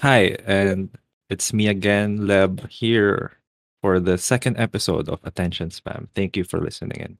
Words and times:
Hi, 0.00 0.34
and 0.46 0.88
it's 1.28 1.52
me 1.52 1.68
again, 1.68 2.20
Leb, 2.20 2.66
here 2.70 3.36
for 3.82 4.00
the 4.00 4.16
second 4.16 4.56
episode 4.56 5.10
of 5.10 5.20
Attention 5.24 5.68
Spam. 5.68 6.08
Thank 6.14 6.38
you 6.38 6.44
for 6.44 6.58
listening 6.58 7.00
in. 7.02 7.18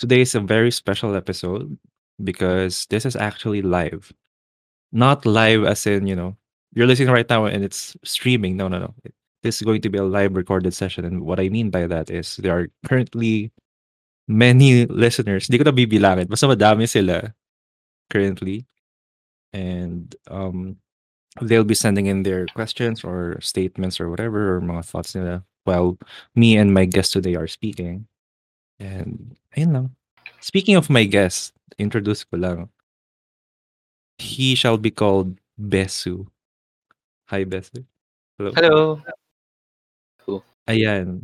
Today 0.00 0.22
is 0.22 0.34
a 0.34 0.40
very 0.40 0.72
special 0.72 1.14
episode 1.14 1.78
because 2.24 2.86
this 2.90 3.06
is 3.06 3.14
actually 3.14 3.62
live. 3.62 4.12
Not 4.90 5.24
live 5.26 5.62
as 5.62 5.86
in, 5.86 6.08
you 6.08 6.16
know, 6.16 6.36
you're 6.74 6.88
listening 6.88 7.14
right 7.14 7.30
now 7.30 7.44
and 7.44 7.62
it's 7.62 7.96
streaming. 8.02 8.56
No, 8.56 8.66
no, 8.66 8.80
no. 8.80 8.94
This 9.44 9.62
is 9.62 9.62
going 9.62 9.82
to 9.82 9.88
be 9.88 9.98
a 9.98 10.02
live 10.02 10.34
recorded 10.34 10.74
session. 10.74 11.04
And 11.04 11.22
what 11.22 11.38
I 11.38 11.50
mean 11.50 11.70
by 11.70 11.86
that 11.86 12.10
is 12.10 12.34
there 12.38 12.58
are 12.58 12.66
currently 12.84 13.52
many 14.26 14.86
listeners. 14.86 15.46
Di 15.46 15.56
ko 15.56 15.62
na 15.62 15.70
bibilangin. 15.70 16.26
Basta 16.26 16.46
madami 16.50 16.88
sila 16.88 17.32
currently. 18.10 18.66
And 19.52 20.12
um, 20.28 20.78
they'll 21.42 21.64
be 21.64 21.74
sending 21.74 22.06
in 22.06 22.22
their 22.22 22.46
questions 22.54 23.04
or 23.04 23.38
statements 23.40 24.00
or 24.00 24.08
whatever 24.08 24.56
or 24.56 24.60
mga 24.60 24.84
thoughts 24.84 25.14
nila 25.14 25.44
while 25.64 25.98
me 26.34 26.56
and 26.56 26.72
my 26.72 26.84
guest 26.84 27.12
today 27.12 27.34
are 27.34 27.46
speaking. 27.46 28.06
And 28.78 29.36
ayun 29.56 29.72
lang. 29.72 29.86
Speaking 30.40 30.76
of 30.76 30.88
my 30.88 31.04
guest, 31.04 31.52
introduce 31.78 32.24
ko 32.24 32.36
lang. 32.38 32.68
He 34.18 34.54
shall 34.54 34.78
be 34.78 34.90
called 34.90 35.36
Besu. 35.60 36.26
Hi, 37.28 37.44
Besu. 37.44 37.84
Hello. 38.38 39.02
Hello. 40.22 40.42
Ayan. 40.68 41.22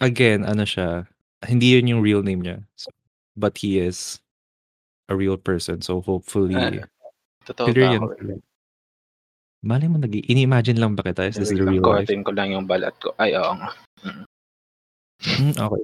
Again, 0.00 0.44
ano 0.44 0.64
siya, 0.68 1.06
hindi 1.44 1.72
yun 1.74 1.88
yung 1.88 2.02
real 2.02 2.22
name 2.22 2.42
niya. 2.42 2.60
So, 2.76 2.90
but 3.36 3.56
he 3.56 3.78
is 3.80 4.20
a 5.08 5.16
real 5.16 5.36
person. 5.36 5.80
So 5.80 6.00
hopefully, 6.00 6.56
Ah, 6.56 6.84
totoo 7.46 7.72
ba 7.72 7.96
ako? 7.96 8.42
Malay 9.66 9.90
mo, 9.90 9.98
nag 9.98 10.14
ini-imagine 10.14 10.78
lang 10.78 10.94
ba 10.94 11.02
kita? 11.02 11.26
Is 11.26 11.42
this 11.42 11.50
the 11.50 11.58
real 11.58 11.82
life? 11.82 12.06
kuhatin 12.06 12.22
ko 12.22 12.30
lang 12.30 12.54
yung 12.54 12.70
balat 12.70 12.94
ko. 13.02 13.10
Ay, 13.18 13.34
oo 13.34 13.50
nga. 13.58 13.74
Hmm, 15.26 15.54
okay. 15.58 15.82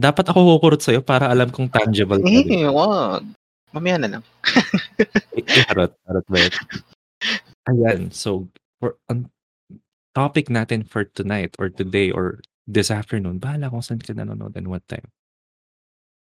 Dapat 0.00 0.24
ako 0.32 0.56
kukurot 0.56 0.80
sa'yo 0.80 1.04
para 1.04 1.28
alam 1.28 1.52
kong 1.52 1.68
tangible 1.68 2.16
ka. 2.16 2.24
Eh, 2.24 2.64
wag. 2.72 3.28
Mamaya 3.76 3.96
na 4.00 4.08
lang. 4.18 4.24
Eh, 5.32 5.40
eh, 5.40 5.64
harot, 5.72 5.96
harot 6.04 6.26
ba 6.28 6.36
yun? 6.36 6.54
Ayan, 7.72 8.00
so, 8.12 8.44
for, 8.76 9.00
ang 9.08 9.32
topic 10.12 10.52
natin 10.52 10.84
for 10.84 11.08
tonight 11.08 11.56
or 11.56 11.72
today 11.72 12.12
or 12.12 12.44
this 12.68 12.92
afternoon, 12.92 13.40
bahala 13.40 13.72
kung 13.72 13.80
saan 13.80 14.02
ka 14.02 14.12
nanonood 14.12 14.52
and 14.56 14.68
what 14.68 14.84
time. 14.92 15.08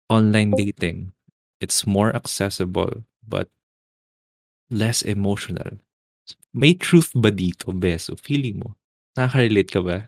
Online 0.06 0.54
dating. 0.54 1.10
It's 1.58 1.82
more 1.82 2.14
accessible 2.14 3.02
but 3.26 3.50
less 4.70 5.02
emotional. 5.02 5.82
May 6.52 6.76
truth 6.76 7.16
ba 7.16 7.32
dito, 7.32 7.72
Beso? 7.72 8.12
Feeling 8.20 8.60
mo? 8.60 8.76
Nakaka-relate 9.16 9.70
ka 9.72 9.80
ba? 9.80 10.04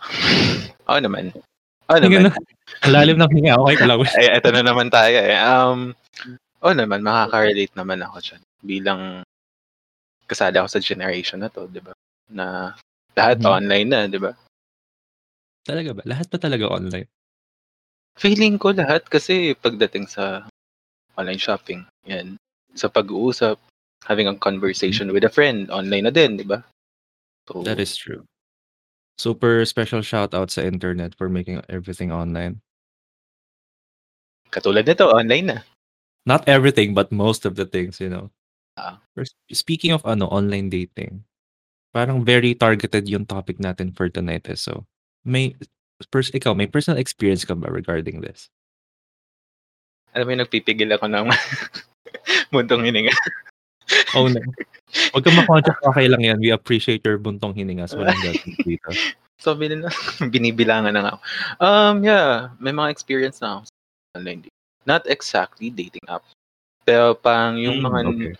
Oo 0.88 1.00
naman. 1.00 1.32
Oo 1.92 1.98
naman. 2.00 2.32
Lalim 2.88 3.20
ng 3.20 3.32
hinga. 3.32 3.60
Okay 3.60 3.76
ka 3.76 3.84
lang. 3.84 4.00
Ay, 4.16 4.28
eto 4.32 4.48
na 4.48 4.64
naman 4.64 4.88
tayo 4.88 5.16
eh. 5.20 5.36
Um, 5.36 5.92
oo 6.64 6.72
naman, 6.72 7.04
makaka-relate 7.04 7.76
naman 7.76 8.00
ako 8.00 8.16
dyan. 8.24 8.42
Bilang 8.64 9.00
kasali 10.24 10.56
ako 10.56 10.68
sa 10.72 10.80
generation 10.80 11.44
na 11.44 11.52
to, 11.52 11.68
di 11.68 11.84
ba? 11.84 11.92
Na 12.32 12.72
lahat 13.12 13.44
Mhm. 13.44 13.48
online 13.48 13.88
na, 13.88 14.00
di 14.08 14.16
ba? 14.16 14.32
Talaga 15.64 15.96
ba? 15.96 16.02
Lahat 16.08 16.28
ba 16.32 16.36
talaga 16.40 16.64
online? 16.68 17.08
Feeling 18.16 18.56
ko 18.56 18.72
lahat 18.72 19.04
kasi 19.08 19.52
pagdating 19.58 20.08
sa 20.08 20.48
online 21.16 21.40
shopping, 21.40 21.84
yan. 22.08 22.40
Sa 22.72 22.88
pag-uusap, 22.88 23.60
having 24.04 24.28
a 24.28 24.36
conversation 24.36 25.12
with 25.12 25.24
a 25.24 25.32
friend, 25.32 25.70
online 25.70 26.04
na 26.04 26.12
din, 26.12 26.36
di 26.36 26.44
ba? 26.44 26.64
So, 27.48 27.64
That 27.64 27.80
is 27.80 27.96
true. 27.96 28.24
Super 29.18 29.64
special 29.64 30.02
shout 30.02 30.34
out 30.34 30.50
sa 30.50 30.62
internet 30.62 31.14
for 31.14 31.28
making 31.28 31.62
everything 31.68 32.10
online. 32.10 32.64
katulad 34.54 34.86
nito, 34.86 35.10
online 35.10 35.46
na. 35.50 35.58
Not 36.22 36.46
everything, 36.46 36.94
but 36.94 37.10
most 37.10 37.42
of 37.42 37.58
the 37.58 37.66
things, 37.66 37.98
you 37.98 38.08
know. 38.08 38.30
Ah. 38.78 39.02
First, 39.18 39.34
speaking 39.50 39.90
of 39.90 40.06
ano, 40.06 40.30
online 40.30 40.70
dating, 40.70 41.26
parang 41.90 42.22
very 42.22 42.54
targeted 42.54 43.10
yung 43.10 43.26
topic 43.26 43.58
natin 43.58 43.90
for 43.90 44.06
tonight. 44.06 44.46
Eh. 44.46 44.54
So, 44.54 44.86
may, 45.26 45.58
pers 46.14 46.30
ikaw, 46.30 46.54
may 46.54 46.70
personal 46.70 47.02
experience 47.02 47.42
ka 47.42 47.58
ba 47.58 47.66
regarding 47.68 48.22
this? 48.22 48.48
Alam 50.14 50.30
mo 50.30 50.30
yung 50.38 50.42
nagpipigil 50.46 50.90
ako 50.94 51.10
ng 51.10 51.26
muntong 52.54 52.86
hininga. 52.86 53.14
Oh, 54.16 54.30
no. 54.30 54.38
Huwag 55.10 55.22
kang 55.26 55.34
makontract, 55.34 55.82
okay 55.82 56.06
lang 56.06 56.22
yan. 56.22 56.38
We 56.38 56.54
appreciate 56.54 57.02
your 57.02 57.18
buntong 57.18 57.52
hiningas. 57.58 57.92
Walang 57.98 58.14
judgment 58.24 58.62
dito. 58.62 58.90
So, 59.42 59.52
binil 59.58 59.84
binibilangan 60.32 60.94
na 60.94 61.00
nga 61.02 61.10
ako. 61.16 61.20
Um, 61.58 61.94
yeah, 62.06 62.54
may 62.62 62.70
mga 62.70 62.90
experience 62.94 63.42
na 63.42 63.58
ako 63.58 63.60
sa 63.66 63.74
online 64.16 64.40
dating. 64.46 64.56
Not 64.86 65.02
exactly 65.10 65.68
dating 65.74 66.04
app. 66.06 66.22
Pero 66.86 67.16
pang 67.18 67.58
yung 67.58 67.82
Mm, 67.82 67.84
mga 67.84 67.98
okay. 68.06 68.32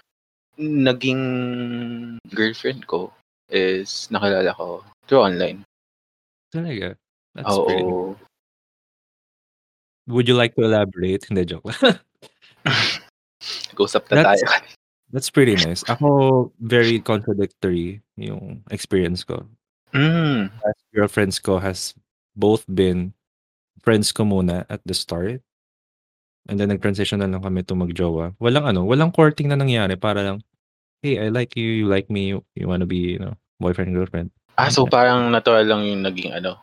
naging 0.61 1.23
girlfriend 2.31 2.87
ko 2.87 3.11
is 3.51 4.07
nakilala 4.15 4.55
ko 4.55 4.85
through 5.11 5.27
online. 5.27 5.67
Talaga. 6.55 6.95
That's 7.35 7.51
pretty. 7.67 7.83
Oo. 7.83 8.15
Would 10.07 10.29
you 10.29 10.37
like 10.39 10.55
to 10.55 10.63
elaborate? 10.63 11.25
Hindi, 11.27 11.49
joke 11.49 11.67
lang. 11.67 11.99
Nag-usap 13.75 14.07
na 14.13 14.23
That's- 14.23 14.45
tayo. 14.45 14.84
That's 15.15 15.31
pretty 15.31 15.55
nice. 15.55 15.87
Ako, 15.87 16.51
very 16.59 16.99
contradictory 16.99 18.03
yung 18.19 18.67
experience 18.75 19.23
ko. 19.23 19.47
Mm. 19.95 20.51
Past 20.59 20.83
girlfriends 20.91 21.39
ko 21.39 21.63
has 21.63 21.95
both 22.35 22.67
been 22.67 23.15
friends 23.79 24.11
ko 24.11 24.27
muna 24.27 24.67
at 24.67 24.83
the 24.83 24.91
start. 24.91 25.39
And 26.51 26.59
then 26.59 26.75
nag-transition 26.75 27.23
na 27.23 27.31
lang 27.31 27.47
kami 27.47 27.63
to 27.63 27.79
magjowa. 27.79 28.35
Walang 28.43 28.67
ano, 28.75 28.83
walang 28.83 29.15
courting 29.15 29.55
na 29.55 29.57
nangyari 29.57 29.95
para 29.95 30.19
lang, 30.19 30.43
hey, 31.07 31.23
I 31.23 31.31
like 31.31 31.55
you, 31.55 31.63
you 31.63 31.87
like 31.87 32.11
me, 32.11 32.35
you, 32.35 32.43
you 32.59 32.67
wanna 32.67 32.85
be, 32.85 33.15
you 33.15 33.23
know, 33.23 33.39
boyfriend, 33.63 33.95
girlfriend. 33.95 34.35
Ah, 34.59 34.67
so 34.67 34.83
parang 34.83 35.31
natural 35.31 35.63
lang 35.63 35.87
yung 35.87 36.03
naging 36.03 36.35
ano. 36.35 36.59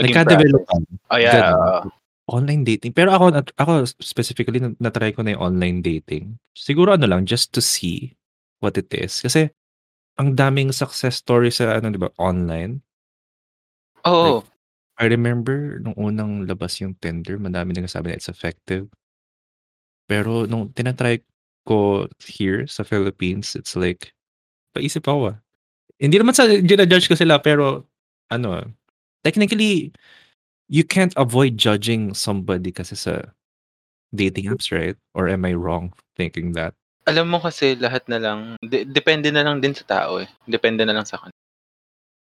Naging 0.00 0.16
Nagka-develop. 0.16 0.64
Oh, 1.12 1.20
yeah. 1.20 1.84
Online 2.30 2.62
dating. 2.62 2.94
Pero 2.94 3.10
ako, 3.10 3.42
ako 3.58 3.72
specifically, 3.98 4.62
na- 4.62 4.78
na-try 4.78 5.10
ko 5.10 5.26
na 5.26 5.34
yung 5.34 5.54
online 5.54 5.82
dating. 5.82 6.38
Siguro 6.54 6.94
ano 6.94 7.10
lang, 7.10 7.26
just 7.26 7.50
to 7.50 7.58
see 7.58 8.14
what 8.62 8.78
it 8.78 8.86
is. 8.94 9.18
Kasi, 9.18 9.50
ang 10.20 10.38
daming 10.38 10.70
success 10.70 11.18
story 11.18 11.50
sa, 11.50 11.82
ano, 11.82 11.90
di 11.90 11.98
ba, 11.98 12.12
online. 12.22 12.78
Oo. 14.06 14.46
I 15.02 15.10
remember 15.10 15.82
nung 15.82 15.98
unang 15.98 16.46
labas 16.46 16.78
yung 16.78 16.94
Tinder, 17.02 17.40
madami 17.40 17.74
nagsasabi 17.74 18.12
na 18.12 18.18
it's 18.20 18.30
effective. 18.30 18.86
Pero 20.06 20.46
nung 20.46 20.70
tinatry 20.70 21.26
ko 21.66 22.06
here 22.22 22.68
sa 22.70 22.86
Philippines, 22.86 23.58
it's 23.58 23.74
like, 23.74 24.14
paisip 24.76 25.08
ako 25.10 25.34
ah. 25.34 25.36
Hindi 25.98 26.18
naman 26.22 26.34
sa 26.34 26.46
ginajudge 26.46 27.10
ko 27.10 27.16
sila, 27.18 27.38
pero 27.42 27.86
ano, 28.30 28.62
technically, 29.26 29.90
you 30.68 30.84
can't 30.84 31.12
avoid 31.16 31.58
judging 31.58 32.14
somebody 32.14 32.70
kasi 32.70 32.94
sa 32.94 33.32
dating 34.12 34.52
apps, 34.52 34.70
right? 34.70 34.96
Or 35.14 35.28
am 35.28 35.44
I 35.44 35.54
wrong 35.56 35.92
thinking 36.16 36.52
that? 36.52 36.74
Alam 37.08 37.34
mo 37.34 37.38
kasi 37.42 37.74
lahat 37.74 38.06
na 38.06 38.18
lang, 38.22 38.38
de- 38.62 38.86
depende 38.86 39.34
na 39.34 39.42
lang 39.42 39.58
din 39.58 39.74
sa 39.74 39.82
tao 39.82 40.22
eh. 40.22 40.28
Depende 40.46 40.86
na 40.86 40.94
lang 40.94 41.08
sa 41.08 41.18
kanila. 41.18 41.34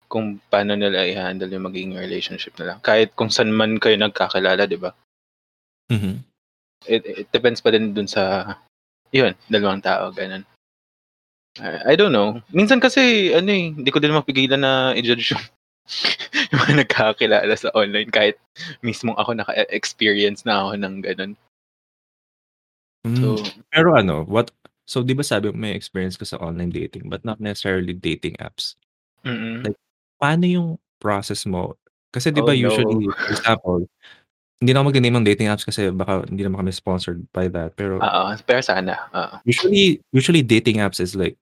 Kung 0.07 0.39
paano 0.47 0.77
nila 0.77 1.03
i-handle 1.03 1.51
yung 1.51 1.67
magiging 1.67 1.97
relationship 1.99 2.55
nila. 2.55 2.79
Kahit 2.79 3.11
kung 3.17 3.33
saan 3.33 3.51
man 3.51 3.81
kayo 3.81 3.97
nagkakilala, 3.99 4.63
di 4.69 4.77
ba? 4.79 4.95
Mhm. 5.91 6.23
It, 6.87 7.01
it 7.03 7.27
depends 7.33 7.59
pa 7.59 7.75
din 7.75 7.91
dun 7.91 8.07
sa, 8.07 8.55
yun, 9.11 9.35
dalawang 9.51 9.83
tao, 9.83 10.11
ganun. 10.15 10.47
I, 11.59 11.93
I 11.93 11.99
don't 11.99 12.15
know. 12.15 12.39
Minsan 12.55 12.79
kasi, 12.79 13.33
ano 13.35 13.49
eh, 13.51 13.71
hindi 13.73 13.89
ko 13.91 13.99
din 13.99 14.15
mapigilan 14.15 14.61
na 14.61 14.95
i-judge 14.95 15.35
yung, 15.35 15.43
yung 16.53 16.61
mga 16.61 16.75
nagkakilala 16.85 17.53
sa 17.57 17.73
online 17.73 18.13
kahit 18.13 18.37
mismo 18.85 19.17
ako 19.17 19.33
naka-experience 19.33 20.45
na 20.45 20.61
ako 20.61 20.71
ng 20.77 20.95
ganun. 21.01 21.33
Mm, 23.03 23.17
So, 23.19 23.27
pero 23.73 23.97
ano, 23.97 24.23
what, 24.29 24.53
so 24.87 25.01
di 25.03 25.11
ba 25.17 25.25
sabi 25.25 25.51
may 25.51 25.73
experience 25.75 26.15
ka 26.15 26.23
sa 26.23 26.39
online 26.39 26.71
dating 26.71 27.09
but 27.11 27.25
not 27.25 27.41
necessarily 27.41 27.91
dating 27.91 28.37
apps. 28.39 28.77
mm 29.25 29.65
Like, 29.67 29.79
paano 30.21 30.45
yung 30.47 30.67
process 31.01 31.43
mo? 31.43 31.75
Kasi 32.13 32.29
di 32.29 32.39
ba 32.39 32.53
Oh, 32.53 32.55
no. 32.55 32.69
usually, 32.69 33.09
for 33.09 33.31
example, 33.33 33.77
hindi 34.63 34.71
na 34.71 34.79
ako 34.79 34.95
mag-name 34.95 35.15
ng 35.19 35.27
dating 35.27 35.49
apps 35.51 35.67
kasi 35.67 35.91
baka 35.91 36.23
hindi 36.29 36.39
naman 36.45 36.63
kami 36.63 36.71
sponsored 36.71 37.19
by 37.35 37.51
that. 37.51 37.75
Pero 37.75 37.99
Oo, 37.99 38.23
pero 38.47 38.61
sana. 38.63 38.95
Oo. 39.11 39.35
usually, 39.43 39.99
usually 40.15 40.39
dating 40.39 40.79
apps 40.79 41.03
is 41.03 41.17
like, 41.19 41.35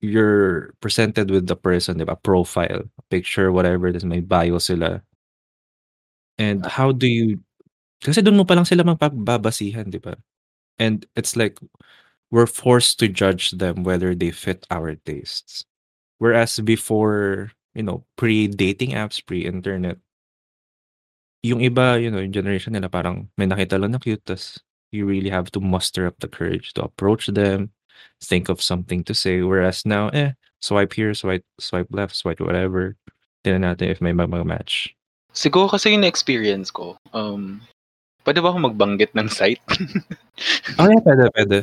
you're 0.00 0.74
presented 0.80 1.30
with 1.30 1.46
the 1.46 1.56
person, 1.56 1.98
di 1.98 2.04
ba? 2.04 2.16
Profile, 2.16 2.84
picture, 3.10 3.52
whatever 3.52 3.88
it 3.88 3.96
is, 3.96 4.04
may 4.04 4.20
bio 4.20 4.58
sila. 4.58 5.02
And 6.38 6.64
how 6.66 6.92
do 6.92 7.08
you, 7.08 7.40
kasi 8.04 8.20
doon 8.20 8.36
mo 8.36 8.44
pa 8.44 8.54
lang 8.54 8.68
sila 8.68 8.84
mapagbabasihan, 8.84 9.88
di 9.88 9.98
ba? 9.98 10.16
And 10.78 11.06
it's 11.16 11.36
like, 11.36 11.58
we're 12.30 12.50
forced 12.50 12.98
to 13.00 13.08
judge 13.08 13.52
them 13.56 13.84
whether 13.84 14.14
they 14.14 14.30
fit 14.30 14.66
our 14.70 14.94
tastes. 15.06 15.64
Whereas 16.18 16.60
before, 16.60 17.52
you 17.74 17.84
know, 17.84 18.04
pre-dating 18.16 18.92
apps, 18.92 19.24
pre-internet 19.24 19.98
yung 21.46 21.62
iba, 21.62 21.94
you 22.02 22.10
know, 22.10 22.18
yung 22.18 22.34
generation 22.34 22.74
nila 22.74 22.90
parang 22.90 23.30
may 23.38 23.46
nakita 23.46 23.78
lang 23.78 23.94
na 23.94 24.02
cute 24.02 24.22
tas 24.26 24.58
you 24.90 25.06
really 25.06 25.30
have 25.30 25.50
to 25.50 25.60
muster 25.60 26.06
up 26.06 26.18
the 26.18 26.30
courage 26.30 26.72
to 26.74 26.82
approach 26.82 27.26
them, 27.30 27.70
think 28.22 28.48
of 28.48 28.62
something 28.62 29.04
to 29.04 29.14
say. 29.14 29.42
Whereas 29.42 29.84
now, 29.86 30.08
eh, 30.10 30.32
swipe 30.60 30.92
here, 30.92 31.14
swipe 31.14 31.44
swipe 31.60 31.88
left, 31.90 32.16
swipe 32.16 32.40
whatever. 32.40 32.96
Tignan 33.44 33.62
natin 33.62 33.92
if 33.92 34.00
may 34.00 34.12
ma-match. 34.12 34.92
Siguro 35.36 35.68
kasi 35.68 35.92
yung 35.92 36.02
na-experience 36.02 36.72
ko, 36.72 36.96
um, 37.12 37.60
pwede 38.24 38.40
ba 38.40 38.50
ako 38.50 38.72
magbanggit 38.72 39.12
ng 39.14 39.28
site? 39.28 39.62
Oh, 40.76 40.84
yeah, 40.84 41.00
pwede, 41.00 41.24
pwede. 41.32 41.56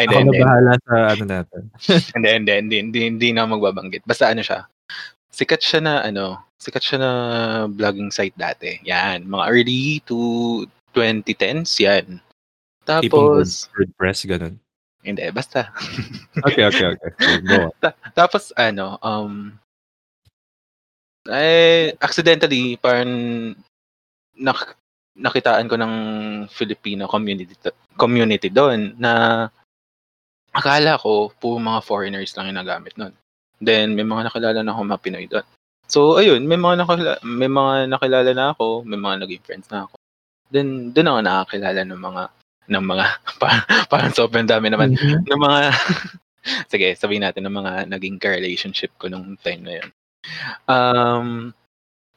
Ay, 0.00 0.08
Ako 0.08 0.24
na 0.24 0.32
bahala 0.32 0.72
sa 0.88 0.94
ano 1.12 1.24
natin. 1.28 1.62
Hindi, 2.16 2.30
hindi, 2.40 2.52
hindi, 2.56 2.76
hindi, 2.80 3.00
hindi 3.04 3.28
na 3.36 3.44
magbabanggit. 3.44 4.00
Basta 4.08 4.32
ano 4.32 4.40
siya, 4.40 4.64
sikat 5.28 5.60
siya 5.60 5.80
na, 5.84 6.00
ano, 6.00 6.40
sikat 6.56 6.80
siya 6.80 6.98
na 7.04 7.10
vlogging 7.68 8.08
site 8.08 8.32
dati. 8.32 8.80
Yan, 8.88 9.28
mga 9.28 9.44
early 9.52 10.00
to 10.08 10.64
2010s, 10.96 11.76
yan. 11.84 12.16
Tapos, 12.88 13.68
WordPress, 13.76 14.24
ganun. 14.24 14.56
Hindi, 15.08 15.24
basta. 15.32 15.72
Okay, 16.44 16.68
okay, 16.68 16.86
okay. 16.94 17.10
Go 17.48 17.66
on. 17.66 17.72
Ta- 17.82 17.98
tapos, 18.14 18.54
ano, 18.54 19.00
um, 19.02 19.56
eh, 21.28 21.92
accidentally, 22.00 22.78
parang 22.78 23.10
nak 24.38 24.78
nakitaan 25.18 25.66
ko 25.66 25.74
ng 25.74 25.94
Filipino 26.46 27.10
community 27.10 27.58
community 27.98 28.48
doon 28.54 28.94
na 29.02 29.44
akala 30.54 30.94
ko 30.94 31.34
puro 31.42 31.58
mga 31.58 31.82
foreigners 31.82 32.30
lang 32.38 32.54
yung 32.54 32.60
nagamit 32.62 32.94
nun. 32.94 33.10
Then 33.58 33.98
may 33.98 34.06
mga 34.06 34.30
nakilala 34.30 34.62
na 34.62 34.70
ako 34.70 34.80
mga 34.86 35.02
Pinoy 35.02 35.26
doon. 35.26 35.46
So 35.90 36.22
ayun, 36.22 36.46
may 36.46 36.54
mga 36.54 36.86
nakilala, 36.86 37.18
may 37.26 37.50
mga 37.50 37.90
nakilala 37.90 38.30
na 38.30 38.46
ako, 38.54 38.86
may 38.86 39.00
mga 39.00 39.26
naging 39.26 39.42
friends 39.42 39.66
na 39.74 39.90
ako. 39.90 39.98
Then 40.54 40.94
doon 40.94 41.10
ako 41.10 41.18
nakakilala 41.26 41.80
ng 41.82 42.00
mga 42.00 42.22
ng 42.68 42.84
mga 42.84 43.04
parang, 43.42 43.64
parang 43.88 44.12
sobrang 44.14 44.46
dami 44.46 44.68
naman 44.70 44.94
Mhm. 44.94 45.26
ng 45.26 45.40
mga 45.40 45.60
sige, 46.72 46.88
sabihin 46.96 47.24
natin 47.24 47.44
ng 47.48 47.54
mga 47.56 47.72
naging 47.92 48.16
ka-relationship 48.20 48.92
ko 48.96 49.08
nung 49.10 49.36
time 49.40 49.62
na 49.64 49.74
yun. 49.82 49.88
Um, 50.68 51.26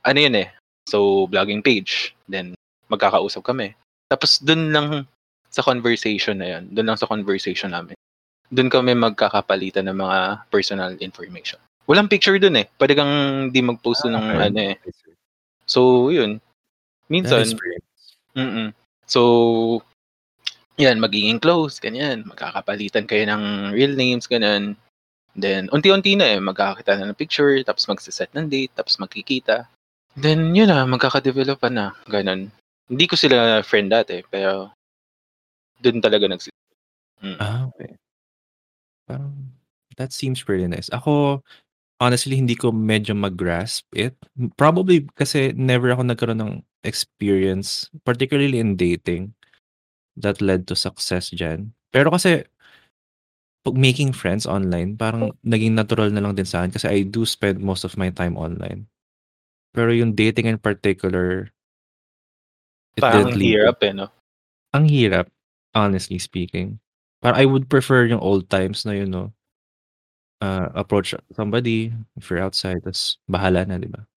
ano 0.03 0.19
yun 0.19 0.35
eh, 0.35 0.49
so 0.87 1.27
vlogging 1.31 1.63
page, 1.63 2.13
then 2.27 2.53
magkakausap 2.91 3.43
kami. 3.43 3.73
Tapos 4.11 4.39
dun 4.43 4.71
lang 4.75 5.07
sa 5.51 5.63
conversation 5.63 6.39
na 6.39 6.59
yun, 6.59 6.63
dun 6.71 6.87
lang 6.87 6.99
sa 6.99 7.07
conversation 7.07 7.71
namin, 7.71 7.95
dun 8.51 8.67
kami 8.71 8.95
magkakapalitan 8.95 9.87
ng 9.87 9.97
mga 9.99 10.19
personal 10.51 10.95
information. 10.99 11.59
Walang 11.87 12.07
picture 12.11 12.39
dun 12.39 12.55
eh. 12.55 12.67
Pwede 12.79 12.95
kang 12.95 13.47
di 13.51 13.59
mag-post 13.59 14.07
dun 14.07 14.15
ng 14.15 14.27
Okay. 14.31 14.47
ano 14.47 14.59
eh. 14.71 14.75
So, 15.67 16.11
yun. 16.11 16.39
Minsan, 17.11 17.47
mm 18.35 18.71
So, 19.11 19.83
yan, 20.79 20.99
magiging 20.99 21.41
close, 21.41 21.79
ganyan. 21.79 22.23
Magkakapalitan 22.27 23.07
kayo 23.07 23.27
ng 23.27 23.73
real 23.75 23.95
names, 23.95 24.27
ganyan. 24.27 24.75
Then, 25.35 25.71
unti-unti 25.71 26.19
na 26.19 26.35
eh, 26.35 26.39
magkakita 26.43 26.99
na 26.99 27.11
ng 27.11 27.19
picture, 27.19 27.55
tapos 27.63 27.87
magsiset 27.87 28.31
ng 28.35 28.51
date, 28.51 28.75
tapos 28.75 28.99
magkikita. 28.99 29.67
Then, 30.19 30.51
yun 30.51 30.67
na, 30.67 30.83
magkakadevelop 30.83 31.63
na, 31.71 31.95
ganun. 32.07 32.51
Hindi 32.91 33.05
ko 33.07 33.15
sila 33.15 33.63
friend 33.63 33.95
dati, 33.95 34.19
pero 34.27 34.75
dun 35.79 36.03
talaga 36.03 36.27
nagsi... 36.27 36.51
Mm. 37.23 37.37
Ah, 37.39 37.69
okay. 37.71 37.95
Parang 39.07 39.33
that 39.95 40.11
seems 40.11 40.43
pretty 40.43 40.67
nice. 40.67 40.91
Ako, 40.91 41.39
honestly, 42.01 42.35
hindi 42.35 42.57
ko 42.57 42.75
medyo 42.75 43.15
mag-grasp 43.15 43.85
it. 43.95 44.17
Probably 44.57 45.07
kasi 45.15 45.53
never 45.55 45.93
ako 45.93 46.03
nagkaroon 46.03 46.41
ng 46.41 46.53
experience, 46.83 47.87
particularly 48.03 48.57
in 48.59 48.75
dating, 48.75 49.31
that 50.17 50.43
led 50.43 50.67
to 50.67 50.75
success 50.75 51.31
diyan. 51.31 51.71
Pero 51.91 52.11
kasi 52.11 52.43
pag 53.61 53.77
making 53.77 54.11
friends 54.11 54.49
online, 54.49 54.97
parang 54.97 55.37
naging 55.45 55.77
natural 55.77 56.09
na 56.09 56.21
lang 56.25 56.33
din 56.33 56.47
sa 56.47 56.65
akin 56.65 56.73
kasi 56.73 56.87
I 56.89 57.05
do 57.05 57.27
spend 57.29 57.61
most 57.61 57.85
of 57.85 57.93
my 57.93 58.09
time 58.09 58.33
online. 58.33 58.89
Pero 59.71 59.93
yung 59.93 60.17
dating 60.17 60.49
in 60.49 60.59
particular, 60.59 61.53
it 62.97 63.01
Parang 63.05 63.31
to 63.31 63.39
hirap 63.39 63.79
eh, 63.85 63.93
no? 63.93 64.09
ang 64.73 64.87
hirap, 64.87 65.27
honestly 65.75 66.19
speaking. 66.19 66.79
Parang 67.21 67.37
I 67.37 67.45
would 67.45 67.69
prefer 67.69 68.09
yung 68.09 68.19
old 68.23 68.49
times 68.49 68.83
na 68.83 68.97
yun, 68.97 69.13
no? 69.13 69.25
Uh, 70.41 70.73
approach 70.73 71.13
somebody 71.37 71.93
if 72.17 72.33
you're 72.33 72.41
outside, 72.41 72.81
tas 72.81 73.21
bahala 73.29 73.61
na, 73.61 73.77
di 73.77 73.85
ba? 73.85 74.09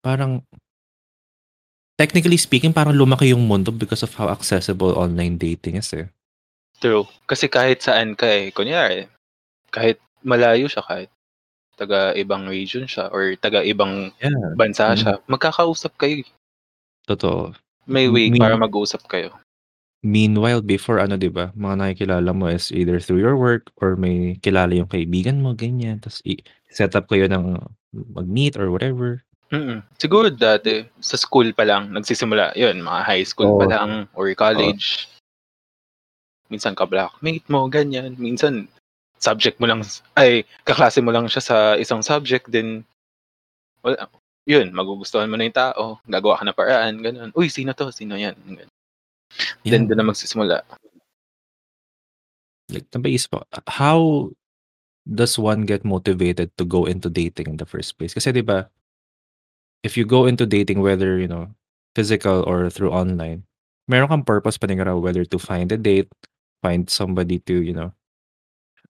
Parang 0.00 0.40
technically 2.02 2.34
speaking, 2.34 2.74
parang 2.74 2.98
lumaki 2.98 3.30
yung 3.30 3.46
mundo 3.46 3.70
because 3.70 4.02
of 4.02 4.10
how 4.18 4.26
accessible 4.26 4.98
online 4.98 5.38
dating 5.38 5.78
is 5.78 5.94
eh. 5.94 6.10
True. 6.82 7.06
Kasi 7.30 7.46
kahit 7.46 7.78
saan 7.78 8.18
ka 8.18 8.26
eh, 8.26 8.50
kunyari, 8.50 9.06
kahit 9.70 10.02
malayo 10.26 10.66
siya, 10.66 10.82
kahit 10.82 11.10
taga 11.78 12.10
ibang 12.18 12.50
region 12.50 12.90
siya, 12.90 13.06
or 13.14 13.38
taga 13.38 13.62
ibang 13.62 14.10
Yeah. 14.18 14.34
bansa 14.58 14.90
Mm. 14.92 14.98
siya, 14.98 15.12
magkakausap 15.30 15.94
kayo. 15.94 16.26
eh. 16.26 16.28
Totoo. 17.06 17.54
May 17.86 18.10
way 18.10 18.30
Mean- 18.30 18.42
para 18.42 18.58
mag-usap 18.58 19.06
kayo. 19.06 19.30
Meanwhile, 20.02 20.66
before 20.66 20.98
ano, 20.98 21.14
di 21.14 21.30
ba, 21.30 21.54
mga 21.54 21.78
nakikilala 21.78 22.34
mo 22.34 22.50
is 22.50 22.74
either 22.74 22.98
through 22.98 23.22
your 23.22 23.38
work 23.38 23.70
or 23.78 23.94
may 23.94 24.34
kilala 24.42 24.74
yung 24.74 24.90
kaibigan 24.90 25.38
mo, 25.38 25.54
ganyan. 25.54 26.02
Tapos 26.02 26.18
i-set 26.26 26.98
up 26.98 27.06
kayo 27.06 27.30
ng 27.30 27.62
mag-meet 27.94 28.58
or 28.58 28.74
whatever. 28.74 29.22
Mm. 29.52 29.84
Siguro 30.00 30.32
dati, 30.32 30.80
sa 31.04 31.20
school 31.20 31.52
pa 31.52 31.68
lang, 31.68 31.92
nagsisimula, 31.92 32.56
yun, 32.56 32.80
mga 32.80 33.00
high 33.04 33.20
school 33.28 33.52
pa 33.60 33.68
Oo. 33.68 33.72
lang, 33.72 33.90
or 34.16 34.32
college. 34.32 35.12
Minsan 36.48 36.72
ka-blackmate 36.72 37.44
mo, 37.52 37.68
ganyan. 37.68 38.16
Minsan, 38.16 38.64
subject 39.20 39.60
mo 39.60 39.68
lang, 39.68 39.84
ay, 40.16 40.48
kaklase 40.64 41.04
mo 41.04 41.12
lang 41.12 41.28
siya 41.28 41.42
sa 41.44 41.56
isang 41.76 42.00
subject, 42.00 42.48
then, 42.48 42.80
wala, 43.84 44.08
yun, 44.48 44.72
magugustuhan 44.72 45.28
mo 45.28 45.36
na 45.36 45.44
yung 45.44 45.54
tao, 45.60 46.00
gagawa 46.08 46.40
ka 46.40 46.44
na 46.48 46.56
paraan, 46.56 47.04
ganun. 47.04 47.30
Uy, 47.36 47.52
sino 47.52 47.76
to? 47.76 47.92
Sino 47.92 48.16
yan? 48.16 48.34
Ganun. 48.48 48.72
Then, 49.68 49.84
Yeah. 49.84 49.92
doon 49.92 49.98
na 50.00 50.08
magsisimula. 50.08 50.64
Like, 52.72 52.88
napaisip 52.88 53.36
ko, 53.36 53.44
how 53.68 54.32
does 55.04 55.36
one 55.36 55.68
get 55.68 55.84
motivated 55.84 56.56
to 56.56 56.64
go 56.64 56.88
into 56.88 57.12
dating 57.12 57.52
in 57.52 57.58
the 57.60 57.68
first 57.68 57.98
place? 57.98 58.14
Kasi 58.16 58.32
'di 58.32 58.46
ba, 58.46 58.70
if 59.82 59.96
you 59.96 60.04
go 60.04 60.26
into 60.26 60.46
dating 60.46 60.80
whether, 60.80 61.18
you 61.18 61.28
know, 61.28 61.50
physical 61.94 62.44
or 62.46 62.70
through 62.70 62.90
online, 62.92 63.44
meron 63.88 64.08
kang 64.08 64.24
purpose 64.24 64.58
raw 64.62 64.96
whether 64.96 65.24
to 65.24 65.38
find 65.38 65.72
a 65.72 65.76
date, 65.78 66.10
find 66.62 66.88
somebody 66.90 67.38
to, 67.40 67.62
you 67.62 67.72
know, 67.74 67.92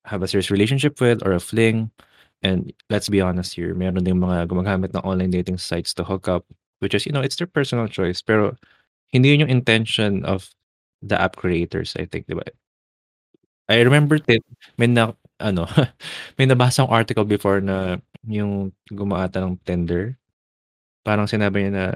have 0.04 0.22
a 0.22 0.28
serious 0.28 0.50
relationship 0.50 1.00
with 1.00 1.24
or 1.26 1.32
a 1.32 1.40
fling. 1.40 1.90
And 2.42 2.72
let's 2.90 3.08
be 3.08 3.20
honest 3.20 3.54
here, 3.54 3.74
meron 3.74 4.02
ding 4.04 4.18
mga 4.18 4.48
gumagamit 4.50 4.94
ng 4.94 5.02
online 5.06 5.30
dating 5.30 5.58
sites 5.58 5.94
to 5.94 6.04
hook 6.04 6.26
up, 6.28 6.44
which 6.80 6.94
is, 6.94 7.06
you 7.06 7.12
know, 7.12 7.20
it's 7.22 7.36
their 7.36 7.46
personal 7.46 7.86
choice. 7.86 8.20
Pero 8.22 8.56
hindi 9.12 9.30
yun 9.30 9.46
yung 9.48 9.54
intention 9.62 10.24
of 10.26 10.50
the 11.02 11.20
app 11.20 11.36
creators, 11.36 11.94
I 11.98 12.06
think, 12.06 12.26
'di 12.28 12.36
ba? 12.38 12.46
I 13.70 13.80
remember 13.86 14.18
din, 14.18 14.42
may 14.78 14.90
na 14.90 15.14
ano, 15.38 15.66
may 16.38 16.46
nabasang 16.46 16.90
article 16.90 17.24
before 17.24 17.60
na 17.62 17.98
yung 18.26 18.74
gumawa 18.90 19.26
ata 19.30 19.42
ng 19.42 19.58
Tinder. 19.66 20.18
Parang 21.02 21.26
sinabi 21.26 21.66
niya 21.66 21.72
na 21.72 21.86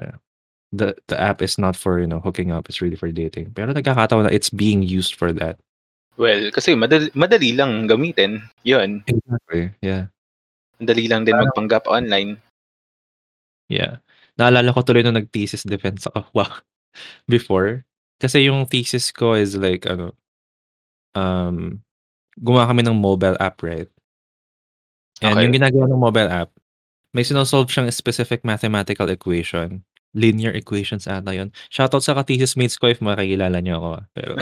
the 0.75 0.95
the 1.07 1.15
app 1.15 1.39
is 1.41 1.55
not 1.55 1.75
for, 1.75 1.99
you 1.99 2.07
know, 2.07 2.19
hooking 2.19 2.51
up, 2.51 2.67
it's 2.67 2.81
really 2.83 2.99
for 2.99 3.11
dating. 3.11 3.51
Pero 3.55 3.71
nagkakataon 3.71 4.27
na 4.27 4.33
it's 4.33 4.51
being 4.51 4.83
used 4.83 5.15
for 5.15 5.31
that. 5.31 5.59
Well, 6.17 6.49
kasi 6.49 6.73
madali, 6.73 7.13
madali 7.13 7.53
lang 7.53 7.85
gamitin. 7.85 8.41
Yun. 8.65 9.05
Exactly, 9.05 9.69
yeah. 9.85 10.09
Madali 10.81 11.05
lang 11.05 11.23
din 11.23 11.37
Parang 11.37 11.53
magpanggap 11.53 11.85
online. 11.85 12.41
Yeah. 13.69 14.01
Naalala 14.37 14.73
ko 14.73 14.81
tuloy 14.81 15.01
nung 15.05 15.17
nag-thesis 15.17 15.65
defense 15.65 16.05
ako, 16.09 16.25
wow, 16.37 16.51
before. 17.29 17.85
Kasi 18.17 18.49
yung 18.49 18.65
thesis 18.65 19.13
ko 19.13 19.37
is 19.37 19.53
like 19.53 19.85
ano, 19.85 20.17
um, 21.13 21.81
gumawa 22.41 22.69
kami 22.73 22.81
ng 22.81 22.97
mobile 22.97 23.37
app, 23.37 23.61
right? 23.61 23.89
And 25.21 25.37
yung 25.37 25.53
Okay. 25.53 25.57
ginagawa 25.61 25.85
ng 25.89 26.01
mobile 26.01 26.29
app, 26.29 26.49
may 27.17 27.25
sino-solve 27.25 27.65
siyang 27.65 27.89
specific 27.89 28.45
mathematical 28.45 29.09
equation. 29.09 29.81
Linear 30.13 30.53
equations 30.53 31.09
ata 31.09 31.33
yun. 31.33 31.49
Shoutout 31.73 32.05
sa 32.05 32.13
ka-thesis 32.13 32.53
mates 32.53 32.77
ko 32.77 32.93
if 32.93 33.01
makikilala 33.01 33.57
niyo 33.57 33.81
ako, 33.81 33.89
ah. 33.97 34.03
Pero 34.13 34.33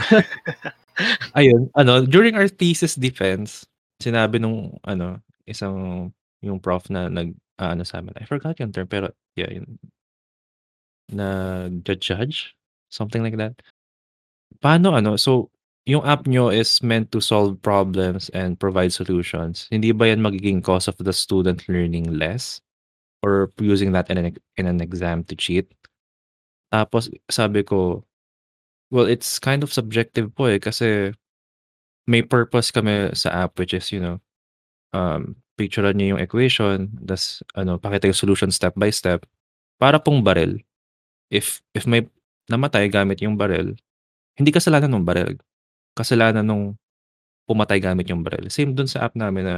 ayun, 1.39 1.71
ano, 1.79 2.03
during 2.03 2.35
our 2.35 2.51
thesis 2.51 2.99
defense, 2.99 3.63
sinabi 4.03 4.43
nung 4.43 4.75
ano, 4.83 5.23
isang 5.47 6.11
yung 6.43 6.59
prof 6.59 6.91
na 6.91 7.07
nag-aano 7.07 7.87
sa'min, 7.87 8.19
I 8.19 8.27
forgot 8.27 8.59
yung 8.59 8.75
term, 8.75 8.91
pero 8.91 9.15
yeah, 9.39 9.47
yun. 9.55 9.79
Nagja-judge? 11.15 12.59
Something 12.91 13.23
like 13.23 13.39
that. 13.39 13.55
Paano 14.59 14.99
ano, 14.99 15.15
so 15.15 15.47
yung 15.87 16.03
app 16.03 16.27
nyo 16.27 16.49
is 16.51 16.81
meant 16.83 17.11
to 17.13 17.21
solve 17.21 17.61
problems 17.61 18.27
and 18.35 18.59
provide 18.59 18.91
solutions. 18.91 19.69
Hindi 19.71 19.93
ba 19.95 20.11
yan 20.11 20.19
magiging 20.19 20.59
cause 20.59 20.91
of 20.91 20.99
the 20.99 21.13
student 21.13 21.63
learning 21.71 22.11
less? 22.11 22.59
Or 23.25 23.49
using 23.57 23.89
that 23.97 24.13
in 24.13 24.21
an, 24.21 24.37
in 24.61 24.69
an 24.69 24.85
exam 24.85 25.25
to 25.25 25.33
cheat? 25.33 25.65
Tapos 26.69 27.09
sabi 27.25 27.65
ko, 27.65 28.05
well, 28.93 29.09
it's 29.09 29.41
kind 29.41 29.65
of 29.65 29.73
subjective 29.73 30.29
po 30.37 30.45
eh 30.45 30.61
kasi 30.61 31.09
may 32.05 32.21
purpose 32.21 32.69
kami 32.69 33.09
sa 33.17 33.49
app 33.49 33.57
which 33.57 33.73
is, 33.73 33.89
you 33.89 33.97
know, 33.97 34.21
um, 34.93 35.33
picturean 35.57 35.97
niyo 35.97 36.15
yung 36.15 36.21
equation, 36.21 36.91
das 36.93 37.41
ano, 37.57 37.81
pakita 37.81 38.05
yung 38.11 38.21
solution 38.21 38.53
step 38.53 38.77
by 38.77 38.93
step. 38.93 39.25
Para 39.81 39.97
pong 39.97 40.21
baril. 40.21 40.61
If 41.33 41.65
if 41.73 41.89
may 41.89 42.05
namatay 42.47 42.87
gamit 42.93 43.25
yung 43.25 43.35
baril, 43.35 43.73
hindi 44.37 44.51
kasalanan 44.53 44.93
ng 44.93 45.07
baril. 45.07 45.33
Kasalanan 45.97 46.45
nung 46.45 46.77
pumatay 47.49 47.81
gamit 47.81 48.09
yung 48.11 48.21
baril. 48.21 48.51
Same 48.51 48.75
dun 48.75 48.89
sa 48.89 49.07
app 49.07 49.15
namin 49.17 49.43
na 49.45 49.55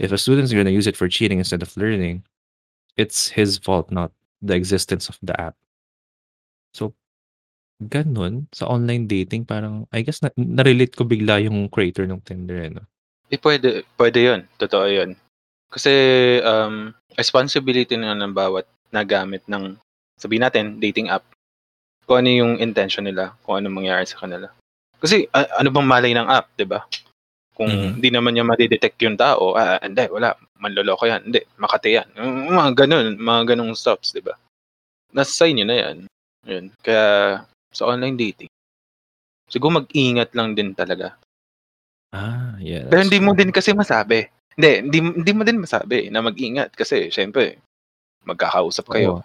if 0.00 0.12
a 0.12 0.18
student's 0.18 0.52
gonna 0.52 0.72
use 0.72 0.86
it 0.88 0.98
for 0.98 1.08
cheating 1.08 1.38
instead 1.40 1.62
of 1.62 1.72
learning, 1.78 2.24
it's 2.96 3.28
his 3.28 3.58
fault, 3.58 3.90
not 3.92 4.12
the 4.42 4.54
existence 4.56 5.08
of 5.08 5.16
the 5.22 5.38
app. 5.40 5.56
So, 6.74 6.94
ganun 7.82 8.48
sa 8.56 8.66
online 8.72 9.04
dating 9.06 9.44
parang 9.44 9.84
I 9.92 10.00
guess 10.00 10.24
na 10.24 10.32
na-relate 10.36 10.96
ko 10.96 11.04
bigla 11.04 11.44
yung 11.44 11.68
creator 11.68 12.08
ng 12.08 12.24
Tinder 12.24 12.58
eh, 12.64 12.70
'no? 12.72 12.82
Eh, 13.28 13.38
pwede 13.40 13.84
pwede 14.00 14.18
'yun, 14.22 14.40
totoo 14.56 14.86
'yun. 14.88 15.12
Kasi, 15.68 15.92
um, 16.46 16.94
responsibility 17.18 17.98
na 17.98 18.16
ng 18.16 18.32
bawat 18.32 18.64
nagamit 18.94 19.44
ng 19.50 19.76
sabihin 20.16 20.46
natin 20.46 20.80
dating 20.80 21.12
app, 21.12 21.26
kung 22.08 22.24
ano 22.24 22.30
yung 22.32 22.52
intention 22.62 23.04
nila, 23.04 23.34
kung 23.44 23.60
anong 23.60 23.82
mangyayari 23.84 24.06
sa 24.08 24.22
kanila. 24.22 24.48
Kasi 25.02 25.28
a 25.36 25.60
ano 25.60 25.68
bang 25.74 25.88
malay 25.88 26.12
ng 26.16 26.28
app, 26.30 26.48
'di 26.56 26.66
ba? 26.70 26.86
Kung 27.56 27.68
Mhm. 27.70 27.90
hindi 28.00 28.10
naman 28.12 28.32
niya 28.36 28.46
made-detect 28.48 28.98
yung 29.04 29.18
tao, 29.20 29.56
ah, 29.58 29.80
hindi 29.82 30.06
wala, 30.08 30.36
manloloko 30.60 31.04
yan, 31.06 31.22
hindi, 31.26 31.40
makati 31.60 31.96
yan. 31.96 32.08
Mga 32.52 32.72
gano'n, 32.84 33.06
mga 33.20 33.42
gano'ng 33.54 33.72
stops, 33.76 34.12
'di 34.12 34.22
ba? 34.24 34.34
Nasa 35.12 35.32
sa 35.32 35.44
inyo 35.48 35.64
na 35.64 35.76
yan, 35.76 35.96
'yun. 36.46 36.64
Kaya 36.80 37.06
sa 37.72 37.88
online 37.88 38.16
dating, 38.16 38.50
siguro 39.48 39.84
mag-ingat 39.84 40.32
lang 40.32 40.56
din 40.56 40.72
talaga. 40.72 41.16
Ah, 42.14 42.56
yeah, 42.62 42.88
Pero 42.88 43.04
hindi 43.04 43.20
mo 43.20 43.36
din 43.36 43.52
kasi 43.52 43.76
masabi. 43.76 44.30
Hindi, 44.56 44.70
hindi 44.88 44.98
hindi 45.20 45.32
mo 45.36 45.42
din 45.44 45.60
masabi 45.60 46.08
na 46.08 46.24
mag-ingat 46.24 46.72
kasi 46.72 47.12
siyempre 47.12 47.60
magkakausap 48.24 48.88
kayo, 48.88 49.20
Oo. 49.20 49.22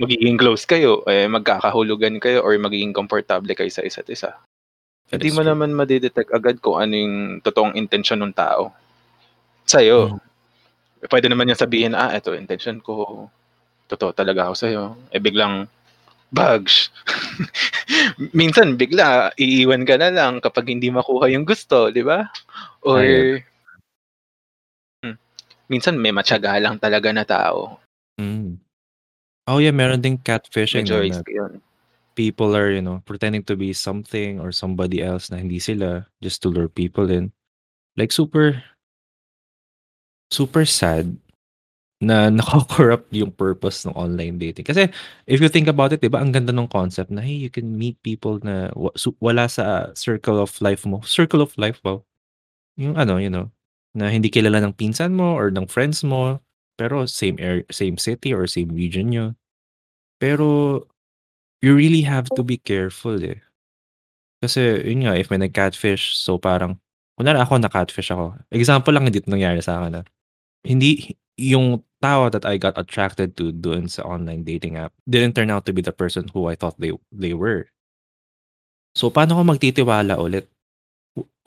magiging 0.00 0.40
close 0.40 0.64
kayo, 0.64 1.04
eh, 1.06 1.28
magkakahulugan 1.28 2.16
kayo 2.18 2.40
or 2.40 2.56
magiging 2.56 2.96
komportable 2.96 3.52
kayo 3.52 3.68
sa 3.68 3.84
isa't 3.84 4.08
isa. 4.08 4.34
Hindi 5.12 5.28
mo 5.28 5.44
true. 5.44 5.52
naman 5.52 5.76
made-detect 5.76 6.32
agad 6.32 6.56
kung 6.64 6.80
ano 6.80 6.96
yung 6.96 7.16
totoong 7.44 7.76
intensyon 7.76 8.24
nung 8.24 8.32
tao 8.32 8.72
sa'yo. 9.68 10.16
Mhm. 10.16 10.31
Puwede 11.06 11.26
naman 11.26 11.50
niyang 11.50 11.62
sabihin, 11.62 11.94
"Ah, 11.98 12.14
eto 12.14 12.34
intention 12.34 12.78
ko, 12.78 13.26
totoo 13.90 14.14
talaga 14.14 14.46
ako 14.48 14.54
sa'yo." 14.54 14.84
Eh, 15.10 15.18
biglang 15.18 15.66
bags. 16.32 16.88
Minsan 18.38 18.80
bigla 18.80 19.30
iiwan 19.36 19.84
ka 19.84 20.00
na 20.00 20.08
lang 20.08 20.40
kapag 20.40 20.72
hindi 20.72 20.88
makuha 20.88 21.28
yung 21.28 21.44
gusto, 21.44 21.92
'di 21.92 22.02
ba? 22.02 22.26
Or 22.86 23.02
hmm, 25.04 25.16
minsan 25.68 26.00
may 26.00 26.10
matiyaga 26.10 26.56
lang 26.56 26.80
talaga 26.80 27.12
na 27.12 27.26
tao. 27.28 27.78
Hmm. 28.16 28.56
Oh, 29.50 29.58
yeah, 29.58 29.74
meron 29.74 30.00
ding 30.00 30.22
catfishing 30.22 30.88
'no, 30.88 31.02
na 31.04 31.20
'yun. 31.26 31.60
people 32.14 32.56
are, 32.56 32.70
you 32.70 32.82
know, 32.82 33.02
pretending 33.04 33.42
to 33.44 33.56
be 33.56 33.72
something 33.72 34.40
or 34.40 34.52
somebody 34.52 35.02
else 35.02 35.30
na 35.30 35.40
hindi 35.40 35.58
sila 35.58 36.06
just 36.20 36.42
to 36.44 36.48
lure 36.52 36.68
people 36.68 37.08
in. 37.08 37.32
Like 37.96 38.12
super 38.12 38.62
super 40.32 40.64
sad 40.64 41.14
na 42.02 42.28
nako-corrupt 42.34 43.08
yung 43.14 43.30
purpose 43.32 43.86
ng 43.86 43.94
online 43.94 44.36
dating. 44.38 44.66
Kasi 44.66 44.90
if 45.30 45.38
you 45.40 45.48
think 45.48 45.68
about 45.70 45.92
it, 45.94 46.02
'di 46.02 46.10
ba, 46.12 46.18
ang 46.20 46.34
ganda 46.34 46.50
nung 46.54 46.70
concept 46.70 47.10
na, 47.14 47.22
hey, 47.22 47.36
you 47.36 47.50
can 47.52 47.78
meet 47.78 47.96
people 48.02 48.42
na 48.42 48.70
wala 49.22 49.46
sa 49.48 49.94
circle 49.94 50.38
of 50.42 50.52
life 50.60 50.84
mo. 50.88 51.00
Circle 51.06 51.42
of 51.44 51.54
life, 51.58 51.78
wow. 51.86 52.02
Yung 52.80 52.96
ano, 52.98 53.18
you 53.20 53.30
know, 53.32 53.50
na 53.96 54.08
hindi 54.12 54.28
kilala 54.32 54.60
ng 54.64 54.74
pinsan 54.76 55.14
mo 55.16 55.36
or 55.36 55.50
ng 55.52 55.68
friends 55.68 56.02
mo, 56.06 56.40
pero 56.80 57.04
same 57.08 57.36
ar 57.42 57.62
same 57.72 57.96
city 58.00 58.32
or 58.34 58.46
same 58.48 58.72
region 58.74 59.12
niyo. 59.12 59.26
Pero 60.22 60.80
you 61.62 61.74
really 61.76 62.02
have 62.02 62.28
to 62.36 62.42
be 62.44 62.58
careful, 62.58 63.16
eh. 63.22 63.40
Kasi 64.42 64.82
yun 64.86 65.06
nga, 65.06 65.14
if 65.18 65.30
may 65.30 65.38
nag-catfish, 65.38 66.18
so 66.18 66.36
parang 66.38 66.78
kunwari 67.18 67.38
ako 67.38 67.62
na-catfish 67.62 68.10
ako. 68.10 68.34
Example 68.50 68.90
lang, 68.94 69.06
hindi 69.06 69.22
nangyari 69.26 69.62
sa'kin, 69.62 70.02
ah. 70.02 70.06
Hindi 70.62 71.16
yung 71.36 71.82
tao 72.02 72.28
that 72.28 72.44
I 72.44 72.58
got 72.58 72.78
attracted 72.78 73.38
to 73.38 73.54
dun 73.54 73.86
sa 73.86 74.02
online 74.02 74.42
dating 74.42 74.76
app 74.76 74.92
didn't 75.06 75.38
turn 75.38 75.50
out 75.50 75.64
to 75.66 75.72
be 75.72 75.82
the 75.82 75.94
person 75.94 76.26
who 76.34 76.50
I 76.50 76.58
thought 76.58 76.78
they 76.78 76.92
they 77.14 77.32
were. 77.32 77.70
So, 78.92 79.08
paano 79.08 79.38
ako 79.38 79.56
magtitiwala 79.56 80.20
ulit? 80.20 80.50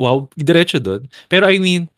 Wow, 0.02 0.32
diretso 0.34 0.82
dun. 0.82 1.08
Pero 1.30 1.46
I 1.46 1.62
mean, 1.62 1.92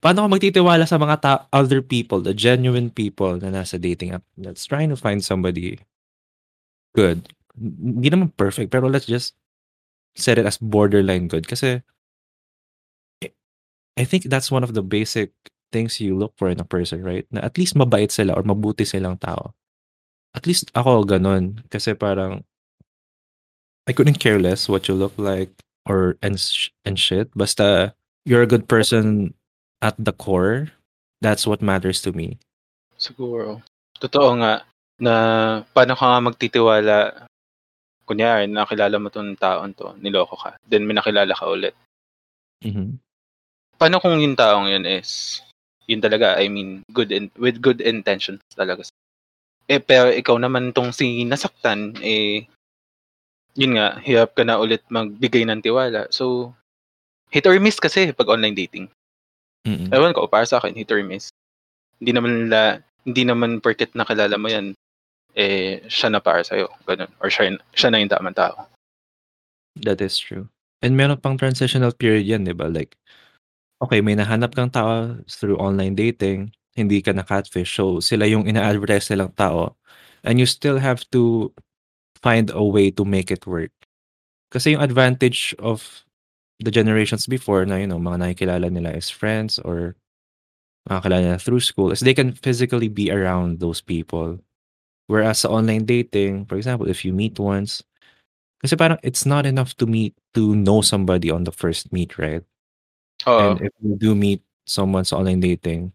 paano 0.00 0.24
ako 0.24 0.38
magtitiwala 0.38 0.88
sa 0.88 0.96
mga 0.96 1.16
ta 1.20 1.32
other 1.52 1.82
people, 1.84 2.22
the 2.22 2.32
genuine 2.32 2.88
people 2.88 3.36
na 3.36 3.52
nasa 3.52 3.76
dating 3.76 4.16
app 4.16 4.24
that's 4.40 4.64
trying 4.64 4.88
to 4.88 4.98
find 4.98 5.20
somebody 5.20 5.76
good. 6.96 7.28
Hindi 7.58 8.08
naman 8.08 8.32
perfect, 8.36 8.72
pero 8.72 8.88
let's 8.88 9.08
just 9.08 9.36
set 10.16 10.40
it 10.40 10.48
as 10.48 10.56
borderline 10.56 11.28
good 11.28 11.44
kasi 11.44 11.84
I 13.96 14.04
think 14.04 14.28
that's 14.28 14.52
one 14.52 14.64
of 14.64 14.72
the 14.72 14.84
basic 14.84 15.32
things 15.72 16.00
you 16.00 16.16
look 16.16 16.32
for 16.38 16.48
in 16.48 16.60
a 16.60 16.66
person, 16.66 17.02
right? 17.02 17.26
Na 17.30 17.40
at 17.42 17.58
least 17.58 17.74
mabait 17.74 18.10
sila 18.10 18.34
or 18.34 18.42
mabuti 18.42 18.86
silang 18.86 19.18
tao. 19.18 19.54
At 20.34 20.46
least 20.46 20.70
ako 20.76 21.04
gano'n. 21.04 21.64
Kasi 21.70 21.94
parang 21.96 22.44
I 23.86 23.92
couldn't 23.94 24.18
care 24.18 24.38
less 24.42 24.68
what 24.68 24.88
you 24.88 24.94
look 24.98 25.14
like 25.16 25.50
or 25.86 26.18
and 26.22 26.38
sh 26.38 26.74
and 26.84 26.98
shit. 26.98 27.30
Basta 27.38 27.94
you're 28.26 28.42
a 28.42 28.50
good 28.50 28.66
person 28.66 29.34
at 29.82 29.94
the 29.98 30.10
core, 30.12 30.74
that's 31.22 31.46
what 31.46 31.62
matters 31.62 32.02
to 32.02 32.10
me. 32.10 32.38
Siguro. 32.98 33.62
Totoo 34.02 34.34
nga 34.42 34.66
na 34.98 35.14
paano 35.70 35.94
ka 35.94 36.04
nga 36.10 36.20
magtitiwala 36.24 36.96
kunyari 38.08 38.50
nakilala 38.50 38.98
mo 38.98 39.08
'tong 39.10 39.38
taong 39.38 39.70
'to, 39.78 39.94
niloko 40.02 40.34
ka, 40.34 40.58
then 40.66 40.82
may 40.86 40.94
nakilala 40.98 41.30
ka 41.34 41.46
ulit. 41.46 41.74
Mhm. 42.66 42.98
Paano 43.78 44.00
kung 44.02 44.18
yung 44.18 44.34
taong 44.34 44.66
yun 44.66 44.82
is 44.88 45.42
yun 45.86 46.02
talaga, 46.02 46.36
I 46.38 46.50
mean, 46.50 46.82
good 46.92 47.10
in 47.14 47.30
with 47.38 47.62
good 47.62 47.80
intentions 47.82 48.42
talaga. 48.54 48.86
Eh, 49.66 49.82
pero 49.82 50.10
ikaw 50.14 50.38
naman 50.38 50.70
'tong 50.74 50.94
si 50.94 51.22
nasaktan, 51.26 51.94
eh, 52.02 52.46
yun 53.58 53.78
nga, 53.78 53.98
hirap 54.04 54.36
ka 54.36 54.44
na 54.46 54.60
ulit 54.60 54.84
magbigay 54.92 55.42
ng 55.48 55.62
tiwala. 55.64 56.06
So, 56.14 56.54
hit 57.34 57.46
or 57.48 57.56
miss 57.58 57.80
kasi 57.82 58.12
'pag 58.14 58.30
online 58.30 58.54
dating. 58.54 58.86
Mm. 59.66 59.90
Ewan 59.90 60.14
ko, 60.14 60.30
para 60.30 60.46
sa'kin 60.46 60.74
hit 60.78 60.90
or 60.94 61.02
miss. 61.02 61.30
Hindi 61.98 62.12
naman 62.14 62.32
nila 62.46 62.82
hindi 63.06 63.22
naman 63.26 63.62
porket 63.62 63.94
nakilala 63.94 64.34
mo 64.38 64.50
yan, 64.50 64.74
eh, 65.38 65.82
siya 65.86 66.10
na 66.10 66.20
para 66.22 66.42
sa'yo, 66.42 66.70
gano'n 66.86 67.10
or 67.22 67.30
siya 67.30 67.54
siya 67.74 67.90
na 67.90 68.02
yung 68.02 68.10
tamang 68.12 68.34
tao. 68.36 68.66
That 69.78 70.00
is 70.00 70.16
true. 70.18 70.48
And 70.82 70.96
meron 70.96 71.20
pang 71.20 71.36
transitional 71.40 71.92
period 71.92 72.26
yan, 72.28 72.44
'di 72.46 72.54
ba? 72.56 72.68
Like, 72.70 72.96
okey 73.84 74.00
may 74.04 74.16
nahanap 74.16 74.54
kang 74.56 74.70
tao 74.72 75.16
through 75.28 75.56
online 75.60 75.94
dating, 75.96 76.52
hindi 76.76 77.00
ka 77.04 77.12
na-catfish, 77.12 77.76
so 77.76 78.00
sila 78.00 78.24
yung 78.28 78.48
ina-advertise 78.48 79.08
nilang 79.12 79.32
tao 79.36 79.76
and 80.24 80.40
you 80.40 80.46
still 80.48 80.78
have 80.80 81.04
to 81.12 81.52
find 82.22 82.50
a 82.54 82.62
way 82.64 82.90
to 82.90 83.04
make 83.04 83.30
it 83.30 83.46
work. 83.46 83.72
Kasi 84.52 84.74
yung 84.76 84.82
advantage 84.84 85.54
of 85.60 86.04
the 86.60 86.70
generations 86.72 87.26
before 87.26 87.64
na, 87.66 87.76
you 87.82 87.88
know, 87.88 87.98
mga 88.00 88.20
nakikilala 88.22 88.68
nila 88.72 88.92
as 88.94 89.10
friends 89.10 89.58
or 89.62 89.96
nakakilala 90.90 91.22
nila 91.36 91.40
through 91.42 91.60
school 91.64 91.92
is 91.92 92.00
they 92.00 92.14
can 92.16 92.32
physically 92.32 92.88
be 92.88 93.10
around 93.10 93.60
those 93.60 93.80
people. 93.82 94.38
Whereas 95.08 95.44
sa 95.44 95.50
online 95.52 95.84
dating, 95.86 96.46
for 96.46 96.56
example, 96.56 96.88
if 96.88 97.04
you 97.04 97.12
meet 97.14 97.38
once 97.40 97.82
kasi 98.64 98.74
parang 98.76 98.98
it's 99.04 99.26
not 99.28 99.46
enough 99.46 99.76
to 99.78 99.86
meet 99.86 100.16
to 100.34 100.56
know 100.56 100.80
somebody 100.82 101.30
on 101.30 101.44
the 101.44 101.52
first 101.54 101.92
meet, 101.92 102.16
right? 102.18 102.42
And 103.26 103.58
Oo. 103.58 103.66
if 103.66 103.74
you 103.82 103.98
do 103.98 104.14
meet 104.14 104.42
someone 104.66 105.02
sa 105.02 105.18
online 105.18 105.42
dating 105.42 105.90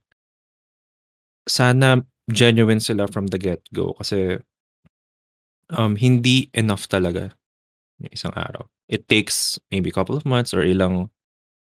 sana 1.47 2.03
genuine 2.31 2.79
sila 2.79 3.07
from 3.07 3.27
the 3.27 3.39
get-go 3.39 3.95
kasi 3.97 4.39
um, 5.73 5.95
hindi 5.95 6.47
enough 6.53 6.87
talaga 6.87 7.31
yung 7.99 8.13
isang 8.13 8.35
araw. 8.35 8.67
It 8.91 9.07
takes 9.07 9.59
maybe 9.71 9.91
couple 9.91 10.15
of 10.15 10.27
months 10.27 10.53
or 10.53 10.61
ilang 10.63 11.09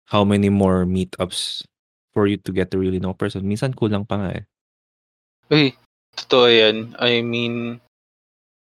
how 0.06 0.22
many 0.22 0.48
more 0.48 0.86
meetups 0.86 1.66
for 2.14 2.26
you 2.26 2.38
to 2.46 2.50
get 2.54 2.70
to 2.70 2.78
really 2.78 3.02
know 3.02 3.10
a 3.12 3.18
person. 3.18 3.42
Minsan 3.44 3.74
kulang 3.74 4.06
pa 4.06 4.16
nga, 4.16 4.30
eh. 4.38 4.44
Uy, 5.50 5.74
totoo 6.14 6.46
yan. 6.46 6.94
I 7.02 7.20
mean, 7.22 7.82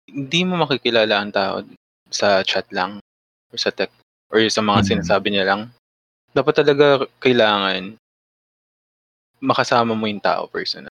hindi 0.07 0.39
mo 0.47 0.59
makikilala 0.63 1.19
ang 1.19 1.31
tao 1.31 1.63
sa 2.11 2.43
chat 2.43 2.67
lang 2.71 2.99
or 3.51 3.57
sa 3.59 3.71
text 3.71 3.95
or 4.31 4.39
sa 4.47 4.63
mga 4.63 4.79
Mhm. 4.83 4.87
sinasabi 4.95 5.27
niya 5.31 5.45
lang. 5.47 5.61
Dapat 6.33 6.53
talaga 6.65 6.87
kailangan 7.21 7.93
makasama 9.43 9.93
mo 9.93 10.07
yung 10.07 10.23
tao 10.23 10.47
personal. 10.47 10.89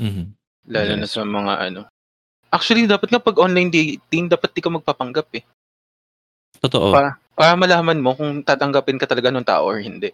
Mhm. 0.00 0.32
Lalo 0.72 0.92
na 0.96 1.04
Yes. 1.04 1.12
sa 1.14 1.22
mga 1.22 1.54
ano. 1.70 1.80
Actually, 2.50 2.88
dapat 2.88 3.12
nga 3.12 3.22
pag 3.22 3.38
online 3.38 3.70
dating, 3.70 4.26
dapat 4.26 4.50
di 4.50 4.60
ka 4.64 4.72
magpapanggap 4.72 5.28
eh. 5.38 5.44
Totoo. 6.60 6.90
Pa 6.90 7.14
para 7.38 7.56
malaman 7.56 7.96
mo 8.02 8.12
kung 8.12 8.44
tatanggapin 8.44 9.00
ka 9.00 9.08
talaga 9.08 9.32
ng 9.32 9.46
tao 9.46 9.64
or 9.64 9.80
hindi. 9.80 10.12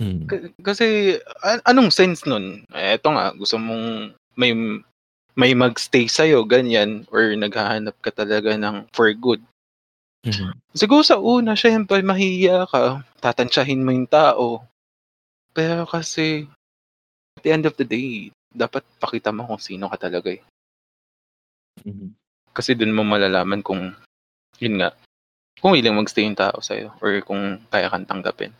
Mm. 0.00 0.28
K- 0.28 0.52
kasi 0.64 1.16
a- 1.44 1.64
anong 1.68 1.92
sense 1.92 2.24
nun? 2.28 2.64
Eh, 2.72 2.96
Eto 2.96 3.12
nga, 3.12 3.32
gusto 3.36 3.56
mong 3.60 4.12
may 4.36 4.52
may 5.38 5.52
magstay 5.56 6.04
sa'yo, 6.10 6.44
ganyan, 6.44 7.06
or 7.08 7.32
naghahanap 7.32 7.96
ka 8.02 8.10
talaga 8.12 8.56
ng 8.60 8.88
for 8.92 9.08
good. 9.14 9.40
Mhm. 10.24 10.52
Siguro 10.76 11.00
sa 11.00 11.16
una, 11.16 11.56
syempre, 11.56 12.04
mahiya 12.04 12.68
ka, 12.68 13.00
tatansyahin 13.24 13.80
mo 13.80 13.90
yung 13.96 14.04
tao. 14.08 14.60
Pero 15.56 15.88
kasi, 15.88 16.44
at 17.38 17.42
the 17.44 17.52
end 17.52 17.64
of 17.66 17.76
the 17.80 17.86
day, 17.88 18.28
dapat 18.52 18.84
pakita 19.00 19.32
mo 19.32 19.48
kung 19.48 19.62
sino 19.62 19.88
ka 19.88 19.96
talaga 20.10 20.32
eh. 20.36 20.42
Mhm. 21.86 22.12
Kasi 22.52 22.74
dun 22.74 22.92
mo 22.92 23.06
malalaman 23.06 23.62
kung, 23.62 23.94
yun 24.60 24.74
nga, 24.82 24.90
kung 25.60 25.72
willing 25.76 25.96
magstay 25.96 26.26
yung 26.26 26.38
tao 26.38 26.58
sa'yo 26.60 26.92
or 27.00 27.20
kung 27.24 27.60
kaya 27.70 27.88
kang 27.92 28.08
tanggapin. 28.08 28.52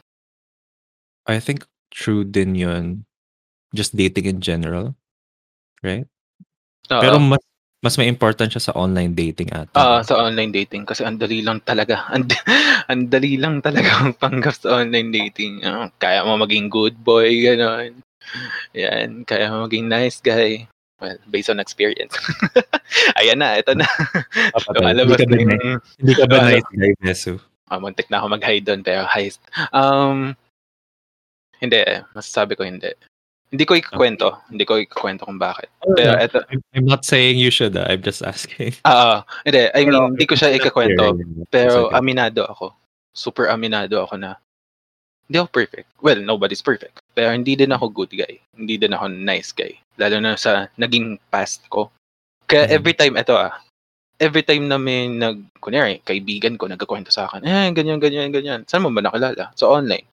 I 1.28 1.38
think 1.40 1.66
true 1.92 2.24
din 2.24 2.54
yun. 2.56 3.04
Just 3.74 3.94
dating 3.96 4.26
in 4.26 4.40
general. 4.40 4.94
Right? 5.82 6.06
Oo. 6.90 7.02
Pero 7.02 7.16
mas 7.20 7.42
mas 7.80 7.96
may 7.96 8.12
important 8.12 8.52
siya 8.52 8.70
sa 8.70 8.76
online 8.76 9.16
dating 9.16 9.49
ata. 9.56 9.72
Ah, 9.72 10.00
sa 10.04 10.20
online 10.20 10.52
dating 10.52 10.84
kasi 10.84 11.00
ang 11.00 11.16
dali 11.16 11.40
lang 11.40 11.64
talaga. 11.64 12.04
Ang, 12.14 12.28
ang 12.92 13.08
dali 13.08 13.40
lang 13.40 13.64
talaga 13.64 14.04
magpanggap 14.04 14.52
sa 14.52 14.84
online 14.84 15.08
dating. 15.08 15.64
Ah, 15.64 15.88
kaya 15.96 16.26
mo 16.26 16.37
maging 16.37 16.68
good 16.68 17.00
boy, 17.00 17.30
gano'n. 17.40 17.96
Yan, 18.76 19.25
kaya 19.25 19.49
mo 19.49 19.64
maging 19.64 19.88
nice 19.88 20.20
guy. 20.20 20.68
Well, 21.00 21.16
based 21.32 21.49
on 21.49 21.64
experience. 21.64 22.12
Ayan 23.20 23.40
na, 23.40 23.56
ito 23.56 23.72
na. 23.72 23.88
Papatay. 24.52 24.76
Lumalabas 24.76 25.16
Hindi 25.16 25.25
ka 25.25 25.32
ba 25.32 25.37
yung... 25.40 25.80
Hindi 25.96 26.12
ka 26.12 26.25
ba 26.28 26.37
nice 26.44 26.70
guy, 26.76 26.92
Besu? 27.00 27.34
Ah, 27.72 27.80
muntik 27.80 28.12
na 28.12 28.20
ako 28.20 28.37
mag-hide 28.37 28.66
doon, 28.68 28.84
pero 28.84 29.08
heist. 29.08 29.40
Um, 29.72 30.37
hindi, 31.56 31.80
masasabi 32.12 32.52
ko 32.58 32.68
hindi. 32.68 32.92
Hindi 33.50 33.66
ko 33.66 33.75
ikukwento. 33.75 34.38
Hindi 34.47 34.62
ko 34.62 34.78
ikukwento 34.78 35.26
kung 35.26 35.38
bakit. 35.42 35.66
Pero 35.99 36.14
Yeah. 36.14 36.23
eto, 36.23 36.38
I'm, 36.71 36.87
not 36.87 37.02
saying 37.02 37.35
you 37.35 37.50
should. 37.50 37.75
ah. 37.75 37.90
I'm 37.90 37.99
just 37.99 38.23
asking. 38.23 38.78
ah, 38.87 39.26
hindi, 39.42 39.66
I 39.75 39.83
mean, 39.83 40.14
hindi 40.14 40.26
ko 40.26 40.38
siya 40.38 40.54
ikakwento. 40.54 41.19
Pero 41.50 41.90
okay. 41.90 41.99
aminado 41.99 42.47
ako. 42.47 42.71
Super 43.11 43.50
aminado 43.50 44.07
ako 44.07 44.14
na 44.23 44.38
hindi 45.26 45.38
ako 45.42 45.50
perfect. 45.50 45.87
Well, 46.02 46.19
nobody's 46.23 46.62
perfect. 46.62 47.02
Pero 47.14 47.30
hindi 47.30 47.54
din 47.54 47.71
ako 47.71 47.90
good 47.90 48.11
guy. 48.14 48.38
Hindi 48.54 48.78
din 48.78 48.90
ako 48.95 49.11
nice 49.11 49.54
guy. 49.54 49.78
Lalo 49.99 50.19
na 50.19 50.35
sa 50.35 50.66
naging 50.75 51.23
past 51.30 51.62
ko. 51.71 51.90
Kaya 52.50 52.66
Mhm. 52.66 52.75
every 52.75 52.95
time, 52.99 53.14
ito 53.14 53.35
ah, 53.38 53.54
every 54.19 54.42
time 54.42 54.66
na 54.66 54.75
may 54.75 55.07
nag, 55.07 55.38
kunyari, 55.62 56.02
kaibigan 56.02 56.59
ko 56.59 56.66
nagkakwento 56.66 57.14
sa 57.14 57.30
akin, 57.30 57.47
eh, 57.47 57.71
ganyan, 57.71 58.02
ganyan, 58.02 58.35
ganyan. 58.35 58.66
Saan 58.66 58.83
mo 58.83 58.90
ba 58.90 59.07
nakilala? 59.07 59.54
So, 59.54 59.71
online. 59.71 60.07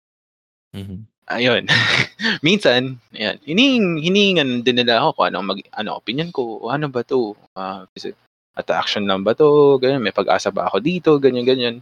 Mhm. 0.78 1.06
Ayun. 1.28 1.68
Minsan, 2.48 3.04
ayan, 3.12 3.36
hining, 3.44 4.00
hiningan 4.00 4.64
din 4.64 4.80
nila 4.80 5.04
ako 5.04 5.20
kung 5.20 5.28
ano, 5.36 5.40
mag, 5.44 5.60
ano 5.76 6.00
opinion 6.00 6.32
ko, 6.32 6.64
o 6.64 6.72
ano 6.72 6.88
ba 6.88 7.04
to? 7.04 7.36
Ah, 7.52 7.84
is 8.00 8.08
it 8.08 8.16
attraction 8.56 9.06
lang 9.06 9.28
ba 9.28 9.36
to? 9.36 9.76
Ganyan, 9.84 10.02
may 10.02 10.16
pag-asa 10.16 10.50
ba 10.50 10.72
ako 10.72 10.80
dito? 10.80 11.20
Ganyan, 11.20 11.44
ganyan. 11.44 11.76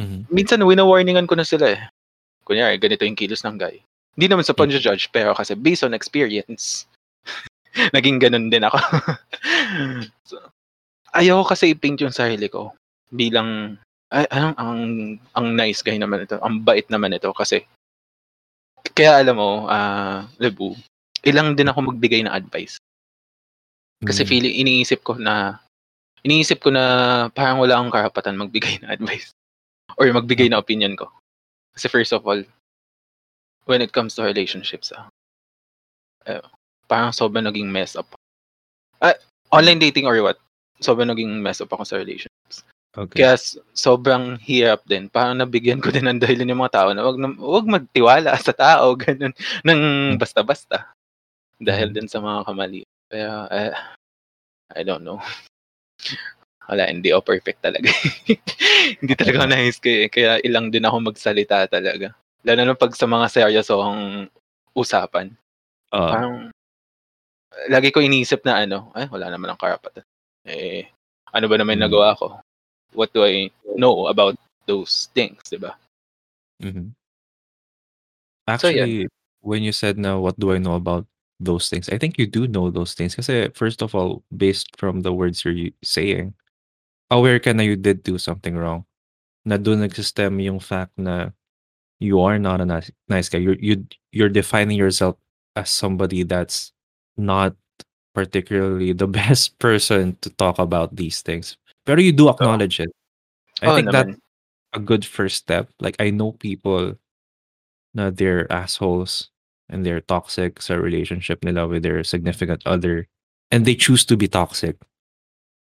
Mhm. 0.00 0.32
Minsan, 0.32 0.64
wina-warningan 0.64 1.28
ko 1.28 1.36
na 1.36 1.44
sila 1.44 1.76
eh. 1.76 1.80
Kunyari, 2.48 2.80
ganito 2.80 3.04
yung 3.04 3.18
kilos 3.18 3.44
ng 3.44 3.60
guy. 3.60 3.76
Hindi 4.16 4.26
naman 4.32 4.48
sa 4.48 4.56
pang-judge, 4.56 5.12
pero 5.12 5.36
kasi 5.36 5.52
based 5.52 5.84
on 5.84 5.92
experience, 5.92 6.88
naging 7.96 8.16
ganun 8.16 8.48
din 8.48 8.64
ako. 8.64 8.80
so, 10.32 10.40
ayaw 11.12 11.44
kasi 11.44 11.76
i-paint 11.76 12.00
yung 12.00 12.14
sarili 12.14 12.48
ko 12.48 12.72
bilang, 13.12 13.76
ay, 14.08 14.24
ang, 14.32 14.56
ang, 14.56 14.80
ang 15.36 15.46
nice 15.52 15.84
guy 15.84 16.00
naman 16.00 16.24
ito, 16.24 16.40
ang 16.40 16.64
bait 16.64 16.88
naman 16.88 17.12
ito 17.12 17.28
kasi 17.36 17.68
kaya 18.96 19.20
alam 19.20 19.36
mo, 19.36 19.50
ah, 19.68 20.24
Lebu, 20.40 20.72
ilang 21.22 21.52
din 21.52 21.68
ako 21.68 21.92
magbigay 21.92 22.24
ng 22.24 22.32
advice. 22.32 22.80
Kasi 24.04 24.24
Mhm. 24.24 24.28
feeling, 24.28 24.54
iniisip 24.64 25.00
ko 25.04 25.16
na, 25.20 25.60
iniisip 26.24 26.60
ko 26.64 26.72
na 26.72 26.84
parang 27.32 27.60
wala 27.60 27.76
akong 27.76 27.92
karapatan 27.92 28.40
magbigay 28.40 28.80
ng 28.82 28.90
advice. 28.90 29.32
Or 30.00 30.08
magbigay 30.08 30.48
ng 30.52 30.60
opinion 30.60 30.96
ko. 30.96 31.08
Kasi 31.76 31.88
first 31.88 32.12
of 32.12 32.24
all, 32.24 32.40
when 33.66 33.80
it 33.82 33.92
comes 33.92 34.14
to 34.16 34.22
relationships, 34.24 34.92
ah, 34.96 35.08
eh, 36.26 36.42
parang 36.88 37.12
sobrang 37.12 37.44
naging 37.46 37.68
mess 37.70 37.96
up. 37.96 38.08
Ah, 39.00 39.14
online 39.52 39.78
dating 39.80 40.06
or 40.06 40.16
what? 40.22 40.38
Sobrang 40.80 41.08
naging 41.12 41.40
mess 41.40 41.60
up 41.60 41.72
ako 41.72 41.84
sa 41.84 41.96
relationships. 42.00 42.64
Okay. 42.96 43.20
Kaya 43.28 43.36
sobrang 43.76 44.40
hirap 44.40 44.80
din. 44.88 45.12
Parang 45.12 45.36
nabigyan 45.36 45.84
ko 45.84 45.92
din 45.92 46.08
ng 46.08 46.16
dahilan 46.16 46.48
yung 46.48 46.62
mga 46.64 46.74
tao 46.80 46.88
na 46.96 47.04
wag, 47.04 47.16
wag 47.36 47.66
magtiwala 47.68 48.32
sa 48.40 48.56
tao, 48.56 48.96
ganun, 49.00 49.36
ng 49.68 49.82
basta-basta. 50.16 50.88
Dahil 51.60 51.92
Mhm. 51.92 51.96
din 51.96 52.08
sa 52.10 52.20
mga 52.24 52.44
kamali. 52.48 52.82
Kaya, 53.12 53.32
eh, 53.52 53.72
I 54.76 54.82
don't 54.84 55.04
know. 55.04 55.20
Wala, 56.70 56.88
hindi 56.90 57.12
ako 57.14 57.22
perfect 57.36 57.60
talaga. 57.62 57.88
hindi 59.02 59.14
talaga 59.14 59.44
ako 59.44 59.48
nice 59.52 59.78
kaya, 59.78 60.08
kaya 60.10 60.32
ilang 60.42 60.70
din 60.74 60.84
ako 60.86 61.12
magsalita 61.12 61.68
talaga. 61.70 62.14
Lalo 62.46 62.60
na 62.64 62.74
pag 62.78 62.92
sa 62.96 63.06
mga 63.06 63.26
seryosong 63.30 64.28
usapan. 64.74 65.32
Oo. 65.94 66.10
Parang, 66.10 66.34
lagi 67.72 67.90
ko 67.94 68.00
iniisip 68.04 68.44
na 68.46 68.62
ano, 68.66 68.90
ay, 68.94 69.08
wala 69.10 69.30
naman 69.32 69.52
ang 69.54 69.60
karapatan. 69.60 70.04
Eh, 70.46 70.86
ano 71.34 71.46
ba 71.50 71.56
naman 71.58 71.78
Mm. 71.80 71.84
nagawa 71.88 72.14
ko? 72.18 72.40
What 72.96 73.12
do 73.12 73.22
I 73.28 73.52
know 73.76 74.08
about 74.08 74.40
those 74.64 75.12
things, 75.12 75.44
di 75.52 75.60
ba? 75.60 75.76
Mhm. 76.64 76.96
So, 78.48 78.52
Actually, 78.52 79.06
when 79.44 79.62
you 79.62 79.70
said 79.70 79.98
now, 80.00 80.18
what 80.18 80.38
do 80.40 80.50
I 80.52 80.58
know 80.58 80.74
about 80.74 81.04
those 81.40 81.68
things, 81.68 81.88
I 81.88 81.98
think 81.98 82.18
you 82.18 82.26
do 82.26 82.48
know 82.48 82.70
those 82.70 82.94
things. 82.94 83.14
Because, 83.14 83.52
first 83.54 83.82
of 83.82 83.94
all, 83.94 84.24
based 84.34 84.76
from 84.76 85.02
the 85.02 85.12
words 85.12 85.44
you're 85.44 85.70
saying, 85.84 86.34
aware 87.10 87.38
ka 87.38 87.52
na 87.52 87.62
you 87.62 87.76
did 87.76 88.02
do 88.02 88.18
something 88.18 88.56
wrong. 88.56 88.84
Na 89.44 89.56
doon 89.56 89.84
nagsistem 89.84 90.42
yung 90.42 90.58
fact 90.58 90.92
na 90.96 91.30
you 92.00 92.20
are 92.20 92.38
not 92.38 92.60
a 92.60 92.66
nice, 92.66 92.90
nice 93.08 93.28
guy. 93.28 93.38
You're, 93.38 93.60
you, 93.60 93.86
you're 94.12 94.32
defining 94.32 94.78
yourself 94.78 95.16
as 95.54 95.70
somebody 95.70 96.22
that's 96.24 96.72
not 97.16 97.54
particularly 98.14 98.92
the 98.92 99.06
best 99.20 99.58
person 99.58 100.16
to 100.22 100.30
talk 100.30 100.58
about 100.58 100.96
these 100.96 101.20
things. 101.20 101.56
Pero 101.86 102.02
you 102.02 102.12
do 102.12 102.28
acknowledge 102.28 102.82
it. 102.82 102.90
I 103.62 103.70
Oo 103.70 103.74
think 103.78 103.88
that's 103.94 104.18
a 104.74 104.82
good 104.82 105.06
first 105.06 105.40
step. 105.40 105.70
Like 105.80 105.96
I 106.02 106.10
know 106.10 106.36
people 106.36 106.98
na 107.96 108.10
they're 108.12 108.50
assholes 108.52 109.30
and 109.72 109.86
they're 109.86 110.04
toxic 110.04 110.60
sa 110.60 110.76
relationship 110.76 111.40
nila 111.40 111.64
with 111.64 111.86
their 111.86 112.04
significant 112.04 112.60
other 112.66 113.08
and 113.48 113.64
they 113.64 113.78
choose 113.78 114.04
to 114.10 114.18
be 114.18 114.28
toxic. 114.28 114.76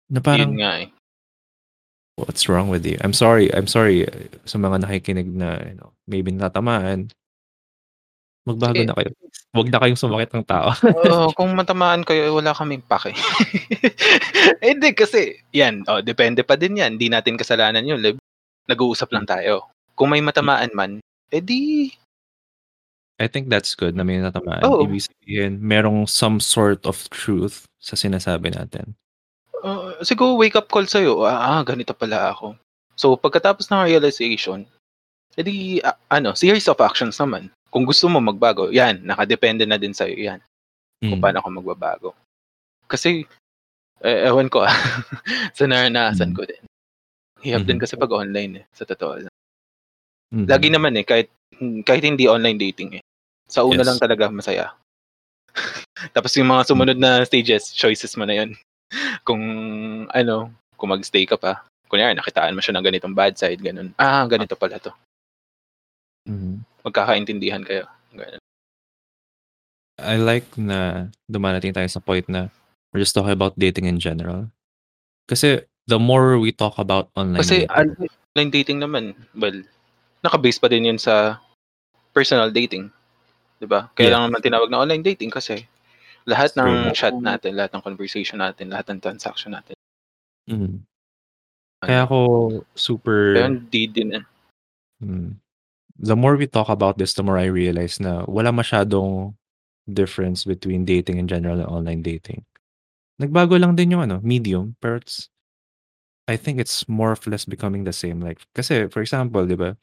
Na 0.09 0.23
parang, 0.23 0.55
eh. 0.57 0.87
what's 2.15 2.49
wrong 2.49 2.71
with 2.71 2.87
you? 2.87 2.97
I'm 3.03 3.13
sorry, 3.13 3.53
I'm 3.53 3.67
sorry 3.67 4.07
sa 4.47 4.57
mga 4.57 4.87
nakikinig 4.87 5.29
na 5.29 5.61
you 5.67 5.77
know, 5.77 5.91
maybe 6.07 6.31
natatamaan. 6.31 7.11
Magbago 8.47 8.79
Sige. 8.79 8.87
na 8.87 8.95
kayo. 8.95 9.11
Huwag 9.51 9.67
na 9.67 9.79
kayong 9.83 9.99
sumakit 9.99 10.31
ng 10.31 10.47
tao. 10.47 10.71
Oo, 11.11 11.35
kung 11.35 11.51
matamaan 11.51 12.07
kayo, 12.07 12.31
wala 12.31 12.55
kaming 12.55 12.83
pake. 12.87 13.11
Eh, 14.63 14.73
kasi, 14.95 15.43
yan, 15.51 15.83
oh, 15.91 15.99
depende 15.99 16.39
pa 16.39 16.55
din 16.55 16.79
yan. 16.79 16.95
Hindi 16.95 17.11
natin 17.11 17.35
kasalanan 17.35 17.83
yun. 17.83 17.99
Nag-uusap 18.71 19.11
lang 19.11 19.27
tayo. 19.27 19.67
Kung 19.99 20.15
may 20.15 20.23
matamaan 20.23 20.71
man, 20.71 21.03
edi, 21.27 21.91
I 23.17 23.25
think 23.25 23.49
that's 23.49 23.73
good 23.73 23.97
na 23.97 24.05
may 24.05 24.21
natamaan. 24.21 24.61
Oo. 24.61 24.85
Ibig 24.85 25.09
sabihin, 25.09 25.57
merong 25.57 26.05
some 26.05 26.37
sort 26.37 26.85
of 26.85 27.09
truth 27.09 27.65
sa 27.81 27.97
sinasabi 27.97 28.53
natin. 28.53 28.93
uh, 29.65 29.97
siguro 30.05 30.37
wake 30.37 30.55
up 30.55 30.69
call 30.69 30.85
sa'yo, 30.85 31.25
ah, 31.25 31.57
ah, 31.57 31.61
ganito 31.65 31.93
pala 31.97 32.33
ako. 32.33 32.53
So, 32.97 33.13
pagkatapos 33.17 33.69
ng 33.69 33.89
realization, 33.89 34.65
edi, 35.37 35.77
ah, 35.85 35.95
ano, 36.09 36.33
series 36.33 36.65
of 36.67 36.81
actions 36.81 37.15
naman. 37.21 37.47
Kung 37.69 37.85
gusto 37.85 38.09
mo 38.09 38.17
magbago, 38.17 38.73
yan, 38.73 39.05
nakadepende 39.05 39.63
na 39.69 39.77
din 39.77 39.93
sa'yo 39.93 40.17
yan. 40.17 40.39
Kung 40.99 41.21
Mm. 41.21 41.23
paano 41.23 41.37
ako 41.39 41.49
magbabago. 41.53 42.09
Kasi, 42.89 43.21
eh, 44.01 44.19
ewan 44.27 44.49
ko 44.49 44.65
ah, 44.65 44.73
sa 45.57 45.69
naranasan 45.69 46.33
Mm. 46.33 46.37
ko 46.37 46.41
din. 46.47 46.63
Hirap 47.45 47.63
din 47.69 47.77
Mhm. 47.77 47.83
kasi 47.85 47.93
pag 48.01 48.09
online 48.17 48.53
eh, 48.61 48.65
sa 48.73 48.81
totoo 48.83 49.13
lang. 49.29 49.33
Mhm. 50.33 50.45
Lagi 50.49 50.67
naman 50.73 50.93
eh, 50.97 51.05
kahit, 51.05 51.29
kahit 51.85 52.03
hindi 52.03 52.25
online 52.25 52.57
dating 52.57 52.97
eh. 52.97 53.03
Sa 53.45 53.63
una 53.63 53.85
Yes. 53.85 53.87
lang 53.93 53.99
talaga 54.01 54.27
masaya. 54.33 54.73
Tapos 56.17 56.33
yung 56.35 56.49
mga 56.49 56.65
sumunod 56.67 56.97
na 56.97 57.21
stages, 57.23 57.71
choices 57.77 58.17
mo 58.17 58.25
na 58.25 58.41
yun. 58.41 58.57
Kung 59.27 59.41
ano, 60.09 60.49
kung 60.77 60.89
magstay 60.93 61.25
ka 61.29 61.37
pa. 61.37 61.61
kunyari 61.87 62.11
nakitaan 62.19 62.51
mo 62.51 62.59
siya 62.59 62.75
ng 62.75 62.83
ganitong 62.83 63.15
bad 63.15 63.39
side, 63.39 63.63
ganun. 63.63 63.95
Ah, 63.95 64.27
ganito 64.27 64.59
pala 64.59 64.75
to. 64.75 64.91
Mhm. 66.27 66.61
Magkakaintindihan 66.83 67.63
kayo. 67.63 67.87
Ganun. 68.13 68.43
I 69.97 70.15
like 70.21 70.45
na 70.59 71.09
dumarating 71.25 71.73
tayo 71.73 71.89
sa 71.89 72.03
point 72.03 72.27
na 72.29 72.53
we're 72.93 73.01
just 73.01 73.17
talking 73.17 73.33
about 73.33 73.57
dating 73.57 73.89
in 73.89 73.97
general. 73.97 74.45
Kasi 75.25 75.65
the 75.89 75.97
more 75.97 76.37
we 76.37 76.53
talk 76.53 76.77
about 76.77 77.09
online 77.17 77.41
Kasi 77.41 77.65
dating 77.65 77.73
online 78.37 78.51
dating 78.53 78.79
naman, 78.83 79.03
well, 79.33 79.57
naka-base 80.21 80.61
pa 80.61 80.69
din 80.69 80.85
yun 80.85 80.99
sa 81.01 81.41
personal 82.13 82.53
dating. 82.53 82.93
'Di 83.57 83.65
ba? 83.65 83.89
Kaya 83.97 84.13
Yeah. 84.13 84.21
naman 84.29 84.43
tinawag 84.45 84.69
na 84.69 84.85
online 84.85 85.01
dating 85.01 85.33
kasi 85.33 85.65
lahat 86.29 86.53
True. 86.53 86.69
ng 86.69 86.93
chat 86.93 87.15
natin, 87.17 87.57
lahat 87.57 87.73
ng 87.73 87.81
conversation 87.81 88.37
natin, 88.43 88.69
lahat 88.69 88.93
ng 88.93 89.01
transaction 89.01 89.55
natin. 89.57 89.73
Mhm. 90.45 90.85
Kaya 91.81 92.05
ako 92.05 92.19
super 92.73 93.33
Kaya 93.37 93.49
hindi 93.53 93.83
din 93.89 94.09
eh. 94.17 94.23
Mm. 95.01 95.37
The 95.97 96.15
more 96.15 96.37
we 96.37 96.47
talk 96.47 96.69
about 96.69 96.97
this, 96.97 97.13
the 97.13 97.23
more 97.23 97.37
I 97.37 97.49
realize 97.49 97.99
na 97.99 98.25
wala 98.29 98.53
masyadong 98.53 99.33
difference 99.89 100.45
between 100.45 100.85
dating 100.85 101.17
in 101.17 101.27
general 101.27 101.59
and 101.59 101.69
online 101.69 102.01
dating. 102.01 102.45
Nagbago 103.21 103.57
lang 103.57 103.75
din 103.75 103.91
yung 103.91 104.05
ano, 104.05 104.21
medium, 104.21 104.75
pero 104.77 105.01
it's 105.01 105.29
I 106.27 106.35
think 106.35 106.59
it's 106.59 106.85
more 106.91 107.15
or 107.15 107.19
less 107.25 107.45
becoming 107.47 107.87
the 107.87 107.95
same. 107.95 108.19
Like, 108.19 108.43
kasi 108.53 108.91
for 108.91 109.01
example, 109.01 109.47
di 109.47 109.55
ba? 109.55 109.73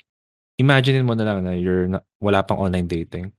Imaginein 0.61 1.09
mo 1.09 1.19
na 1.19 1.25
lang 1.25 1.43
na 1.43 1.57
you're 1.57 1.89
na, 1.89 1.99
wala 2.21 2.45
pang 2.45 2.61
online 2.61 2.87
dating. 2.87 3.33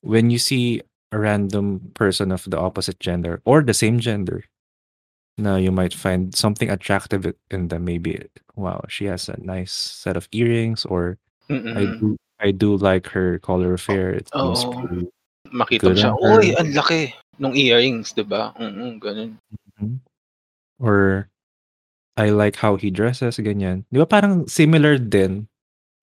When 0.00 0.30
you 0.30 0.38
see 0.38 0.80
a 1.12 1.18
random 1.18 1.92
person 1.92 2.32
of 2.32 2.46
the 2.48 2.56
opposite 2.56 3.00
gender 3.00 3.42
or 3.44 3.60
the 3.60 3.74
same 3.74 3.98
gender, 3.98 4.46
na 5.38 5.56
you 5.56 5.70
might 5.70 5.94
find 5.94 6.34
something 6.34 6.68
attractive 6.68 7.32
in 7.50 7.68
them. 7.68 7.84
Maybe, 7.84 8.26
wow, 8.56 8.82
she 8.88 9.06
has 9.06 9.28
a 9.28 9.38
nice 9.38 9.72
set 9.72 10.16
of 10.16 10.28
earrings 10.32 10.84
or 10.84 11.18
I 11.50 11.84
Mm. 11.88 11.98
do 12.00 12.06
I 12.38 12.50
do 12.54 12.76
like 12.78 13.08
her 13.10 13.38
color 13.42 13.74
of 13.74 13.82
hair. 13.84 14.14
It 14.14 14.28
seems 14.30 14.62
Oo. 14.62 14.72
pretty 14.78 15.02
Makita 15.48 15.82
mo 15.82 15.88
good 15.90 15.96
siya, 15.98 16.12
on 16.12 16.20
her. 16.22 16.38
"Uy, 16.44 16.46
ang 16.54 16.70
laki 16.76 17.00
nung 17.40 17.56
earrings," 17.56 18.12
'di 18.12 18.24
ba? 18.28 18.52
Mm, 18.60 19.00
ganun. 19.00 19.30
Mhm. 19.80 19.98
Or 20.78 21.26
I 22.18 22.30
like 22.30 22.54
how 22.60 22.76
he 22.76 22.90
dresses, 22.92 23.38
ganyan. 23.40 23.88
'Di 23.90 23.98
ba 24.02 24.06
parang 24.06 24.44
similar 24.46 24.98
din 25.00 25.48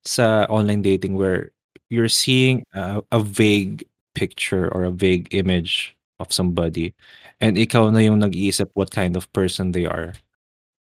sa 0.06 0.46
online 0.50 0.82
dating 0.82 1.16
where 1.20 1.52
you're 1.94 2.10
seeing 2.12 2.66
a, 2.74 3.02
a 3.14 3.20
vague 3.22 3.86
picture 4.18 4.68
or 4.74 4.84
a 4.88 4.94
vague 4.96 5.28
image 5.36 5.94
of 6.24 6.32
somebody 6.32 6.96
and 7.44 7.60
ikaw 7.60 7.92
na 7.92 8.00
yung 8.00 8.24
nag-iisip 8.24 8.72
what 8.74 8.90
kind 8.92 9.16
of 9.20 9.28
person 9.36 9.72
they 9.76 9.86
are. 9.86 10.16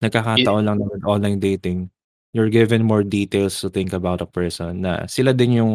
Nagkakataon 0.03 0.63
lang 0.65 0.79
na 0.79 0.87
with 0.89 1.03
online 1.05 1.39
dating, 1.39 1.91
you're 2.35 2.51
given 2.51 2.83
more 2.83 2.99
details 2.99 3.55
to 3.63 3.71
think 3.71 3.95
about 3.95 4.19
a 4.19 4.27
person 4.27 4.83
na 4.83 5.07
sila 5.07 5.31
din 5.31 5.63
yung 5.63 5.73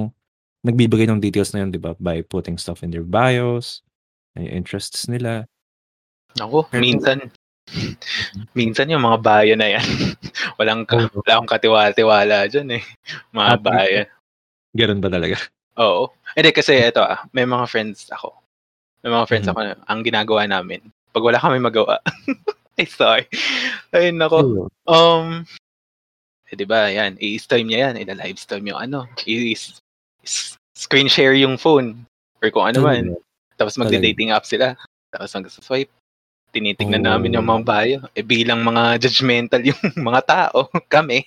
nagbibigay 0.60 1.08
ng 1.08 1.16
details 1.24 1.56
na 1.56 1.64
yun, 1.64 1.72
'di 1.72 1.80
ba? 1.80 1.96
By 1.96 2.20
putting 2.20 2.60
stuff 2.60 2.84
in 2.84 2.92
their 2.92 3.06
bios, 3.06 3.80
interests 4.36 5.08
nila. 5.08 5.48
Pero 6.36 6.68
minsan 6.84 7.32
Mhm. 7.70 8.44
minsan 8.52 8.92
yung 8.92 9.00
mga 9.06 9.18
bio 9.24 9.54
na 9.56 9.68
yan, 9.78 9.86
walang 10.60 10.84
ka 10.84 11.00
wala 11.16 11.32
akong 11.40 11.50
katiwala-tiwala 11.50 12.44
diyan, 12.52 12.76
eh, 12.76 12.84
mga 13.32 13.52
bio. 13.62 14.00
Gano'n 14.76 15.00
ba 15.00 15.08
talaga? 15.08 15.36
Oo. 15.80 16.12
Hindi 16.36 16.50
kasi 16.52 16.76
eto, 16.76 17.00
ah, 17.02 17.24
may 17.32 17.48
mga 17.48 17.64
friends 17.70 18.10
ako. 18.12 18.36
May 19.00 19.10
mga 19.16 19.26
friends 19.32 19.46
Mhm. 19.48 19.52
ako 19.56 19.58
ang 19.88 20.00
ginagawa 20.04 20.42
namin 20.44 20.80
'pag 21.10 21.24
wala 21.26 21.40
kaming 21.42 21.64
magawa 21.66 21.98
ay 22.78 22.86
sorry. 22.86 23.24
Ay 23.90 24.12
naku, 24.14 24.38
Oo. 24.44 24.64
um, 24.86 25.42
eh, 26.50 26.54
'di 26.58 26.66
ba 26.66 26.90
'yan, 26.90 27.14
i-stream 27.22 27.70
niya 27.70 27.90
'yan, 27.90 28.02
ila-live 28.02 28.38
stream 28.38 28.66
yung 28.66 28.80
ano, 28.82 29.06
is 29.24 29.78
is 30.26 30.58
screen 30.74 31.06
share 31.06 31.34
yung 31.38 31.54
phone 31.56 32.02
or 32.42 32.50
kung 32.50 32.74
ano 32.74 32.82
man. 32.84 33.14
Tapos 33.54 33.76
magde-dating 33.78 34.32
app 34.34 34.48
sila, 34.48 34.74
tapos 35.12 35.30
magso-swipe. 35.36 35.92
Tinitignan 36.50 37.06
namin 37.06 37.38
yung 37.38 37.46
Oh. 37.46 37.62
mga 37.62 37.62
bio, 37.62 37.98
eh, 38.10 38.26
bilang 38.26 38.66
mga 38.66 38.98
judgmental 39.06 39.62
yung 39.62 39.78
mga 40.10 40.20
tao, 40.26 40.66
kami. 40.90 41.22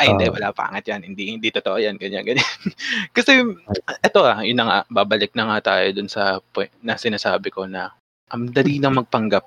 Ay 0.00 0.10
hindi, 0.16 0.26
Oo. 0.26 0.34
wala 0.34 0.50
pangat 0.50 0.90
'yan, 0.90 1.06
hindi 1.06 1.30
hindi 1.30 1.48
totoo 1.54 1.78
'yan, 1.78 1.94
ganyan, 1.94 2.26
ganyan. 2.26 2.42
Kasi 3.16 3.38
eto, 4.02 4.26
ah, 4.26 4.42
yun 4.42 4.58
na 4.58 4.66
nga, 4.66 4.78
babalik 4.90 5.30
na 5.38 5.46
nga 5.54 5.76
tayo 5.76 5.94
dun 5.94 6.10
sa 6.10 6.42
point 6.50 6.72
na 6.82 6.98
sinasabi 6.98 7.54
ko 7.54 7.70
na 7.70 7.94
ang 8.34 8.50
dali 8.50 8.82
lang 8.82 8.98
magpanggap. 8.98 9.46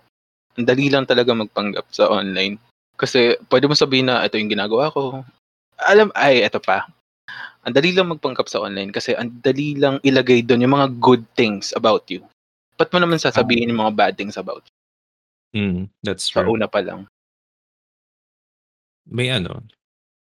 Ang 0.56 0.66
dali 0.70 0.88
lang 0.88 1.04
talaga 1.10 1.34
magpanggap 1.36 1.90
sa 1.92 2.08
online. 2.08 2.56
Kasi 3.04 3.36
puwede 3.52 3.68
mo 3.68 3.76
sabihin 3.76 4.08
na 4.08 4.24
ito 4.24 4.40
yung 4.40 4.48
ginagawa 4.48 4.88
ko. 4.96 5.28
Alam 5.76 6.08
ay 6.16 6.40
eto 6.40 6.64
pa, 6.64 6.88
ang 7.68 7.76
dali 7.76 7.92
lang 7.92 8.08
magpanggap 8.08 8.48
sa 8.48 8.64
online 8.64 8.96
kasi 8.96 9.12
ang 9.12 9.28
dali 9.44 9.76
lang 9.76 10.00
ilagay 10.08 10.40
dun 10.40 10.64
yung 10.64 10.72
mga 10.72 10.88
good 11.04 11.28
things 11.36 11.76
about 11.76 12.08
you. 12.08 12.24
Ba't 12.80 12.88
mo 12.96 13.04
naman 13.04 13.20
sasabihin 13.20 13.76
yung 13.76 13.84
mga 13.84 13.96
bad 13.96 14.14
things 14.16 14.40
about 14.40 14.64
you? 14.64 14.74
Mm, 15.54 15.92
that's 16.00 16.32
Sa 16.32 16.48
true. 16.48 16.56
una 16.56 16.72
pa 16.72 16.80
lang. 16.80 17.04
May 19.04 19.28
ano, 19.36 19.68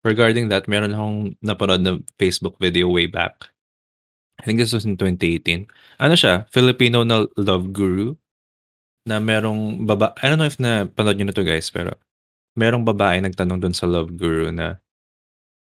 regarding 0.00 0.48
that, 0.48 0.64
meron 0.64 0.96
akong 0.96 1.18
napanood 1.44 1.84
na 1.84 2.00
Facebook 2.16 2.56
video 2.56 2.88
way 2.88 3.04
back. 3.04 3.52
I 4.40 4.48
think 4.48 4.56
this 4.56 4.72
was 4.72 4.88
in 4.88 4.96
2018. 4.96 5.68
Ano 6.00 6.16
siya, 6.16 6.48
Filipino 6.48 7.04
na 7.04 7.28
love 7.36 7.70
guru 7.76 8.16
na 9.04 9.20
merong 9.20 9.84
baba 9.84 10.16
I 10.24 10.32
don't 10.32 10.40
know 10.40 10.48
if 10.48 10.56
napanood 10.56 11.20
niyo 11.20 11.28
na 11.28 11.36
'to 11.36 11.44
guys, 11.44 11.68
pero 11.68 12.00
merong 12.54 12.86
babae 12.86 13.20
nagtanong 13.22 13.60
dun 13.62 13.74
sa 13.76 13.86
love 13.86 14.14
guru 14.14 14.50
na, 14.54 14.78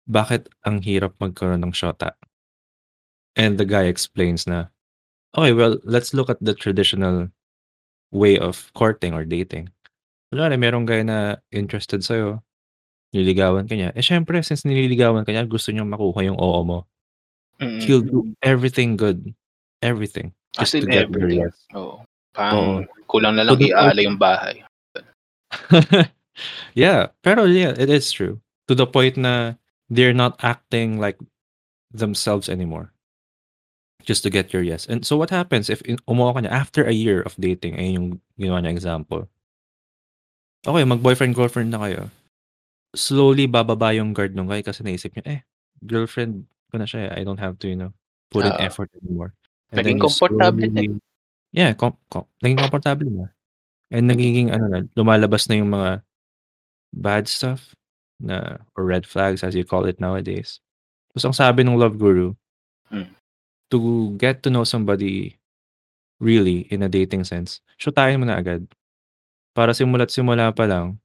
"Bakit 0.08 0.48
ang 0.68 0.80
hirap 0.84 1.16
magkaroon 1.20 1.62
ng 1.64 1.74
shota?" 1.74 2.14
And 3.36 3.56
the 3.56 3.64
guy 3.64 3.88
explains 3.88 4.44
na, 4.44 4.68
"Okay, 5.36 5.52
well, 5.56 5.80
let's 5.88 6.12
look 6.12 6.28
at 6.28 6.40
the 6.44 6.52
traditional 6.52 7.32
way 8.12 8.36
of 8.36 8.68
courting 8.76 9.16
or 9.16 9.24
dating. 9.24 9.72
Kunwari 10.32 10.56
merong 10.60 10.84
guy 10.88 11.00
na 11.04 11.40
interested 11.52 12.04
sa'yo, 12.04 12.40
nililigawan 13.12 13.68
ka 13.68 13.74
niya, 13.76 13.92
eh, 13.96 14.04
siyempre 14.04 14.40
since 14.44 14.64
nililigawan 14.68 15.24
ka 15.24 15.32
niya 15.32 15.48
gusto 15.48 15.72
niyang 15.72 15.88
makuha 15.88 16.24
yung 16.28 16.36
oo 16.40 16.60
mo. 16.64 16.78
He'll 17.84 18.02
do 18.04 18.26
everything 18.42 18.96
good, 18.98 19.32
everything, 19.80 20.32
As 20.58 20.72
just 20.72 20.82
to 20.82 20.84
in 20.84 20.92
get 20.92 21.08
your 21.08 21.24
everything. 21.24 21.40
yes. 21.48 21.56
Oo. 21.76 22.02
Oo. 22.36 22.84
Kulang 23.08 23.36
na 23.38 23.44
To 23.46 23.54
lang 23.54 23.60
point 23.60 23.70
iaalay 23.72 24.04
yung 24.08 24.18
bahay. 24.20 24.56
Yeah, 26.74 27.12
pero 27.20 27.44
yeah, 27.44 27.76
it 27.76 27.90
is 27.90 28.08
true. 28.12 28.40
To 28.68 28.74
the 28.74 28.86
point 28.86 29.16
na 29.16 29.54
they're 29.92 30.16
not 30.16 30.40
acting 30.40 30.96
like 30.96 31.20
themselves 31.92 32.48
anymore. 32.48 32.92
Just 34.02 34.24
to 34.24 34.30
get 34.30 34.50
your 34.52 34.62
yes. 34.62 34.86
And 34.88 35.06
so 35.06 35.16
what 35.16 35.30
happens 35.30 35.70
if 35.70 35.82
in 35.86 36.00
umuha 36.10 36.34
ka 36.34 36.40
niya 36.42 36.52
after 36.52 36.82
a 36.88 36.94
year 36.96 37.22
of 37.22 37.36
dating, 37.38 37.76
ayun 37.78 37.94
yung 37.94 38.08
ginawa 38.40 38.64
niya 38.64 38.74
example. 38.74 39.28
Okay, 40.66 40.84
mag-boyfriend-girlfriend 40.86 41.70
na 41.74 41.80
kayo. 41.82 42.02
Slowly 42.94 43.50
bababa 43.50 43.90
yung 43.94 44.14
guard 44.14 44.34
nung 44.34 44.46
guy 44.46 44.62
kasi 44.62 44.82
naisip 44.86 45.10
niya, 45.18 45.24
eh, 45.26 45.40
girlfriend 45.86 46.46
ko 46.70 46.78
na 46.78 46.86
siya, 46.86 47.10
eh, 47.10 47.20
I 47.20 47.26
don't 47.26 47.40
have 47.40 47.58
to, 47.62 47.66
you 47.70 47.76
know, 47.78 47.90
put 48.30 48.46
in 48.46 48.54
Oo. 48.54 48.62
effort 48.62 48.90
anymore. 49.02 49.34
And 49.74 49.82
Naging 49.82 50.00
komportable 50.02 50.66
na, 50.70 50.80
eh. 50.86 50.94
yeah, 51.54 51.72
kom 51.74 51.96
kom 52.12 52.26
naging 52.44 52.60
komportable 52.62 53.10
na. 53.10 53.26
And 53.90 54.06
nagiging 54.10 54.54
ano 54.54 54.66
na, 54.70 54.78
lumalabas 54.96 55.46
na 55.50 55.58
yung 55.58 55.70
mga 55.72 56.02
bad 56.92 57.26
stuff 57.26 57.74
na 58.22 58.60
or 58.76 58.84
red 58.84 59.08
flags 59.08 59.42
as 59.42 59.56
you 59.56 59.64
call 59.64 59.84
it 59.88 59.98
nowadays. 59.98 60.62
Tapos 61.12 61.24
ang 61.28 61.36
sabi 61.36 61.64
nung 61.64 61.80
love 61.80 61.98
guru, 61.98 62.36
Hmm. 62.92 63.08
to 63.72 64.12
get 64.20 64.44
to 64.44 64.52
know 64.52 64.68
somebody 64.68 65.40
really 66.20 66.68
in 66.68 66.84
a 66.84 66.92
dating 66.92 67.24
sense, 67.24 67.64
shootahin 67.80 68.20
mo 68.20 68.28
na 68.28 68.36
agad. 68.36 68.68
Para 69.56 69.72
simula't 69.72 70.12
simula 70.12 70.52
pa 70.52 70.68
lang, 70.68 71.00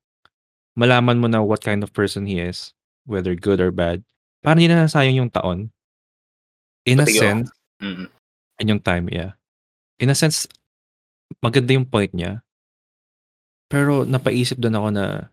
malaman 0.75 1.17
mo 1.17 1.31
na 1.31 1.39
what 1.39 1.63
kind 1.63 1.81
of 1.81 1.95
person 1.95 2.27
he 2.27 2.43
is, 2.43 2.75
whether 3.07 3.33
good 3.33 3.63
or 3.63 3.71
bad. 3.71 4.03
Para 4.43 4.59
hindi 4.59 4.67
na 4.67 4.83
nasayang 4.83 5.25
yung 5.25 5.31
taon. 5.31 5.71
In 6.83 6.99
a 6.99 7.07
Pati 7.07 7.15
yung 7.15 7.23
sense 7.23 7.49
mm. 7.79 8.07
and 8.59 8.67
yung 8.67 8.83
time, 8.83 9.07
yeah. 9.11 9.35
In 9.97 10.11
a 10.11 10.15
sense, 10.15 10.45
maganda 11.39 11.71
yung 11.71 11.87
point 11.87 12.11
niya. 12.11 12.43
Pero 13.67 14.03
napaisip 14.03 14.59
din 14.59 14.75
ako 14.75 14.91
na 14.91 15.31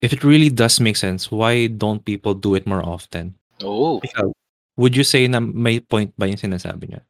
if 0.00 0.12
it 0.12 0.22
really 0.22 0.50
does 0.50 0.78
make 0.80 0.96
sense, 0.96 1.30
why 1.30 1.66
don't 1.66 2.04
people 2.04 2.34
do 2.34 2.54
it 2.54 2.66
more 2.66 2.82
often? 2.84 3.34
Oo. 3.62 3.98
Ikaw, 4.02 4.30
would 4.78 4.94
you 4.94 5.02
say 5.02 5.26
na 5.26 5.40
may 5.42 5.80
point 5.82 6.14
ba 6.14 6.30
yung 6.30 6.38
sinasabi 6.38 6.94
niya? 6.94 7.02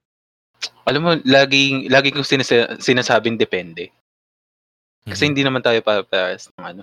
Alam 0.88 1.00
mo 1.04 1.10
laging 1.28 1.92
lagi 1.92 2.08
kong 2.08 2.24
sinasa 2.24 2.80
sinasabing 2.80 3.36
depende. 3.36 3.92
Kasi 5.04 5.24
Mhm. 5.24 5.28
hindi 5.32 5.42
naman 5.44 5.60
tayo 5.60 5.78
pare-parehas 5.84 6.48
ng 6.56 6.64
ano, 6.64 6.82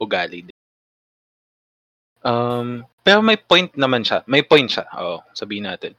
ugali. 0.00 0.48
Um, 2.24 2.88
pero 3.04 3.20
may 3.20 3.36
point 3.36 3.68
naman 3.76 4.00
siya, 4.00 4.24
may 4.24 4.40
point 4.40 4.72
siya, 4.72 4.88
oo, 4.96 5.20
sabihin 5.36 5.68
natin. 5.68 5.92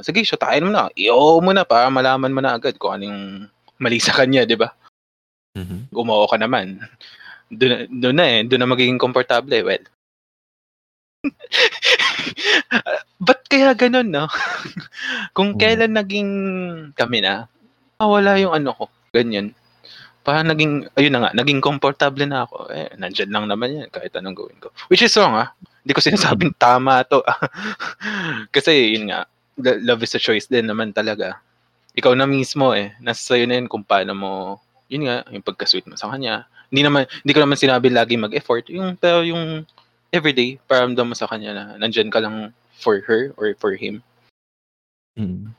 Sige, 0.00 0.24
shootahin 0.24 0.64
mo 0.64 0.72
na, 0.72 0.88
i-oo 0.96 1.44
mo 1.44 1.52
na 1.52 1.68
para 1.68 1.92
malaman 1.92 2.32
mo 2.32 2.40
na 2.40 2.56
agad 2.56 2.80
kung 2.80 2.96
ano 2.96 3.04
yung 3.12 3.22
mali 3.76 4.00
sa 4.00 4.16
kanya, 4.16 4.48
'di 4.48 4.56
ba? 4.56 4.72
Mhm. 5.52 5.92
Gumo 5.92 6.24
ka 6.24 6.40
naman. 6.40 6.80
Doon 7.50 7.90
doon 8.02 8.14
na, 8.14 8.24
eh, 8.30 8.40
doon 8.46 8.60
na 8.62 8.70
magiging 8.72 9.00
komportable, 9.02 9.50
eh, 9.58 9.66
well. 9.66 9.82
Ba't 13.26 13.40
kaya 13.50 13.72
gano'n 13.76 14.08
'no? 14.08 14.26
Kung 15.36 15.54
Hmm. 15.54 15.60
kailan 15.60 15.92
naging 15.96 16.30
kami 16.96 17.20
na, 17.24 17.46
nawala 18.00 18.36
yung 18.40 18.54
ano 18.56 18.72
ko, 18.76 18.84
ganyan. 19.14 19.52
Parang 20.26 20.46
naging 20.48 20.88
ayun 20.98 21.12
na 21.16 21.20
nga, 21.28 21.32
naging 21.36 21.60
komportable 21.64 22.24
na 22.28 22.44
ako, 22.48 22.68
eh, 22.72 22.90
nandiyan 22.98 23.30
lang 23.32 23.44
naman 23.50 23.70
'yan 23.76 23.88
kahit 23.92 24.12
anong 24.18 24.36
gawin 24.38 24.58
ko. 24.62 24.68
Which 24.92 25.02
is 25.04 25.14
wrong, 25.18 25.36
ah, 25.38 25.52
hindi 25.84 25.92
ko 25.96 26.00
sinasabing 26.04 26.54
tama 26.62 27.02
'to, 27.06 27.22
ah. 27.26 27.38
Kasi 28.54 28.94
yun 28.96 29.10
nga, 29.12 29.26
lo 29.60 29.70
love 29.84 30.02
is 30.06 30.14
a 30.16 30.20
choice 30.22 30.46
din 30.50 30.66
naman 30.68 30.92
talaga. 30.94 31.38
Ikaw 31.98 32.12
na 32.16 32.26
mismo, 32.28 32.72
eh, 32.76 32.94
nasa 33.02 33.34
sa'yo 33.34 33.44
na 33.50 33.58
yun 33.60 33.68
kung 33.70 33.84
paano 33.86 34.12
mo 34.16 34.30
yun 34.90 35.06
nga, 35.08 35.22
yung 35.32 35.44
pagka-sweet 35.46 35.86
mo 35.90 35.94
sa 35.98 36.10
kanya. 36.12 36.46
Hindi 36.70 36.82
naman 36.86 37.02
hindi 37.26 37.32
ko 37.34 37.40
naman 37.42 37.58
sinabi 37.58 37.90
laging 37.90 38.22
mag-effort, 38.22 38.70
yung 38.70 38.94
pero 38.94 39.26
yung 39.26 39.66
everyday 40.14 40.58
paramdam 40.70 41.10
mo 41.10 41.14
sa 41.18 41.26
kanya 41.26 41.50
na 41.54 41.64
nandiyan 41.82 42.10
ka 42.10 42.22
lang 42.22 42.54
for 42.78 43.02
her 43.04 43.34
or 43.36 43.52
for 43.58 43.74
him. 43.74 44.02
Mm. 45.18 45.50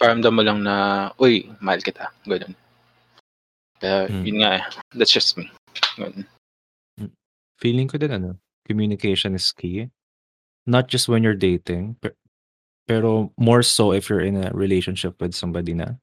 Paramdam 0.00 0.34
mo 0.34 0.42
lang 0.42 0.64
na, 0.64 1.08
"Uy, 1.20 1.46
mahal 1.60 1.84
kita," 1.84 2.10
gano'n. 2.26 2.56
Kaya 3.78 4.08
Hmm. 4.08 4.24
yun 4.24 4.36
nga, 4.40 4.50
eh, 4.58 4.64
that's 4.96 5.12
just 5.12 5.36
me, 5.36 5.46
gano'n. 6.00 6.24
Hmm. 6.98 7.12
Feeling 7.60 7.86
ko 7.86 8.00
din 8.00 8.10
ano, 8.10 8.40
communication 8.64 9.36
is 9.36 9.52
key. 9.52 9.92
Not 10.64 10.88
just 10.88 11.06
when 11.12 11.20
you're 11.22 11.36
dating, 11.36 12.00
pe 12.00 12.16
pero 12.88 13.32
more 13.36 13.64
so 13.64 13.92
if 13.92 14.08
you're 14.08 14.24
in 14.24 14.36
a 14.36 14.52
relationship 14.52 15.20
with 15.20 15.36
somebody 15.36 15.72
na. 15.76 16.00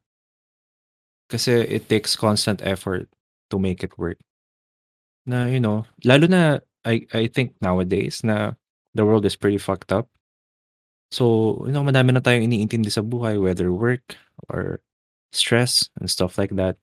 Kasi 1.30 1.66
it 1.66 1.90
takes 1.90 2.14
constant 2.18 2.62
effort 2.62 3.10
to 3.50 3.58
make 3.58 3.82
it 3.86 3.98
work. 3.98 4.18
Na, 5.26 5.46
you 5.46 5.62
know, 5.62 5.86
lalo 6.04 6.26
na 6.26 6.60
I 6.86 7.06
I 7.14 7.30
think 7.30 7.54
nowadays 7.62 8.26
na 8.26 8.58
the 8.98 9.06
world 9.06 9.26
is 9.26 9.38
pretty 9.38 9.62
fucked 9.62 9.94
up. 9.94 10.10
So, 11.12 11.60
you 11.68 11.74
know, 11.76 11.84
madami 11.84 12.16
na 12.16 12.24
tayong 12.24 12.48
iniintindi 12.48 12.90
sa 12.90 13.04
buhay 13.04 13.36
whether 13.38 13.70
work 13.76 14.16
or 14.50 14.80
stress 15.36 15.88
and 16.00 16.10
stuff 16.10 16.40
like 16.40 16.56
that. 16.56 16.80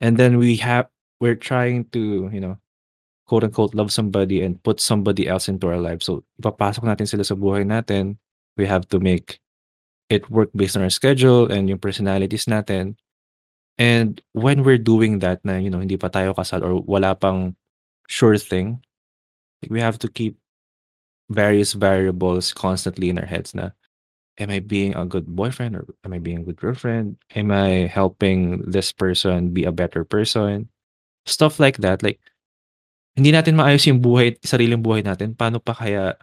And 0.00 0.16
then 0.16 0.38
we 0.38 0.56
have 0.62 0.86
we're 1.20 1.38
trying 1.38 1.90
to, 1.92 2.30
you 2.32 2.40
know, 2.40 2.56
quote 3.26 3.44
unquote 3.44 3.74
love 3.74 3.92
somebody 3.92 4.42
and 4.42 4.62
put 4.62 4.80
somebody 4.80 5.28
else 5.28 5.48
into 5.48 5.68
our 5.68 5.80
lives. 5.80 6.06
So, 6.06 6.24
ipapasok 6.40 6.84
natin 6.86 7.08
sila 7.10 7.24
sa 7.24 7.34
buhay 7.34 7.66
natin. 7.66 8.16
We 8.56 8.66
have 8.70 8.86
to 8.94 9.02
make 9.02 9.42
it 10.10 10.30
work 10.30 10.50
based 10.54 10.76
on 10.76 10.82
our 10.86 10.92
schedule 10.94 11.50
and 11.50 11.68
yung 11.68 11.82
personalities 11.82 12.46
natin. 12.46 12.96
And 13.78 14.22
when 14.32 14.62
we're 14.62 14.78
doing 14.78 15.18
that 15.26 15.42
na, 15.42 15.58
you 15.58 15.70
know, 15.70 15.82
hindi 15.82 15.98
pa 15.98 16.06
tayo 16.06 16.30
kasal 16.36 16.62
or 16.62 16.78
wala 16.86 17.18
pang 17.18 17.58
sure 18.08 18.38
thing, 18.38 18.84
we 19.68 19.80
have 19.80 19.98
to 20.00 20.08
keep 20.08 20.36
various 21.30 21.72
variables 21.72 22.52
constantly 22.52 23.08
in 23.08 23.18
our 23.18 23.26
heads 23.26 23.54
na, 23.54 23.70
am 24.38 24.50
I 24.50 24.60
being 24.60 24.94
a 24.94 25.06
good 25.06 25.26
boyfriend 25.26 25.76
or 25.76 25.86
am 26.04 26.12
I 26.12 26.18
being 26.18 26.38
a 26.38 26.44
good 26.44 26.56
girlfriend? 26.56 27.16
Am 27.34 27.50
I 27.50 27.86
helping 27.86 28.62
this 28.66 28.92
person 28.92 29.54
be 29.54 29.64
a 29.64 29.72
better 29.72 30.04
person? 30.04 30.68
Stuff 31.24 31.60
like 31.60 31.78
that. 31.78 32.02
Like, 32.02 32.20
hindi 33.14 33.30
natin 33.30 33.54
maayos 33.54 33.86
yung 33.86 34.02
buhay, 34.02 34.36
sariling 34.42 34.82
buhay 34.82 35.06
natin. 35.06 35.38
Paano 35.38 35.62
pa 35.62 35.72
kaya 35.72 36.18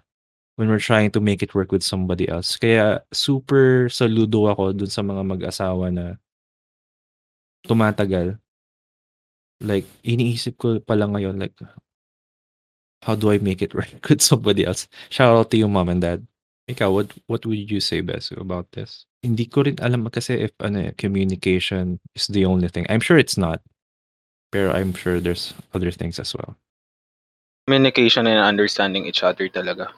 when 0.60 0.68
we're 0.68 0.84
trying 0.84 1.10
to 1.10 1.24
make 1.24 1.42
it 1.42 1.56
work 1.56 1.72
with 1.72 1.82
somebody 1.82 2.28
else? 2.28 2.60
Kaya 2.60 3.00
super 3.16 3.88
saludo 3.88 4.52
ako 4.52 4.76
dun 4.76 4.92
sa 4.92 5.02
mga 5.02 5.24
mag-asawa 5.24 5.88
na 5.90 6.20
tumatagal. 7.64 8.38
Like, 9.62 9.86
iniisip 10.02 10.58
ko 10.58 10.82
pa 10.82 10.98
lang 10.98 11.14
ngayon, 11.14 11.38
like, 11.38 11.54
how 13.06 13.14
do 13.14 13.30
I 13.32 13.38
make 13.38 13.62
it 13.62 13.74
work 13.78 13.94
with 14.10 14.22
somebody 14.22 14.66
else? 14.66 14.90
Shout 15.10 15.38
out 15.38 15.50
to 15.54 15.58
you, 15.58 15.70
mom 15.70 15.90
and 15.90 16.02
dad. 16.02 16.26
Ikaw, 16.70 16.94
what 16.94 17.10
what 17.28 17.46
would 17.46 17.70
you 17.70 17.82
say, 17.82 18.02
Besu, 18.02 18.40
about 18.40 18.70
this? 18.72 19.06
Hindi 19.22 19.46
ko 19.50 19.66
rin 19.66 19.78
alam 19.82 20.08
kasi 20.10 20.46
if 20.46 20.54
ano, 20.62 20.90
eh, 20.90 20.94
communication 20.98 22.00
is 22.16 22.30
the 22.30 22.46
only 22.46 22.70
thing. 22.70 22.86
I'm 22.90 23.02
sure 23.02 23.18
it's 23.18 23.38
not. 23.38 23.62
Pero 24.52 24.72
I'm 24.72 24.94
sure 24.94 25.20
there's 25.20 25.54
other 25.74 25.92
things 25.92 26.20
as 26.20 26.36
well. 26.36 26.56
Communication 27.68 28.28
and 28.28 28.40
understanding 28.40 29.06
each 29.06 29.24
other 29.24 29.48
talaga. 29.48 29.94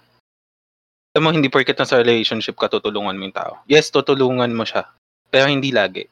Alam 1.14 1.24
mo, 1.24 1.30
hindi 1.30 1.50
porket 1.50 1.78
nasa 1.78 2.02
relationship 2.02 2.58
ka, 2.58 2.70
tutulungan 2.70 3.18
mo 3.18 3.24
yung 3.30 3.38
tao. 3.38 3.54
Yes, 3.70 3.94
tutulungan 3.94 4.50
mo 4.54 4.66
siya. 4.66 4.90
Pero 5.30 5.46
hindi 5.46 5.70
lagi. 5.70 6.10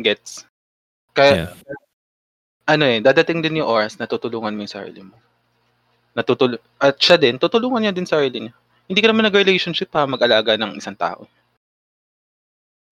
Gets? 0.00 0.48
Kaya, 1.12 1.52
ano 2.64 2.84
eh, 2.88 2.98
dadating 3.04 3.44
din 3.44 3.60
yung 3.60 3.68
oras 3.68 4.00
na 4.00 4.08
tutulungan 4.08 4.54
mo 4.56 4.64
yung 4.64 4.72
sarili 4.74 5.00
mo. 5.04 5.16
Natutul 6.16 6.56
at 6.80 6.96
siya 6.96 7.18
din, 7.20 7.36
tutulungan 7.36 7.84
niya 7.84 7.94
din 7.94 8.06
sarili 8.08 8.48
niya. 8.48 8.54
Hindi 8.88 9.00
ka 9.00 9.08
naman 9.10 9.24
nag-relationship 9.28 9.88
para 9.90 10.04
mag-alaga 10.08 10.54
ng 10.60 10.76
isang 10.78 10.96
tao. 10.96 11.24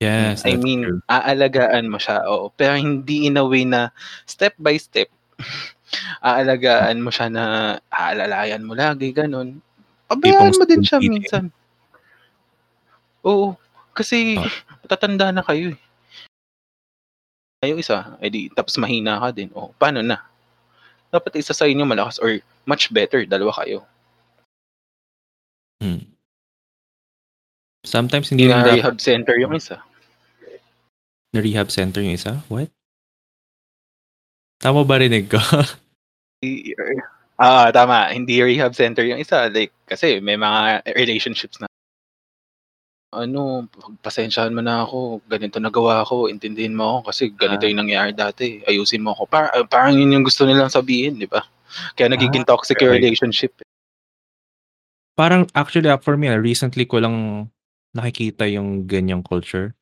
Yes, 0.03 0.43
I 0.43 0.59
mean, 0.59 0.83
true. 0.83 1.01
aalagaan 1.07 1.87
mo 1.87 2.01
siya, 2.01 2.27
oo. 2.27 2.51
Pero 2.59 2.75
hindi 2.75 3.31
in 3.31 3.39
a 3.39 3.45
way 3.47 3.63
na 3.63 3.95
step 4.27 4.59
by 4.59 4.75
step. 4.75 5.07
aalagaan 6.27 6.99
mo 6.99 7.13
siya 7.15 7.29
na 7.31 7.45
aalalayan 7.93 8.67
mo 8.67 8.75
lagi, 8.75 9.15
ganun. 9.15 9.63
Pabayaan 10.11 10.59
mo 10.59 10.65
din 10.67 10.83
siya 10.83 10.99
minsan. 10.99 11.53
Oo. 13.23 13.55
Kasi 13.95 14.35
Oh. 14.41 14.49
tatanda 14.89 15.31
na 15.31 15.45
kayo 15.47 15.77
eh. 15.77 15.79
Kayo 17.63 17.79
isa, 17.79 18.19
edi 18.19 18.51
tapos 18.51 18.75
mahina 18.75 19.23
ka 19.23 19.31
din. 19.31 19.47
O, 19.55 19.71
paano 19.79 20.03
na? 20.03 20.19
Dapat 21.15 21.39
isa 21.39 21.55
sa 21.55 21.71
inyo 21.71 21.87
malakas 21.87 22.19
or 22.19 22.43
much 22.67 22.91
better, 22.91 23.23
dalawa 23.23 23.55
kayo. 23.63 23.87
Hmm. 25.79 26.11
Sometimes 27.87 28.35
hindi 28.35 28.51
na 28.51 28.67
rehab 28.67 28.99
center 28.99 29.39
yung 29.39 29.55
isa. 29.55 29.79
na 31.31 31.39
rehab 31.39 31.71
center 31.71 32.03
yung 32.03 32.19
isa. 32.19 32.43
What? 32.51 32.75
Tama 34.59 34.83
ba 34.83 34.99
rinig 34.99 35.31
ko? 35.31 35.39
Ah, 37.43 37.75
tama. 37.75 38.07
Hindi 38.15 38.39
rehab 38.39 38.71
center 38.71 39.03
yung 39.03 39.19
isa. 39.19 39.51
Like, 39.51 39.75
kasi 39.91 40.23
may 40.23 40.39
mga 40.39 40.87
relationships 40.95 41.59
na 41.59 41.67
ano, 43.13 43.69
pasensyahan 44.01 44.57
mo 44.57 44.65
na 44.65 44.89
ako, 44.89 45.21
ganito 45.29 45.61
nagawa 45.61 46.01
ko, 46.09 46.33
intindihin 46.33 46.73
mo 46.73 46.99
ako 46.99 47.13
kasi 47.13 47.29
ganito 47.37 47.65
Ah. 47.65 47.69
yung 47.69 47.81
nangyari 47.85 48.11
dati, 48.17 48.65
ayusin 48.65 49.05
mo 49.05 49.13
ako. 49.13 49.29
Par 49.29 49.53
parang 49.69 49.93
yun 49.93 50.17
yung 50.17 50.25
gusto 50.25 50.49
nilang 50.49 50.73
sabihin, 50.73 51.21
di 51.21 51.29
ba? 51.29 51.45
Kaya 51.93 52.09
nagiging 52.09 52.49
Ah, 52.49 52.57
toxic 52.57 52.81
yung 52.81 52.93
okay. 52.97 53.01
relationship. 53.05 53.53
Parang 55.13 55.45
actually 55.53 55.93
ah, 55.93 56.01
for 56.01 56.17
me, 56.17 56.33
ah, 56.33 56.41
recently 56.41 56.89
ko 56.89 57.05
lang 57.05 57.49
nakikita 57.93 58.49
yung 58.49 58.89
ganyang 58.89 59.21
culture. 59.21 59.77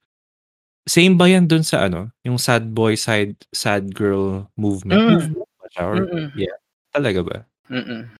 Same 0.90 1.14
ba 1.14 1.30
yan 1.30 1.46
dun 1.46 1.62
sa 1.62 1.86
ano, 1.86 2.10
yung 2.26 2.34
sad 2.34 2.74
boy, 2.74 2.98
sad, 2.98 3.38
sad 3.54 3.94
girl 3.94 4.50
movement? 4.58 4.98
Mm. 4.98 5.14
Movement 5.14 5.46
or 5.78 5.94
Mm-mm. 6.02 6.26
yeah, 6.34 6.56
talaga 6.90 7.22
ba? 7.22 7.36
Mm-mm. 7.70 8.10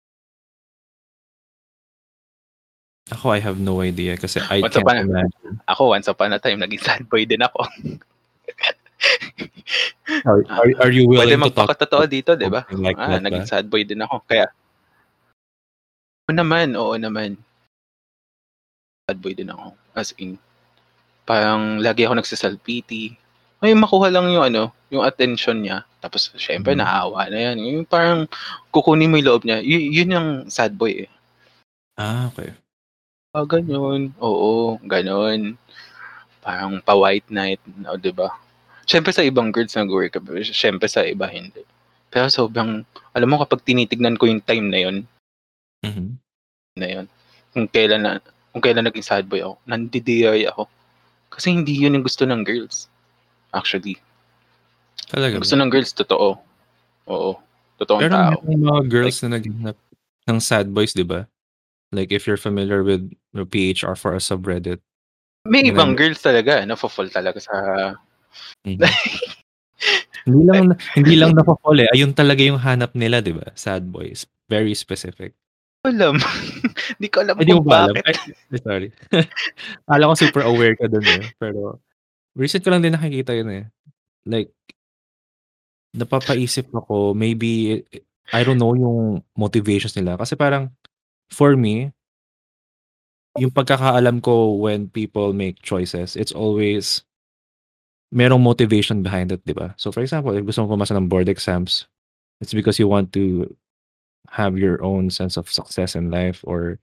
Ako, 3.10 3.34
I 3.34 3.40
have 3.42 3.58
no 3.58 3.82
idea 3.82 4.14
kasi 4.14 4.38
I 4.38 4.62
Once 4.62 4.74
can't 4.78 4.86
upon 4.86 4.96
imagine. 5.02 5.54
Ako, 5.66 5.82
once 5.90 6.06
upon 6.06 6.30
a 6.30 6.38
time, 6.38 6.62
naging 6.62 6.78
sad 6.78 7.02
boy 7.10 7.26
din 7.26 7.42
ako. 7.42 7.66
Are, 10.26 10.42
are, 10.50 10.70
are 10.82 10.92
you 10.92 11.06
Pwede 11.06 11.22
willing 11.32 11.40
to 11.40 11.50
talk 11.54 11.70
magpakatotoo 11.72 12.04
dito, 12.04 12.34
di 12.34 12.50
ba? 12.50 12.66
like 12.74 12.98
ah, 12.98 13.16
that 13.16 13.22
naging 13.22 13.46
sad 13.46 13.70
boy 13.70 13.86
din 13.86 14.02
ako. 14.02 14.20
Kaya, 14.26 14.50
oo 16.26 16.34
naman, 16.34 16.74
oo 16.74 16.94
naman. 16.98 17.38
Sad 19.06 19.18
boy 19.18 19.32
din 19.32 19.48
ako. 19.48 19.72
As 19.94 20.12
in, 20.18 20.36
parang 21.24 21.78
lagi 21.78 22.04
ako 22.04 22.18
nagsasalpiti. 22.18 23.14
May 23.62 23.72
makuha 23.72 24.10
lang 24.10 24.28
yung 24.28 24.44
ano, 24.44 24.62
yung 24.90 25.06
attention 25.06 25.62
niya. 25.62 25.86
Tapos, 26.00 26.32
syempre, 26.36 26.74
Mhm. 26.74 26.80
naawa 26.82 27.28
na 27.30 27.38
yan. 27.50 27.56
Yung 27.60 27.84
parang 27.86 28.26
kukunin 28.68 29.08
mo 29.08 29.16
yung 29.16 29.28
loob 29.30 29.42
niya. 29.46 29.62
Y- 29.62 29.94
yun 29.94 30.14
yung 30.16 30.28
sad 30.50 30.74
boy 30.74 31.06
eh. 31.06 31.10
Ah, 31.96 32.28
okay. 32.28 32.52
Ah, 33.34 33.46
ganun. 33.46 34.10
Oo, 34.18 34.74
ganun. 34.82 35.54
Parang 36.42 36.82
pa-white 36.82 37.26
knight, 37.30 37.62
o, 37.86 37.98
di 37.98 38.10
ba? 38.10 38.34
Syempre 38.86 39.10
sa 39.14 39.22
ibang 39.22 39.54
girls 39.54 39.74
nag-work, 39.78 40.18
syempre 40.50 40.90
sa 40.90 41.06
iba 41.06 41.30
hindi. 41.30 41.62
Pero 42.10 42.26
sobrang, 42.30 42.82
alam 43.14 43.28
mo 43.30 43.38
kapag 43.42 43.62
tinitignan 43.66 44.18
ko 44.18 44.26
yung 44.26 44.42
time 44.42 44.66
na 44.70 44.80
yun, 44.82 44.96
Mhm. 45.86 46.08
na 46.78 46.88
yun, 46.88 47.06
kung 47.54 47.66
kailan 47.70 48.02
na, 48.02 48.12
kung 48.54 48.62
kailan 48.62 48.86
naging 48.86 49.06
sad 49.06 49.26
boy 49.30 49.42
ako, 49.42 49.54
nandidiyay 49.66 50.46
ako. 50.50 50.66
Kasi 51.30 51.54
hindi 51.54 51.74
yun 51.78 51.94
yung 51.98 52.06
gusto 52.06 52.26
ng 52.26 52.42
girls. 52.42 52.90
Actually. 53.54 53.98
Talaga 55.10 55.36
Yung 55.36 55.42
ba? 55.42 55.46
gusto 55.46 55.56
ng 55.58 55.70
girls, 55.72 55.92
totoo. 55.94 56.28
Oo. 57.10 57.32
Totoong 57.78 58.02
Pero 58.02 58.14
tao. 58.16 58.38
may 58.46 58.58
mga 58.58 58.82
girls 58.90 59.18
na 59.22 59.38
naghanap 59.38 59.76
ng 60.28 60.40
sad 60.42 60.70
boys, 60.74 60.94
di 60.94 61.06
ba? 61.06 61.26
Like 61.94 62.10
if 62.14 62.26
you're 62.26 62.40
familiar 62.40 62.82
with 62.86 63.06
the 63.32 63.46
PHR 63.46 63.96
for 63.96 64.14
a 64.14 64.22
subreddit. 64.22 64.80
May 65.46 65.64
Ganun. 65.64 65.72
ibang 65.72 65.92
girls 65.96 66.20
talaga, 66.20 66.62
na 66.66 66.76
fall 66.76 67.08
talaga 67.08 67.40
sa... 67.40 67.54
Mhm. 68.66 68.78
Hindi 70.28 70.44
lang 70.44 70.76
hindi 70.92 71.14
lang 71.16 71.32
nafa-fall, 71.32 71.80
eh, 71.80 71.88
ayun 71.96 72.12
talaga 72.12 72.44
yung 72.44 72.60
hanap 72.60 72.92
nila, 72.92 73.24
'di 73.24 73.32
ba? 73.40 73.48
Sad 73.56 73.88
boys, 73.88 74.28
very 74.52 74.76
specific. 74.76 75.32
Alam, 75.88 76.20
di 77.00 77.08
ko 77.08 77.24
alam 77.24 77.34
Ay, 77.40 77.48
di 77.48 77.56
mo 77.56 77.64
kung 77.64 77.72
ba 77.72 77.88
alam? 77.88 77.96
bakit. 77.96 78.20
Ay, 78.52 78.60
sorry. 78.60 78.88
Akala 79.88 80.12
ko 80.12 80.14
super 80.20 80.44
aware 80.44 80.76
ka 80.76 80.92
dun, 80.92 81.00
eh, 81.08 81.24
pero 81.40 81.80
recent 82.36 82.60
ko 82.60 82.68
lang 82.68 82.84
din 82.84 82.92
nakikita 82.92 83.32
yun, 83.32 83.48
eh. 83.48 83.64
Like 84.28 84.52
napapaisip 85.94 86.70
ako 86.70 87.18
maybe 87.18 87.82
I 88.30 88.46
don't 88.46 88.62
know 88.62 88.78
yung 88.78 89.26
motivations 89.34 89.94
nila 89.98 90.14
kasi 90.14 90.38
parang 90.38 90.70
for 91.34 91.58
me 91.58 91.90
yung 93.38 93.54
pagkakaalam 93.54 94.18
ko 94.18 94.58
when 94.58 94.90
people 94.90 95.30
make 95.30 95.62
choices, 95.62 96.16
it's 96.16 96.34
always 96.34 97.04
merong 98.10 98.42
motivation 98.42 99.06
behind 99.06 99.30
it, 99.30 99.38
'di 99.46 99.54
ba? 99.54 99.74
So, 99.78 99.94
for 99.94 100.02
example, 100.02 100.34
if 100.34 100.42
gusto 100.42 100.66
mong 100.66 100.74
pumasa 100.74 100.98
ng 100.98 101.06
board 101.06 101.30
exams, 101.30 101.86
it's 102.42 102.56
because 102.56 102.82
you 102.82 102.90
want 102.90 103.14
to 103.14 103.46
have 104.34 104.58
your 104.58 104.82
own 104.82 105.10
sense 105.10 105.38
of 105.38 105.46
success 105.50 105.94
in 105.94 106.10
life 106.10 106.42
or 106.42 106.78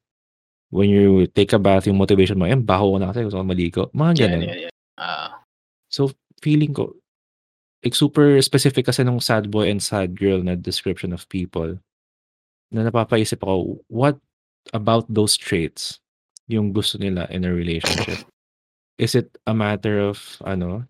when 0.72 0.88
you 0.92 1.28
take 1.32 1.52
a 1.52 1.60
bath, 1.60 1.88
yung 1.88 2.00
motivation 2.00 2.40
mo, 2.40 2.48
"Ayan, 2.48 2.64
baho 2.64 2.96
ko 2.96 2.98
na 3.00 3.12
kasi 3.12 3.28
gusto 3.28 3.40
kong 3.40 3.52
maligo." 3.52 3.92
Mga 3.92 4.12
Yan, 4.16 4.20
gano'n. 4.20 4.44
yan, 4.48 4.60
yan. 4.68 4.74
Oo. 5.04 5.28
So, 5.92 6.02
feeling 6.40 6.72
ko 6.72 6.96
like 7.86 7.96
super 7.96 8.42
specific 8.42 8.90
kasi 8.90 9.06
nung 9.06 9.22
sad 9.22 9.48
boy 9.48 9.70
and 9.70 9.80
sad 9.80 10.18
girl 10.18 10.42
na 10.42 10.58
description 10.58 11.14
of 11.14 11.30
people 11.30 11.78
na 12.74 12.84
napapaisip 12.84 13.40
ako, 13.40 13.80
what 13.88 14.20
about 14.76 15.08
those 15.08 15.40
traits 15.40 16.04
yung 16.48 16.72
gusto 16.72 16.96
nila 16.98 17.28
in 17.30 17.44
a 17.44 17.52
relationship? 17.52 18.24
Is 18.98 19.14
it 19.14 19.30
a 19.46 19.54
matter 19.54 20.00
of 20.02 20.18
ano, 20.42 20.88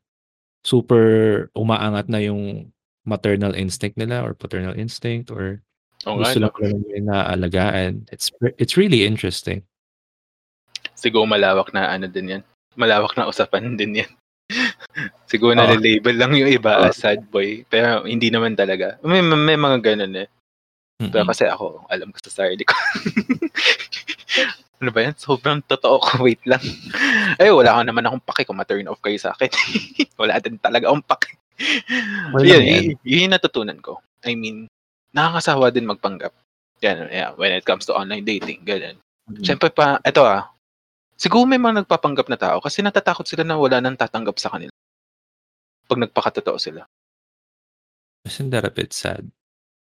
super 0.63 1.49
umaangat 1.57 2.07
na 2.07 2.21
yung 2.23 2.71
maternal 3.03 3.51
instinct 3.57 3.97
nila 3.97 4.23
or 4.23 4.33
paternal 4.37 4.75
instinct 4.77 5.31
or 5.33 5.59
nga 6.05 6.13
gusto 6.31 6.39
lang 6.39 6.53
nila 6.61 6.77
may 6.87 7.01
naaalagaan? 7.03 8.05
It's 8.13 8.31
it's 8.61 8.77
really 8.77 9.03
interesting. 9.03 9.65
Siguro 10.95 11.27
malawak 11.27 11.73
na 11.75 11.91
ano 11.91 12.07
din 12.07 12.39
yan, 12.39 12.43
malawak 12.79 13.17
na 13.17 13.27
usapan 13.27 13.75
din 13.79 14.01
yan. 14.05 14.11
Siguro 15.27 15.51
Oo. 15.51 15.59
nale-label 15.59 16.15
lang 16.15 16.31
yung 16.39 16.47
iba 16.47 16.79
Oo. 16.79 16.87
as 16.87 16.95
sad 16.95 17.19
boy, 17.27 17.67
pero 17.67 18.07
hindi 18.07 18.31
naman 18.31 18.55
talaga. 18.55 18.95
May 19.03 19.19
may 19.19 19.59
mga 19.59 19.83
gano'n, 19.83 20.15
eh. 20.23 20.29
Pero 20.97 21.27
Mm. 21.27 21.29
kasi 21.29 21.45
ako, 21.45 21.85
alam 21.93 22.09
ko 22.09 22.17
sa 22.25 22.31
sarili 22.41 22.65
ko. 22.65 22.73
Ano 24.77 24.93
ba 24.93 24.99
yan? 25.01 25.17
Sobrang 25.17 25.59
totoo 25.65 25.97
ko, 25.97 26.09
wait 26.25 26.41
lang. 26.45 26.61
Ay, 27.41 27.49
wala 27.49 27.77
ka 27.77 27.81
naman 27.81 28.05
akong 28.05 28.25
pake 28.29 28.45
kung 28.45 28.57
ma-turn 28.57 28.85
off 28.89 29.01
kayo 29.01 29.17
sa'kin. 29.17 29.49
Wala 30.21 30.37
din 30.41 30.57
talaga 30.57 30.89
akong 30.89 31.05
pake. 31.05 31.29
Okey 32.37 32.45
Yun, 32.45 32.61
yan. 32.61 32.83
yun 33.01 33.23
yung 33.29 33.33
natutunan 33.33 33.77
ko. 33.81 33.97
I 34.21 34.37
mean, 34.37 34.69
nakakasawa 35.13 35.73
din 35.73 35.89
magpanggap. 35.89 36.33
Yan, 36.85 37.09
yeah, 37.09 37.33
when 37.33 37.49
it 37.53 37.65
comes 37.65 37.89
to 37.89 37.97
online 37.97 38.21
dating, 38.25 38.61
ganun. 38.61 39.01
Mm. 39.29 39.41
Siyempre 39.41 39.73
pa 39.73 39.97
eto, 40.05 40.21
ah, 40.21 40.53
siguro 41.17 41.49
may 41.49 41.57
mga 41.57 41.81
nagpapanggap 41.83 42.29
na 42.29 42.37
tao 42.37 42.57
kasi 42.61 42.85
natatakot 42.85 43.25
sila 43.25 43.41
na 43.41 43.57
wala 43.57 43.81
nang 43.81 43.97
tatanggap 43.97 44.37
sa 44.37 44.53
kanila. 44.53 44.69
'Pag 45.89 46.05
nagpakatotoo 46.05 46.59
sila. 46.61 46.85
Isn't 48.27 48.51
that 48.53 48.67
a 48.67 48.71
bit 48.71 48.91
sad? 48.91 49.25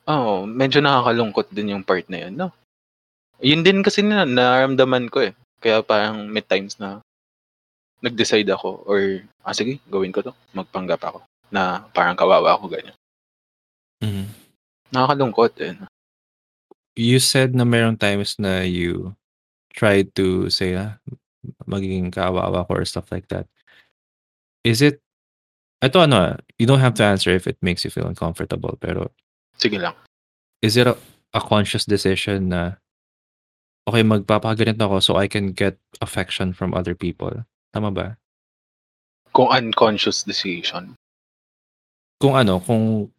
Oo, 0.09 0.47
medyo 0.49 0.81
nakakalungkot 0.81 1.53
din 1.53 1.75
yung 1.77 1.85
part 1.85 2.07
na 2.09 2.25
yun 2.25 2.33
'no. 2.39 2.49
Yun 3.39 3.63
din 3.63 3.79
kasi 3.79 4.03
na 4.03 4.27
nararamdaman 4.27 5.07
ko, 5.07 5.23
eh. 5.23 5.33
Kaya 5.63 5.79
parang 5.83 6.27
may 6.27 6.43
times 6.43 6.75
na 6.79 6.99
nag-decide 8.03 8.47
ako 8.51 8.83
or, 8.87 9.23
"Ah, 9.43 9.51
sige 9.55 9.79
gawin 9.91 10.11
ko 10.11 10.23
'to." 10.23 10.31
Magpanggap 10.55 10.99
ako 11.03 11.19
na 11.51 11.83
parang 11.95 12.15
kawawa 12.19 12.55
ako, 12.55 12.71
ganyan. 12.71 12.95
Mhm. 14.03 14.27
Nakakalungkot, 14.91 15.53
eh. 15.63 15.75
You 16.99 17.19
said 17.23 17.55
na 17.55 17.63
merong 17.63 17.99
times 17.99 18.35
na 18.39 18.63
you 18.67 19.15
tried 19.71 20.11
to 20.19 20.51
say, 20.51 20.75
ah, 20.75 20.99
magiging 21.67 22.11
kawawa 22.11 22.67
ko 22.67 22.71
or 22.75 22.83
stuff 22.83 23.07
like 23.11 23.27
that. 23.31 23.47
Is 24.65 24.83
it 24.83 24.99
eto 25.79 26.03
ano, 26.03 26.35
you 26.59 26.67
don't 26.67 26.83
have 26.83 26.95
to 26.99 27.05
answer 27.07 27.31
if 27.31 27.47
it 27.47 27.55
makes 27.63 27.87
you 27.87 27.91
feel 27.91 28.07
uncomfortable, 28.07 28.75
pero 28.81 29.11
Sige 29.55 29.79
lang. 29.79 29.95
is 30.59 30.75
it 30.75 30.87
a 30.87 30.95
a 31.31 31.39
conscious 31.39 31.85
decision 31.87 32.49
na, 32.51 32.75
"Okey, 33.89 34.05
magpapaganito 34.05 34.85
ako 34.85 34.97
so 35.01 35.11
I 35.17 35.25
can 35.25 35.51
get 35.51 35.81
affection 35.99 36.53
from 36.53 36.77
other 36.77 36.93
people." 36.93 37.33
Tama 37.73 37.89
ba? 37.89 38.07
Kung 39.33 39.49
unconscious 39.49 40.21
decision. 40.25 40.93
Kung 42.17 42.35
ano, 42.35 42.59
kung 42.59 43.09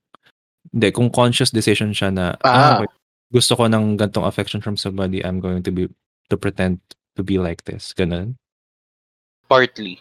hindi, 0.71 0.89
kung 0.93 1.09
conscious 1.11 1.51
decision 1.51 1.91
siya 1.91 2.13
na, 2.15 2.37
"Ah, 2.45 2.53
Ah. 2.53 2.71
okey, 2.83 2.91
gusto 3.33 3.57
ko 3.57 3.67
ng 3.67 3.97
ganitong 3.97 4.27
affection 4.29 4.61
from 4.61 4.77
somebody, 4.77 5.25
I'm 5.25 5.41
going 5.43 5.65
to 5.65 5.73
be 5.73 5.89
to 6.29 6.37
pretend 6.37 6.79
to 7.17 7.23
be 7.25 7.41
like 7.41 7.65
this." 7.65 7.91
Gano'n? 7.97 8.37
Partly. 9.49 9.99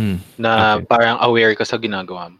Hmm, 0.00 0.18
Na 0.40 0.80
okey. 0.80 0.88
parang 0.88 1.20
aware 1.20 1.52
ka 1.54 1.62
sa 1.68 1.76
ginagawa 1.78 2.32
mo. 2.32 2.38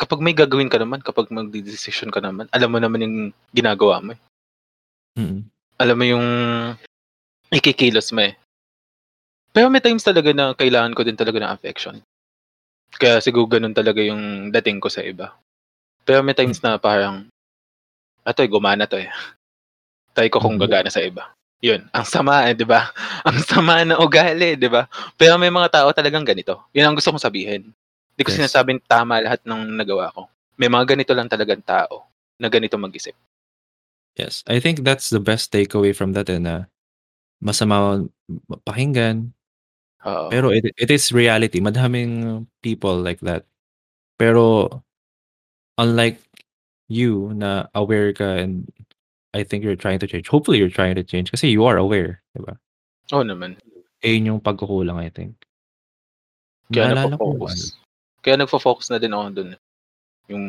Kapag 0.00 0.18
may 0.24 0.34
gagawin 0.34 0.72
ka 0.72 0.80
naman, 0.80 0.98
kapag 1.04 1.30
magdedesisyon 1.30 2.10
ka 2.10 2.18
naman, 2.18 2.48
alam 2.50 2.72
mo 2.72 2.80
naman 2.82 3.04
yung 3.04 3.16
ginagawa 3.54 4.02
mo, 4.02 4.16
eh. 4.16 4.20
Mm. 5.20 5.51
Alam 5.82 5.96
mo 5.98 6.06
yung 6.06 6.26
ikikilos 7.50 8.14
mo, 8.14 8.22
eh. 8.22 8.38
Pero 9.50 9.66
may 9.66 9.82
times 9.82 10.06
talaga 10.06 10.30
na 10.30 10.54
kailangan 10.54 10.94
ko 10.94 11.02
din 11.02 11.18
talaga 11.18 11.42
ng 11.42 11.50
affection. 11.50 11.98
Kaya 12.96 13.18
siguro 13.18 13.48
gano'n 13.58 13.74
talaga 13.76 14.00
yung 14.00 14.54
dating 14.54 14.78
ko 14.80 14.88
sa 14.88 15.02
iba. 15.02 15.34
Pero 16.06 16.22
may 16.26 16.36
times 16.38 16.60
na 16.62 16.78
parang, 16.78 17.28
"Eto, 18.26 18.42
eh, 18.44 18.50
gumana 18.50 18.86
'to, 18.88 18.98
eh. 19.00 19.10
Try 20.16 20.28
ko 20.28 20.40
kung 20.40 20.56
Mhm. 20.56 20.62
gagana 20.68 20.90
sa 20.92 21.00
iba." 21.04 21.32
Yun, 21.62 21.86
ang 21.94 22.06
sama, 22.06 22.46
eh, 22.50 22.54
'di 22.58 22.66
ba? 22.66 22.90
Ang 23.28 23.38
sama 23.46 23.86
ng 23.86 24.00
ugali, 24.02 24.58
'di 24.58 24.66
ba? 24.66 24.90
Pero 25.14 25.38
may 25.38 25.50
mga 25.52 25.70
tao 25.82 25.88
talagang 25.94 26.26
ganito. 26.26 26.58
Yun 26.74 26.90
ang 26.90 26.96
gusto 26.98 27.14
kong 27.14 27.22
sabihin. 27.22 27.70
Di 28.18 28.26
ko 28.26 28.34
Yes. 28.34 28.42
sinasabing 28.42 28.82
tama 28.82 29.22
lahat 29.22 29.40
ng 29.46 29.78
nagawa 29.78 30.10
ko. 30.10 30.26
May 30.58 30.66
mga 30.66 30.94
ganito 30.98 31.12
lang 31.14 31.30
talagang 31.30 31.62
tao 31.62 32.10
na 32.42 32.50
ganito 32.50 32.74
mag-isip. 32.74 33.14
Yes, 34.16 34.44
I 34.46 34.60
think 34.60 34.84
that's 34.84 35.08
the 35.08 35.20
best 35.20 35.52
takeaway 35.52 35.96
from 35.96 36.12
that, 36.12 36.28
eh, 36.28 36.38
na 36.38 36.66
masama 37.42 38.08
pakinggan. 38.66 39.32
Oo. 40.06 40.28
Pero 40.30 40.50
it 40.52 40.68
it 40.76 40.90
is 40.90 41.12
reality. 41.12 41.60
Madaming 41.60 42.46
people 42.62 42.96
like 43.00 43.20
that. 43.24 43.46
Pero 44.18 44.68
unlike 45.78 46.20
you 46.88 47.32
na 47.34 47.68
aware 47.74 48.12
ka 48.12 48.24
and 48.42 48.68
I 49.34 49.44
think 49.44 49.64
you're 49.64 49.76
trying 49.80 50.00
to 50.00 50.08
change. 50.08 50.28
Hopefully, 50.28 50.58
you're 50.58 50.72
trying 50.72 50.96
to 50.96 51.04
change 51.04 51.30
kasi 51.32 51.48
you 51.48 51.64
are 51.64 51.78
aware, 51.80 52.20
'di 52.36 52.44
ba? 52.44 52.54
Oo 53.16 53.24
naman. 53.24 53.56
Ayun 54.04 54.36
yung 54.36 54.40
pagkukulang, 54.44 54.98
I 55.00 55.08
think. 55.12 55.36
Kaya 56.70 56.92
Naalala 56.94 57.16
ko 57.18 57.34
ano 57.34 57.48
nagfo-focus. 57.48 57.60
Kaya 58.22 58.34
nagfo-focus 58.38 58.86
na 58.94 58.98
din 59.02 59.12
ako 59.14 59.22
dun, 59.34 59.48
eh. 59.56 59.60
Yung 60.32 60.44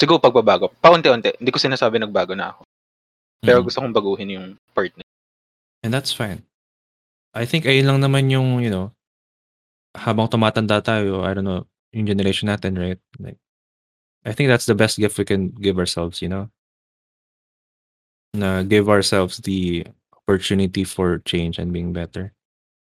siguro 0.00 0.16
pagbabago, 0.16 0.72
paunti-unti. 0.80 1.36
Hindi 1.36 1.50
ko 1.52 1.60
sinasabi 1.60 2.00
nagbago 2.00 2.32
na 2.32 2.56
ako. 2.56 2.64
Pero 3.44 3.60
Mm. 3.60 3.64
gusto 3.68 3.78
kong 3.84 3.96
baguhin 3.96 4.30
yung 4.32 4.46
part 4.72 4.92
na 4.96 5.04
And 5.84 5.92
that's 5.92 6.12
fine. 6.12 6.44
I 7.32 7.44
think 7.48 7.64
ayun 7.64 7.88
lang 7.88 8.00
naman 8.04 8.28
yung, 8.28 8.60
you 8.60 8.68
know, 8.68 8.92
habang 9.96 10.28
tumatanda 10.28 10.80
tayo, 10.84 11.24
I 11.24 11.32
don't 11.32 11.44
know, 11.48 11.64
yung 11.92 12.04
generation 12.08 12.48
natin, 12.52 12.76
right? 12.76 13.00
Like, 13.16 13.40
I 14.28 14.36
think 14.36 14.52
that's 14.52 14.68
the 14.68 14.76
best 14.76 15.00
gift 15.00 15.16
we 15.16 15.24
can 15.24 15.48
give 15.56 15.80
ourselves, 15.80 16.20
you 16.20 16.28
know? 16.28 16.52
Na 18.36 18.62
give 18.62 18.92
ourselves 18.92 19.40
the 19.42 19.88
opportunity 20.12 20.84
for 20.84 21.18
change 21.24 21.58
and 21.58 21.72
being 21.72 21.92
better. 21.96 22.30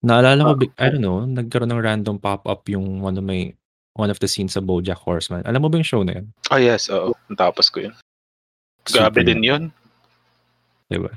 Naalala 0.01 0.55
ko 0.57 0.65
I 0.79 0.87
don't 0.89 1.03
know, 1.03 1.25
nagkaroon 1.27 1.69
ng 1.73 1.83
random 1.83 2.15
pop-up 2.17 2.63
yung 2.71 3.03
ano 3.03 3.19
may 3.21 3.53
one 3.97 4.13
of 4.13 4.21
the 4.21 4.29
scenes 4.29 4.53
sa 4.53 4.62
BoJack 4.62 5.01
Horseman. 5.01 5.43
Alam 5.43 5.65
mo 5.65 5.69
ba 5.69 5.81
yung 5.81 5.89
show 5.89 6.05
na 6.05 6.21
yun? 6.21 6.29
Ah, 6.53 6.62
yes, 6.62 6.88
oo. 6.93 7.12
Natapos 7.27 7.67
ko 7.73 7.83
yun. 7.89 7.93
Grabe 8.88 9.25
din 9.25 9.43
yun. 9.43 9.63
'Di 10.87 10.98
ba? 11.04 11.12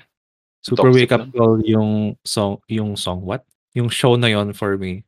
Super 0.61 0.91
Toxic 0.91 1.09
wake 1.09 1.15
up 1.15 1.25
call 1.33 1.63
yung 1.65 2.19
song 2.27 2.59
yung 2.67 2.99
song 2.99 3.23
what? 3.23 3.47
Yung 3.73 3.89
show 3.89 4.19
na 4.19 4.29
yun 4.29 4.51
for 4.53 4.75
me. 4.75 5.07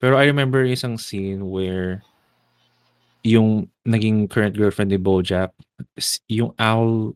Pero 0.00 0.16
I 0.16 0.24
remember 0.26 0.64
isang 0.64 0.98
scene 0.98 1.52
where 1.52 2.02
yung 3.22 3.70
naging 3.86 4.26
current 4.26 4.58
girlfriend 4.58 4.90
ni 4.90 4.98
BoJack, 4.98 5.54
yung 6.26 6.50
owl 6.58 7.14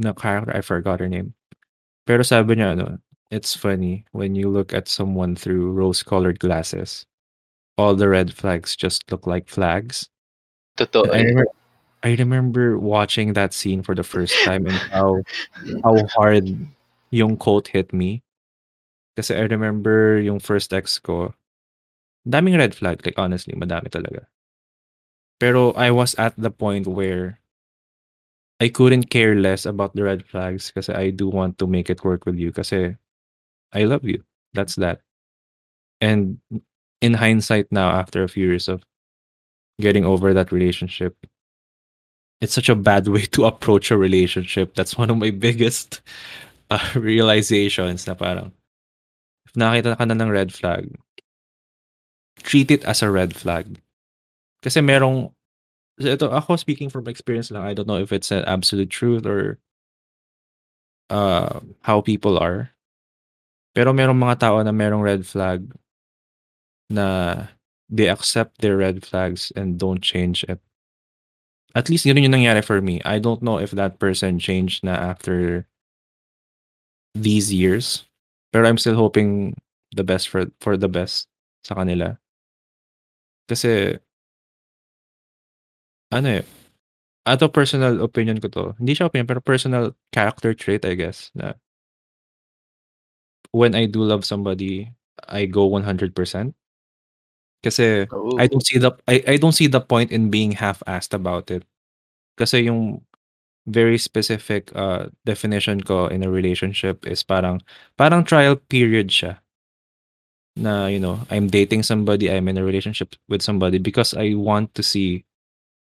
na 0.00 0.10
character, 0.16 0.50
I 0.50 0.64
forgot 0.64 0.98
her 0.98 1.06
name. 1.06 1.36
Pero 2.08 2.26
sabi 2.26 2.58
niya 2.58 2.74
ano, 2.74 2.98
"It's 3.30 3.54
funny 3.54 4.02
when 4.10 4.34
you 4.34 4.50
look 4.50 4.74
at 4.74 4.90
someone 4.90 5.38
through 5.38 5.70
rose-colored 5.70 6.42
glasses, 6.42 7.06
all 7.80 7.96
the 7.96 8.12
red 8.12 8.36
flags 8.36 8.76
just 8.76 9.08
look 9.08 9.24
like 9.24 9.48
flags." 9.48 10.12
Totoo 10.76 11.08
I 11.08 11.24
remember 11.24 11.48
I 12.02 12.16
remember 12.16 12.78
watching 12.78 13.34
that 13.34 13.52
scene 13.52 13.82
for 13.82 13.94
the 13.94 14.04
first 14.04 14.32
time 14.44 14.66
and 14.66 14.76
how 14.92 15.20
how 15.84 15.96
hard 16.16 16.48
yung 17.10 17.36
quote 17.36 17.68
hit 17.68 17.92
me. 17.92 18.22
Kasi 19.16 19.36
I 19.36 19.44
remember 19.44 20.16
yung 20.20 20.40
first 20.40 20.72
ex 20.72 20.96
ko, 20.96 21.34
daming 22.24 22.56
red 22.56 22.72
flag, 22.72 23.04
like 23.04 23.18
honestly, 23.18 23.52
madami 23.52 23.92
talaga. 23.92 24.24
Pero 25.40 25.72
I 25.76 25.90
was 25.90 26.14
at 26.16 26.32
the 26.36 26.50
point 26.50 26.86
where 26.86 27.40
I 28.60 28.68
couldn't 28.68 29.08
care 29.08 29.34
less 29.36 29.64
about 29.64 29.96
the 29.96 30.04
red 30.04 30.24
flags 30.24 30.70
kasi 30.72 30.92
I 30.92 31.10
do 31.10 31.28
want 31.28 31.56
to 31.60 31.66
make 31.66 31.88
it 31.88 32.04
work 32.04 32.24
with 32.24 32.36
you 32.36 32.52
kasi 32.52 32.96
I 33.72 33.84
love 33.84 34.04
you. 34.04 34.24
That's 34.52 34.76
that. 34.76 35.00
And 36.00 36.40
in 37.00 37.14
hindsight 37.14 37.68
now, 37.70 37.90
after 37.90 38.22
a 38.22 38.28
few 38.28 38.46
years 38.46 38.68
of 38.68 38.82
getting 39.80 40.04
over 40.04 40.34
that 40.34 40.52
relationship, 40.52 41.16
it's 42.40 42.54
such 42.54 42.68
a 42.68 42.74
bad 42.74 43.08
way 43.08 43.22
to 43.36 43.44
approach 43.44 43.90
a 43.90 43.98
relationship. 43.98 44.74
That's 44.74 44.96
one 44.96 45.10
of 45.10 45.16
my 45.16 45.30
biggest 45.30 46.00
uh, 46.70 46.90
realizations 46.94 48.06
na 48.06 48.14
parang 48.14 48.52
if 49.46 49.52
nakita 49.58 49.98
ka 49.98 50.04
na 50.04 50.14
ng 50.14 50.30
red 50.30 50.54
flag, 50.54 50.94
treat 52.42 52.70
it 52.70 52.84
as 52.84 53.02
a 53.02 53.10
red 53.10 53.34
flag. 53.34 53.80
Kasi 54.62 54.80
merong 54.80 55.32
ito 56.00 56.30
ako 56.32 56.56
speaking 56.56 56.88
from 56.88 57.08
experience 57.08 57.50
lang. 57.50 57.66
I 57.66 57.74
don't 57.74 57.88
know 57.88 58.00
if 58.00 58.12
it's 58.12 58.30
an 58.30 58.44
absolute 58.48 58.88
truth 58.88 59.26
or 59.26 59.58
uh, 61.10 61.60
how 61.82 62.00
people 62.00 62.38
are. 62.38 62.72
Pero 63.74 63.92
merong 63.92 64.16
mga 64.16 64.40
tao 64.40 64.56
na 64.62 64.72
merong 64.72 65.02
red 65.04 65.26
flag 65.26 65.66
na 66.90 67.46
they 67.88 68.08
accept 68.08 68.60
their 68.60 68.76
red 68.76 69.06
flags 69.06 69.52
and 69.56 69.78
don't 69.78 70.02
change 70.02 70.44
it. 70.44 70.60
At 71.74 71.88
least 71.88 72.04
yun 72.04 72.18
yung 72.18 72.34
nangyari 72.34 72.64
for 72.64 72.82
me. 72.82 73.00
I 73.04 73.18
don't 73.18 73.42
know 73.42 73.58
if 73.58 73.70
that 73.72 73.98
person 74.02 74.38
changed 74.42 74.82
na 74.82 74.94
after 74.94 75.66
these 77.14 77.54
years. 77.54 78.06
Pero 78.52 78.66
I'm 78.66 78.78
still 78.78 78.98
hoping 78.98 79.54
the 79.94 80.02
best 80.02 80.28
for 80.28 80.50
for 80.58 80.76
the 80.76 80.90
best 80.90 81.30
sa 81.62 81.78
kanila. 81.78 82.18
Kasi 83.46 83.98
ano 86.10 86.42
eh, 86.42 86.44
ato 87.26 87.46
personal 87.46 88.02
opinion 88.02 88.42
ko 88.42 88.50
to. 88.50 88.64
Hindi 88.82 88.98
siya 88.98 89.06
opinion 89.06 89.30
pero 89.30 89.38
personal 89.38 89.94
character 90.10 90.50
trait 90.54 90.82
I 90.82 90.98
guess 90.98 91.30
na 91.38 91.54
when 93.52 93.74
I 93.74 93.86
do 93.86 94.02
love 94.02 94.24
somebody, 94.24 94.92
I 95.28 95.46
go 95.46 95.68
100%. 95.68 96.54
Kasi 97.60 98.08
Oo. 98.08 98.40
I 98.40 98.48
don't 98.48 98.64
see 98.64 98.80
the 98.80 98.96
I 99.04 99.20
I 99.26 99.36
don't 99.36 99.56
see 99.56 99.68
the 99.68 99.84
point 99.84 100.10
in 100.12 100.32
being 100.32 100.56
half-assed 100.56 101.12
about 101.12 101.52
it. 101.52 101.64
Kasi 102.40 102.68
yung 102.72 103.04
very 103.68 104.00
specific 104.00 104.72
uh, 104.74 105.12
definition 105.28 105.84
ko 105.84 106.08
in 106.08 106.24
a 106.24 106.30
relationship 106.32 107.04
is 107.04 107.20
parang 107.22 107.60
parang 108.00 108.24
trial 108.24 108.56
period 108.56 109.12
siya. 109.12 109.38
Na 110.56 110.88
you 110.88 110.98
know, 110.98 111.20
I'm 111.30 111.46
dating 111.52 111.84
somebody, 111.84 112.32
I'm 112.32 112.48
in 112.48 112.58
a 112.58 112.64
relationship 112.64 113.14
with 113.28 113.44
somebody 113.44 113.78
because 113.78 114.16
I 114.16 114.34
want 114.34 114.74
to 114.80 114.82
see 114.82 115.24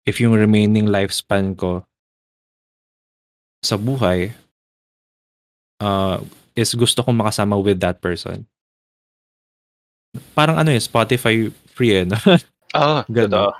if 0.08 0.18
yung 0.18 0.32
remaining 0.34 0.88
lifespan 0.88 1.54
ko 1.54 1.84
sa 3.62 3.76
buhay 3.76 4.32
uh, 5.84 6.18
is 6.56 6.74
gusto 6.74 7.04
kong 7.04 7.20
makasama 7.20 7.60
with 7.62 7.78
that 7.80 8.02
person. 8.02 8.49
Parang 10.34 10.58
ano 10.58 10.70
eh, 10.74 10.82
Spotify 10.82 11.46
free 11.70 12.02
eh. 12.02 12.04
no? 12.06 12.18
Oo, 12.78 13.02
Ganun. 13.10 13.30
totoo. 13.30 13.50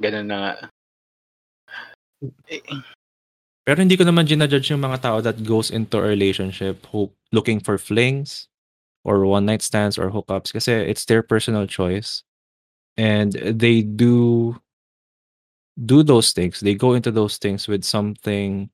Ganun 0.00 0.26
na 0.28 0.36
nga. 0.36 0.52
Eh, 2.48 2.62
Pero 3.68 3.84
hindi 3.84 4.00
ko 4.00 4.04
naman 4.08 4.24
ginajudge 4.24 4.72
yung 4.72 4.80
mga 4.80 5.04
tao 5.04 5.20
that 5.20 5.44
goes 5.44 5.68
into 5.68 6.00
a 6.00 6.08
relationship 6.08 6.80
hope, 6.88 7.12
looking 7.36 7.60
for 7.60 7.76
flings 7.76 8.48
or 9.04 9.28
one 9.28 9.44
night 9.44 9.60
stands 9.60 10.00
or 10.00 10.08
hookups 10.08 10.52
kasi 10.56 10.72
it's 10.72 11.04
their 11.04 11.20
personal 11.20 11.68
choice. 11.68 12.24
And 12.96 13.36
they 13.36 13.84
do 13.84 14.56
do 15.78 16.02
those 16.02 16.32
things. 16.32 16.58
They 16.64 16.74
go 16.74 16.94
into 16.96 17.12
those 17.12 17.36
things 17.36 17.68
with 17.68 17.84
something 17.84 18.72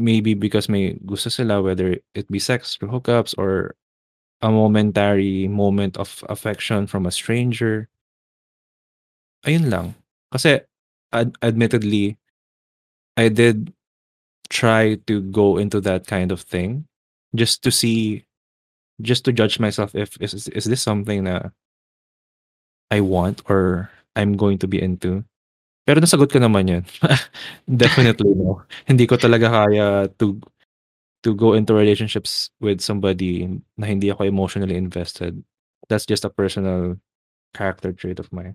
maybe 0.00 0.32
because 0.32 0.66
may 0.72 0.96
gusto 1.04 1.28
sila 1.28 1.60
whether 1.60 2.00
it 2.16 2.26
be 2.32 2.40
sex 2.40 2.80
or 2.80 2.88
hookups 2.88 3.36
or 3.36 3.76
a 4.40 4.50
momentary 4.50 5.48
moment 5.48 5.96
of 5.96 6.24
affection 6.28 6.86
from 6.86 7.06
a 7.06 7.10
stranger. 7.10 7.88
Ayun 9.46 9.70
lang. 9.70 9.86
Kasi 10.32 10.60
ad- 11.12 11.36
admittedly 11.42 12.18
I 13.16 13.28
did 13.28 13.72
try 14.48 14.96
to 15.06 15.20
go 15.20 15.58
into 15.58 15.80
that 15.82 16.06
kind 16.06 16.32
of 16.32 16.40
thing 16.40 16.86
just 17.34 17.62
to 17.62 17.70
see 17.70 18.24
just 19.02 19.24
to 19.24 19.32
judge 19.32 19.60
myself 19.60 19.94
if 19.94 20.16
is 20.20 20.48
is 20.48 20.64
this 20.64 20.82
something 20.82 21.24
na 21.24 21.50
I 22.90 23.00
want 23.00 23.42
or 23.48 23.90
I'm 24.16 24.34
going 24.34 24.58
to 24.64 24.68
be 24.68 24.80
into. 24.80 25.22
Pero 25.86 26.00
nasagot 26.00 26.32
ko 26.32 26.38
naman 26.40 26.68
'yun. 26.68 26.84
Definitely 27.68 28.32
no. 28.36 28.64
Hindi 28.84 29.04
ko 29.08 29.16
talaga 29.16 29.48
kaya 29.48 29.86
to 30.20 30.36
to 31.22 31.34
go 31.34 31.54
into 31.54 31.74
relationships 31.74 32.50
with 32.62 32.80
somebody 32.80 33.46
na 33.76 33.86
hindi 33.86 34.10
ako 34.10 34.22
emotionally 34.24 34.76
invested. 34.78 35.42
That's 35.88 36.06
just 36.06 36.24
a 36.24 36.30
personal 36.30 36.96
character 37.54 37.90
trait 37.92 38.20
of 38.22 38.30
mine. 38.30 38.54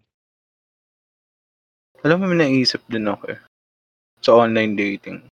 Alam 2.04 2.24
mo 2.24 2.26
may 2.32 2.40
naisip 2.40 2.84
din 2.88 3.08
ako 3.08 3.36
eh. 3.36 3.40
Sa 4.24 4.40
online 4.40 4.76
dating. 4.76 5.24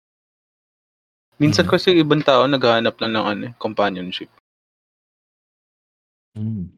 Minsan 1.39 1.67
Mhm. 1.67 1.73
kasi 1.73 1.89
ibang 1.97 2.23
tao 2.23 2.45
naghahanap 2.47 2.99
lang 3.01 3.13
ng 3.15 3.27
ano, 3.27 3.47
companionship. 3.59 4.29
Hmm. 6.35 6.71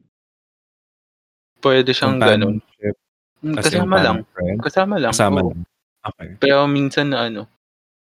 Pwede 1.61 1.93
siyang. 1.93 2.17
Companionship 2.19 2.95
Hmm, 3.43 3.59
kasama 3.59 3.95
lang. 3.99 4.17
friend? 4.31 4.57
Kasama 4.63 4.95
lang, 5.03 5.11
Kasama 5.11 5.39
lang. 5.43 5.67
Okay. 5.99 6.29
Pero 6.39 6.63
minsan 6.63 7.11
na 7.11 7.27
ano, 7.27 7.43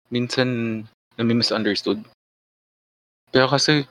minsan 0.09 0.81
nami-misunderstood. 1.13 2.01
Pero 3.31 3.47
kasi 3.51 3.83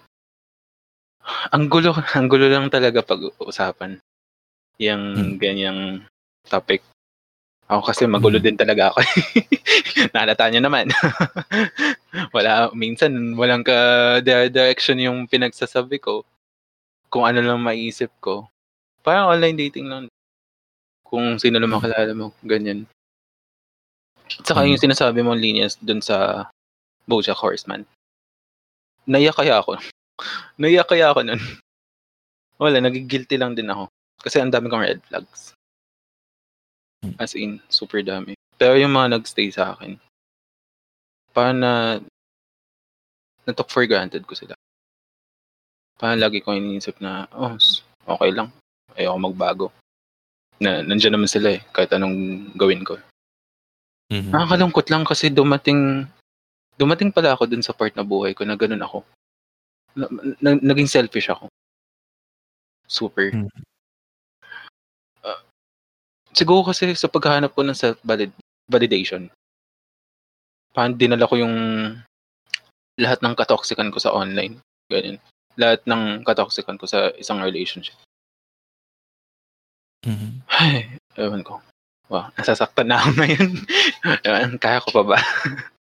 ang 1.54 1.66
gulo 1.66 1.90
ang 2.16 2.26
gulo 2.30 2.46
lang 2.46 2.70
talaga 2.70 3.02
pag-uusapan 3.02 3.98
yang 4.80 5.02
Hmm. 5.16 5.36
ganyang 5.40 5.80
topic. 6.48 6.82
Ako 7.70 7.82
kasi 7.90 8.04
magulo 8.06 8.38
Mhm. 8.38 8.44
din 8.46 8.56
talaga 8.58 8.92
ako. 8.94 8.98
Nahalata 10.14 10.46
niyo 10.50 10.62
naman. 10.62 10.86
Wala 12.36 12.70
minsan 12.76 13.12
walang 13.38 13.64
ka-direction 13.66 14.98
yung 15.02 15.26
pinagsasabi 15.26 15.98
ko. 16.02 16.22
Kung 17.12 17.24
ano 17.26 17.40
lang 17.42 17.62
maiisip 17.62 18.10
ko. 18.22 18.48
Parang 19.06 19.30
online 19.34 19.56
dating 19.68 19.86
lang. 19.90 20.04
Kung 21.06 21.38
sino 21.42 21.58
lang 21.58 21.70
Hmm. 21.72 21.78
makilala 21.82 22.12
mo, 22.14 22.32
ganyan. 22.46 22.86
Tsaka 24.44 24.66
yung 24.66 24.78
Mhm. 24.78 24.84
sinasabi 24.90 25.20
mong 25.22 25.38
linyas 25.42 25.74
dun 25.80 26.02
sa 26.02 26.46
BoJack 27.10 27.38
Horseman. 27.40 27.86
Naiyak 29.06 29.38
kaya 29.38 29.62
ako. 29.62 29.78
Naiyak 30.60 30.90
kaya 30.90 31.14
ako 31.14 31.22
nun. 31.22 31.40
Wala, 32.62 32.82
nagi-guilty 32.82 33.36
lang 33.38 33.54
din 33.54 33.70
ako. 33.70 33.86
Kasi 34.20 34.42
ang 34.42 34.50
dami 34.50 34.66
kong 34.66 34.82
red 34.82 35.00
flags. 35.06 35.54
As 37.20 37.38
in, 37.38 37.62
super 37.70 38.02
dami. 38.02 38.34
Pero 38.58 38.74
yung 38.74 38.90
mga 38.90 39.20
nagstay 39.20 39.52
sa 39.52 39.76
akin, 39.76 40.00
parang 41.30 41.60
na 41.60 42.00
na-took 43.46 43.70
for 43.70 43.86
granted 43.86 44.26
ko 44.26 44.34
sila. 44.34 44.56
Parang 46.00 46.18
lagi 46.18 46.42
ko 46.42 46.56
iniisip 46.56 46.98
na, 46.98 47.30
oh, 47.30 47.54
okay 48.10 48.30
lang. 48.34 48.50
Ayoko 48.98 49.18
magbago. 49.20 49.66
Na, 50.58 50.82
nandiyan 50.82 51.14
naman 51.14 51.30
sila 51.30 51.54
eh, 51.54 51.62
kahit 51.70 51.92
anong 51.94 52.50
gawin 52.56 52.82
ko. 52.82 52.98
Mhm. 54.10 54.32
Nakakalungkot 54.32 54.86
lang 54.90 55.04
kasi 55.04 55.30
dumating 55.30 56.08
dumating 56.76 57.12
pala 57.12 57.32
ako 57.32 57.48
dun 57.48 57.64
sa 57.64 57.72
part 57.72 57.92
na 57.96 58.04
buhay 58.04 58.36
ko 58.36 58.44
na 58.44 58.56
ganun 58.56 58.84
ako. 58.84 59.02
Na, 59.96 60.06
na- 60.40 60.62
naging 60.62 60.88
selfish 60.88 61.32
ako. 61.32 61.48
Super. 62.86 63.32
Hmm. 63.32 63.50
Ah, 65.24 65.42
siguro 66.36 66.62
kasi 66.68 66.92
sa 66.94 67.10
paghahanap 67.10 67.50
ko 67.56 67.66
ng 67.66 67.74
self-validation, 67.76 69.32
parang 70.76 70.94
dinala 70.94 71.26
ko 71.26 71.40
yung 71.40 71.56
lahat 73.00 73.20
ng 73.24 73.34
katoxican 73.36 73.88
ko 73.88 73.98
sa 74.00 74.12
online. 74.12 74.60
Ganyan. 74.92 75.18
Lahat 75.56 75.80
ng 75.88 76.22
katoxican 76.22 76.76
ko 76.76 76.84
sa 76.84 77.10
isang 77.16 77.40
relationship. 77.40 77.96
Mhm. 80.06 80.44
Ay, 80.52 81.00
ewan 81.18 81.42
ko. 81.42 81.58
Wow, 82.06 82.30
nasasaktan 82.38 82.86
na 82.86 83.02
ako 83.02 83.10
ngayon. 83.18 83.50
Ewan, 84.26 84.54
kaya 84.62 84.78
ko 84.78 84.94
pa 84.94 85.02
ba? 85.02 85.18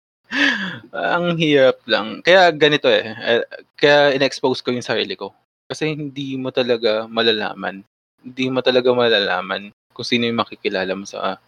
Ang 0.94 1.36
hirap 1.38 1.78
lang. 1.86 2.22
Kaya 2.24 2.50
ganito 2.54 2.88
eh. 2.90 3.12
eh, 3.12 3.44
Kaya 3.76 4.14
in-expose 4.16 4.62
ko 4.64 4.72
yung 4.72 4.84
sarili 4.84 5.14
ko. 5.14 5.30
Kasi 5.68 5.92
hindi 5.94 6.36
mo 6.36 6.50
talaga 6.52 7.06
malalaman. 7.08 7.84
Hindi 8.24 8.44
mo 8.48 8.60
talaga 8.64 8.90
malalaman 8.92 9.70
kung 9.92 10.06
sino 10.06 10.26
yung 10.26 10.40
makikilala 10.40 10.92
mo 10.96 11.04
sa 11.06 11.38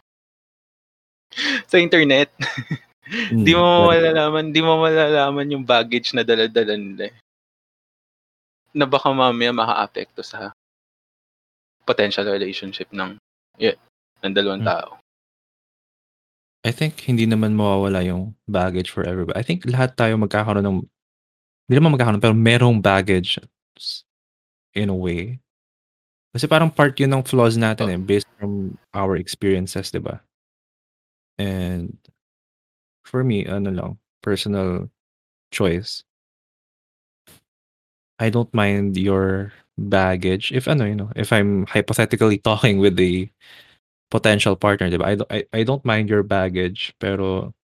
sa 1.67 1.77
internet. 1.77 2.31
Hindi 3.31 3.55
Hmm, 3.55 3.63
mo 3.63 3.67
right. 3.87 4.03
malalaman, 4.03 4.51
hindi 4.51 4.61
mo 4.67 4.83
malalaman 4.83 5.53
yung 5.55 5.63
baggage 5.63 6.11
na 6.11 6.27
dala-dala 6.27 6.75
nila. 6.75 7.07
eh. 7.07 7.17
Na 8.75 8.83
baka 8.83 9.15
mamaya 9.15 9.55
maka-apekto 9.55 10.27
sa 10.27 10.51
potential 11.87 12.27
relationship 12.27 12.91
ng 12.91 13.15
yeah, 13.63 13.79
ng 14.27 14.35
dalawang 14.35 14.67
Hmm. 14.67 14.71
tao. 14.75 14.89
I 16.67 16.75
think 16.75 16.99
hindi 17.07 17.31
naman 17.31 17.55
mawawala 17.55 18.03
yung 18.03 18.35
baggage 18.51 18.91
for 18.91 19.07
everybody. 19.07 19.39
I 19.39 19.47
think 19.47 19.63
lahat 19.71 19.95
tayo 19.95 20.19
magkakaroon 20.19 20.67
ng 20.67 20.79
hindi 21.71 21.75
naman 21.79 21.95
magkakaroon 21.95 22.19
pero 22.19 22.35
merong 22.35 22.83
baggage 22.83 23.39
in 24.75 24.91
a 24.91 24.99
way. 24.99 25.39
Kasi 26.35 26.51
parang 26.51 26.75
part 26.75 26.99
yun 26.99 27.15
ng 27.15 27.23
flaws 27.23 27.55
natin, 27.55 27.95
eh, 27.95 28.01
based 28.03 28.27
from 28.35 28.75
our 28.91 29.15
experiences, 29.15 29.95
'di 29.95 30.03
ba? 30.03 30.19
And 31.39 31.95
for 33.07 33.23
me, 33.23 33.47
ano 33.47 33.71
lang, 33.71 33.91
personal 34.27 34.91
choice. 35.55 36.03
I 38.19 38.27
don't 38.27 38.51
mind 38.51 38.99
your 38.99 39.55
baggage 39.79 40.51
if 40.51 40.67
ano, 40.67 40.83
you 40.83 40.99
know, 40.99 41.15
if 41.15 41.31
I'm 41.31 41.63
hypothetically 41.71 42.43
talking 42.43 42.83
with 42.83 42.99
a 42.99 43.31
potential 44.11 44.57
partner, 44.57 44.91
'di 44.91 44.99
ba? 44.99 45.07
I 45.07 45.15
don't 45.17 45.33
I 45.33 45.41
I 45.53 45.63
don't 45.65 45.85
mind 45.85 46.09
your 46.11 46.23
baggage 46.23 46.95
pero 47.01 47.55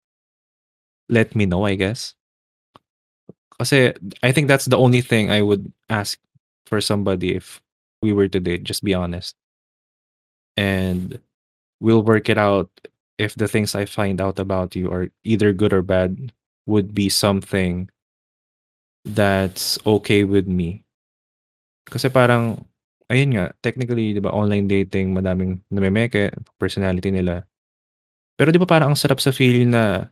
let 1.08 1.34
me 1.34 1.46
know, 1.46 1.64
I 1.64 1.74
guess. 1.74 2.14
Kasi 3.58 3.92
I 4.22 4.32
think 4.32 4.48
that's 4.48 4.66
the 4.66 4.78
only 4.78 5.00
thing 5.00 5.30
I 5.30 5.42
would 5.42 5.70
ask 5.90 6.18
for 6.66 6.80
somebody 6.80 7.34
if 7.36 7.60
we 8.02 8.12
were 8.12 8.28
to 8.28 8.40
date, 8.40 8.64
just 8.64 8.82
be 8.82 8.94
honest. 8.94 9.36
And 10.56 11.20
we'll 11.80 12.02
work 12.02 12.28
it 12.28 12.38
out 12.38 12.70
if 13.18 13.34
the 13.34 13.48
things 13.48 13.74
I 13.74 13.84
find 13.86 14.20
out 14.20 14.38
about 14.38 14.76
you 14.76 14.90
are 14.90 15.08
either 15.24 15.52
good 15.52 15.72
or 15.72 15.82
bad 15.82 16.32
would 16.66 16.94
be 16.94 17.08
something 17.08 17.90
that's 19.04 19.78
okay 19.86 20.24
with 20.24 20.46
me. 20.46 20.84
Kasi 21.90 22.08
parang 22.08 22.64
ayun 23.12 23.36
nga, 23.36 23.52
technically 23.60 24.16
'di 24.16 24.24
ba 24.24 24.32
online 24.32 24.64
dating 24.66 25.12
madaming 25.12 25.60
namemeke, 25.68 26.32
personality 26.56 27.12
nila. 27.12 27.44
Pero 28.40 28.48
'di 28.50 28.58
ba 28.58 28.68
parang 28.68 28.96
ang 28.96 28.98
sarap 28.98 29.20
sa 29.20 29.30
feeling 29.30 29.68
na 29.70 30.08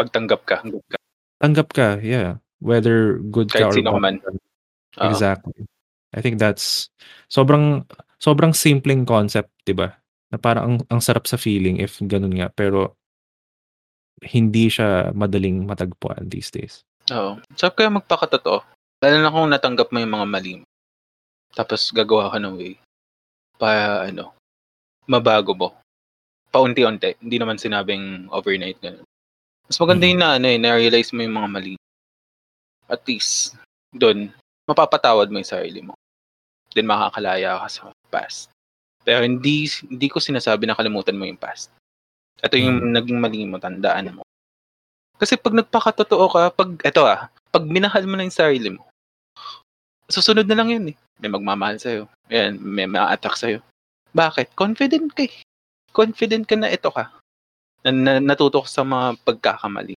Pagtanggap 0.00 0.42
ka. 0.48 0.56
tanggap 1.38 1.68
ka, 1.76 1.88
yeah. 2.00 2.40
Whether 2.62 3.18
good 3.28 3.50
ka 3.52 3.66
Kahit 3.68 3.68
or 3.68 3.74
sino 3.76 3.90
ka 3.92 3.98
bad 3.98 4.02
man. 4.02 4.16
ka. 4.22 4.28
Oo. 4.32 5.06
Exactly. 5.12 5.62
I 6.16 6.20
think 6.24 6.36
that's 6.40 6.88
sobrang 7.28 7.84
sobrang 8.22 8.56
simpleng 8.56 9.04
concept, 9.04 9.52
'di 9.68 9.76
ba? 9.76 9.92
Na 10.32 10.40
parang 10.40 10.64
ang 10.64 10.76
ang 10.88 11.00
sarap 11.04 11.28
sa 11.28 11.36
feeling 11.36 11.76
if 11.82 12.00
gano'n 12.00 12.32
nga, 12.40 12.48
pero 12.48 12.96
hindi 14.22 14.70
siya 14.70 15.10
madaling 15.12 15.66
matagpuan 15.66 16.30
these 16.30 16.48
days. 16.54 16.86
Oo. 17.10 17.42
Sarap 17.58 17.74
kaya 17.74 17.90
magpakatotoo. 17.90 18.62
Lalo 19.02 19.16
na 19.18 19.34
kung 19.34 19.50
natanggap 19.50 19.90
mo 19.90 19.98
yung 19.98 20.14
mga 20.14 20.26
mali 20.30 20.52
mo. 20.62 20.64
Tapos 21.52 21.92
gagawa 21.92 22.32
ka 22.32 22.38
ng 22.40 22.56
way 22.56 22.74
para 23.60 24.08
ano, 24.08 24.32
mabago 25.06 25.52
mo. 25.52 25.68
Paunti-unti, 26.52 27.16
hindi 27.20 27.36
naman 27.40 27.56
sinabing 27.56 28.28
overnight 28.32 28.76
gano'n. 28.80 29.04
Mas 29.68 29.78
maganda 29.80 30.04
Mm. 30.04 30.10
yung 30.12 30.20
na 30.20 30.30
ano, 30.36 30.46
eh, 30.48 30.58
na-realize 30.60 31.10
mo 31.16 31.20
yung 31.24 31.36
mga 31.36 31.48
mali. 31.48 31.74
At 32.90 33.00
least 33.08 33.56
dun 33.92 34.32
mapapatawad 34.68 35.28
mo 35.28 35.40
yung 35.40 35.48
sarili 35.48 35.80
mo. 35.84 35.92
Then 36.72 36.88
makakalaya 36.88 37.60
ka 37.60 37.68
sa 37.68 37.80
past. 38.08 38.48
Pero 39.04 39.24
hindi 39.24 39.68
hindi 39.84 40.06
ko 40.08 40.20
sinasabi 40.22 40.64
na 40.68 40.76
kalimutan 40.76 41.16
mo 41.16 41.24
yung 41.28 41.40
past. 41.40 41.68
Ito 42.42 42.56
yung 42.56 42.90
Mm. 42.90 42.92
naging 42.96 43.18
mali 43.20 43.44
mo, 43.48 43.56
tandaan 43.60 44.16
mo. 44.18 44.22
Kasi 45.20 45.38
'pag 45.38 45.54
nagpakatotoo 45.54 46.24
ka, 46.32 46.42
'pag 46.52 46.70
eto, 46.82 47.06
ah, 47.06 47.28
'pag 47.52 47.64
minahal 47.64 48.04
mo 48.08 48.16
na 48.18 48.26
yung 48.26 48.34
sarili 48.34 48.68
mo, 48.74 48.88
susunod 50.10 50.46
na 50.48 50.56
lang 50.58 50.68
yun, 50.70 50.84
eh. 50.90 50.96
May 51.22 51.30
magmamahal 51.30 51.78
sa'yo, 51.78 52.10
ayan, 52.30 52.58
may 52.58 52.86
maa-attract 52.90 53.38
sa'yo. 53.38 53.58
Bakit? 54.12 54.54
Confident 54.58 55.12
ka, 55.14 55.26
eh. 55.26 55.34
Confident 55.92 56.44
ka 56.48 56.56
na 56.56 56.72
ito 56.72 56.88
ka. 56.90 57.12
Na 57.84 57.90
na 57.92 58.12
natuto 58.22 58.62
ka 58.64 58.68
sa 58.70 58.82
mga 58.86 59.18
pagkakamali. 59.26 59.94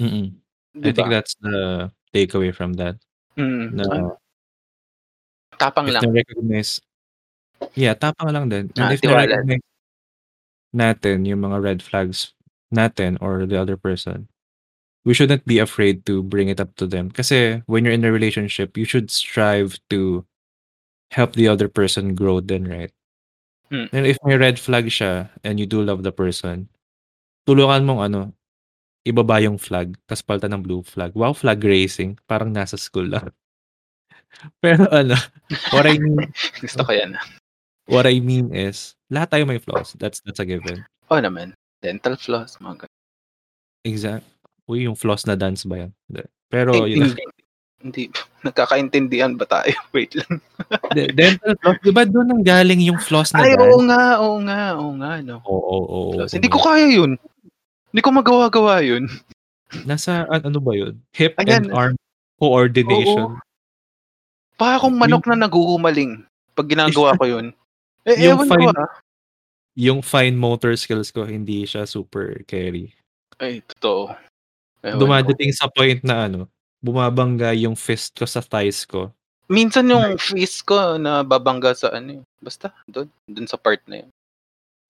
Mm. 0.00 0.36
'Di 0.76 0.88
I 0.88 0.92
think 0.92 1.08
that's 1.08 1.34
the 1.40 1.88
takeaway 2.12 2.52
from 2.52 2.76
that. 2.76 3.00
Mm. 3.40 3.72
Na 3.80 3.84
Tapang 5.56 5.88
if 5.88 5.96
lang. 5.96 6.02
na-recognize 6.04 6.80
yeah, 7.72 7.96
tapang 7.96 8.28
lang 8.28 8.52
din. 8.52 8.68
And 8.76 8.92
Ah, 8.92 8.92
if 8.92 9.00
tiwala. 9.00 9.24
na-recognize 9.24 9.64
natin 10.76 11.24
yung 11.24 11.40
mga 11.40 11.58
red 11.64 11.80
flags 11.80 12.36
natin 12.68 13.16
or 13.24 13.48
the 13.48 13.56
other 13.56 13.80
person, 13.80 14.28
we 15.06 15.14
shouldn't 15.14 15.46
be 15.46 15.62
afraid 15.62 16.04
to 16.04 16.20
bring 16.26 16.50
it 16.50 16.58
up 16.58 16.74
to 16.74 16.84
them. 16.84 17.14
Kasi 17.14 17.62
when 17.70 17.86
you're 17.86 17.94
in 17.94 18.04
a 18.04 18.10
relationship, 18.10 18.76
you 18.76 18.84
should 18.84 19.08
strive 19.08 19.78
to 19.88 20.26
help 21.14 21.38
the 21.38 21.46
other 21.46 21.70
person 21.70 22.18
grow 22.18 22.42
din, 22.42 22.66
right? 22.66 22.90
Hmm. 23.70 23.86
And 23.94 24.04
if 24.04 24.18
may 24.26 24.34
red 24.36 24.58
flag 24.58 24.90
siya 24.90 25.30
and 25.46 25.62
you 25.62 25.64
do 25.64 25.80
love 25.80 26.02
the 26.02 26.10
person, 26.10 26.66
tulungan 27.46 27.86
mong 27.86 28.02
ano, 28.10 28.20
ibaba 29.06 29.38
yung 29.38 29.62
flag 29.62 29.94
tas 30.10 30.26
palitan 30.26 30.58
ng 30.58 30.66
blue 30.66 30.82
flag. 30.82 31.14
Wow, 31.14 31.38
flag 31.38 31.62
racing, 31.62 32.18
parang 32.26 32.50
nasa 32.50 32.74
school 32.74 33.06
lang. 33.06 33.30
Pero 34.62 34.90
ano, 34.90 35.14
what 35.70 35.86
I 35.86 36.02
mean 36.02 36.18
Gusto 36.62 36.82
ko 36.82 36.90
yan. 36.90 37.14
what 37.86 38.10
I 38.10 38.18
mean 38.18 38.50
is, 38.50 38.98
lahat 39.06 39.38
tayo 39.38 39.46
may 39.46 39.62
flaws. 39.62 39.94
That's 40.02 40.18
that's 40.26 40.42
a 40.42 40.46
given. 40.46 40.82
Oo 41.14 41.22
naman. 41.22 41.54
Dental 41.78 42.18
floss, 42.18 42.58
mga. 42.58 42.90
Exact 43.86 44.35
uy, 44.66 44.86
yung 44.86 44.98
floss 44.98 45.24
na 45.24 45.34
dance 45.34 45.62
ba 45.64 45.86
yan? 45.86 45.90
Hindi. 46.06 46.22
Pero 46.50 46.70
Ay, 46.74 46.94
yun 46.94 47.10
hindi. 47.10 47.22
Hindi. 47.76 48.02
Nagkakaintindihan 48.46 49.34
ba 49.34 49.46
tayo? 49.46 49.74
Wait 49.94 50.14
lang. 50.14 50.38
De 50.94 51.10
dental 51.10 51.54
floss, 51.58 51.78
'di 51.82 51.92
ba 51.92 52.02
dun 52.06 52.30
nanggaling 52.30 52.82
yung 52.82 52.98
floss 52.98 53.30
na 53.34 53.42
Ay, 53.42 53.54
dance? 53.54 53.62
oo 53.62 53.78
nga, 53.84 54.02
oo 54.22 54.36
nga, 54.42 54.60
oo 54.78 54.90
nga, 54.98 55.12
'no. 55.22 55.36
Oo, 55.46 55.60
oo, 55.82 56.00
Floss. 56.18 56.30
oo 56.32 56.36
Hindi 56.38 56.50
ko 56.50 56.58
kaya 56.62 56.86
yun. 56.90 57.18
Hindi 57.94 58.00
ko 58.02 58.10
magawa-gawa 58.12 58.82
yun. 58.82 59.06
Nasa 59.88 60.26
an 60.30 60.46
ano 60.46 60.58
ba 60.62 60.72
yun? 60.74 60.94
Hip 61.18 61.34
Ayan. 61.42 61.66
and 61.66 61.74
arm 61.74 61.94
coordination. 62.38 63.34
Oo. 63.34 63.40
Para 64.56 64.80
akong 64.80 64.96
manok 64.96 65.26
na 65.28 65.46
naghuhumaling 65.46 66.22
'pag 66.56 66.70
ginagawa 66.70 67.12
ko 67.18 67.24
yun. 67.28 67.46
Eh, 68.06 68.30
Yung 68.30 68.40
ewan 68.40 68.46
ko, 68.46 68.54
fine 68.54 68.76
ah. 68.78 68.90
yung 69.76 70.00
fine 70.00 70.36
motor 70.38 70.72
skills 70.78 71.10
ko 71.12 71.26
hindi 71.26 71.66
siya 71.68 71.84
super 71.84 72.40
carry. 72.48 72.94
Ay, 73.36 73.60
totoo. 73.76 74.14
Ewan 74.86 74.94
ko. 74.94 75.00
Dumadating 75.02 75.50
sa 75.50 75.66
point 75.66 75.98
na 76.06 76.30
ano, 76.30 76.46
bumabangga 76.78 77.50
yung 77.58 77.74
fist 77.74 78.14
ko 78.14 78.22
sa 78.22 78.38
thighs 78.38 78.86
ko. 78.86 79.10
Minsan 79.50 79.90
yung 79.90 80.14
fist 80.18 80.62
ko 80.66 80.98
nababangga 80.98 81.74
sa 81.74 81.90
ano, 81.94 82.18
eh, 82.18 82.22
basta 82.38 82.70
dun, 82.86 83.10
dun 83.26 83.46
sa 83.50 83.58
part 83.58 83.82
na 83.90 84.06
yun. 84.06 84.10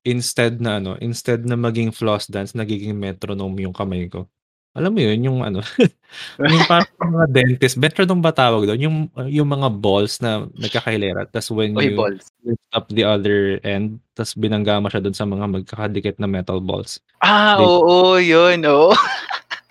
Instead 0.07 0.61
na 0.61 0.79
ano, 0.79 0.95
instead 1.01 1.45
na 1.49 1.57
maging 1.57 1.91
floss 1.91 2.29
dance, 2.29 2.53
nagiging 2.53 2.95
metronome 2.95 3.57
yung 3.65 3.75
kamay 3.75 4.07
ko. 4.07 4.29
Alam 4.77 4.93
mo 4.93 5.01
yun, 5.01 5.19
yung 5.25 5.39
ano, 5.41 5.65
yung 6.53 6.65
parang 6.69 6.93
mga 7.01 7.27
dentist, 7.33 7.81
metronome 7.81 8.21
ba 8.21 8.33
tawag 8.33 8.69
dun? 8.69 8.81
Yung 8.81 8.97
yung 9.33 9.49
mga 9.49 9.73
balls 9.73 10.21
na 10.21 10.45
nagkakahilera 10.53 11.25
tas 11.33 11.49
when 11.49 11.73
Uy, 11.73 11.89
you 11.89 11.97
balls. 11.97 12.29
lift 12.45 12.69
up 12.77 12.87
the 12.93 13.01
other 13.01 13.57
end, 13.65 13.97
tas 14.13 14.37
binangga 14.37 14.77
mo 14.77 14.93
siya 14.93 15.01
dun 15.01 15.17
sa 15.17 15.25
mga 15.25 15.49
magkakadikit 15.49 16.21
na 16.21 16.29
metal 16.29 16.61
balls. 16.61 17.01
Ah, 17.25 17.57
They 17.57 17.65
oo, 17.65 18.21
yun, 18.21 18.61
oo. 18.69 18.93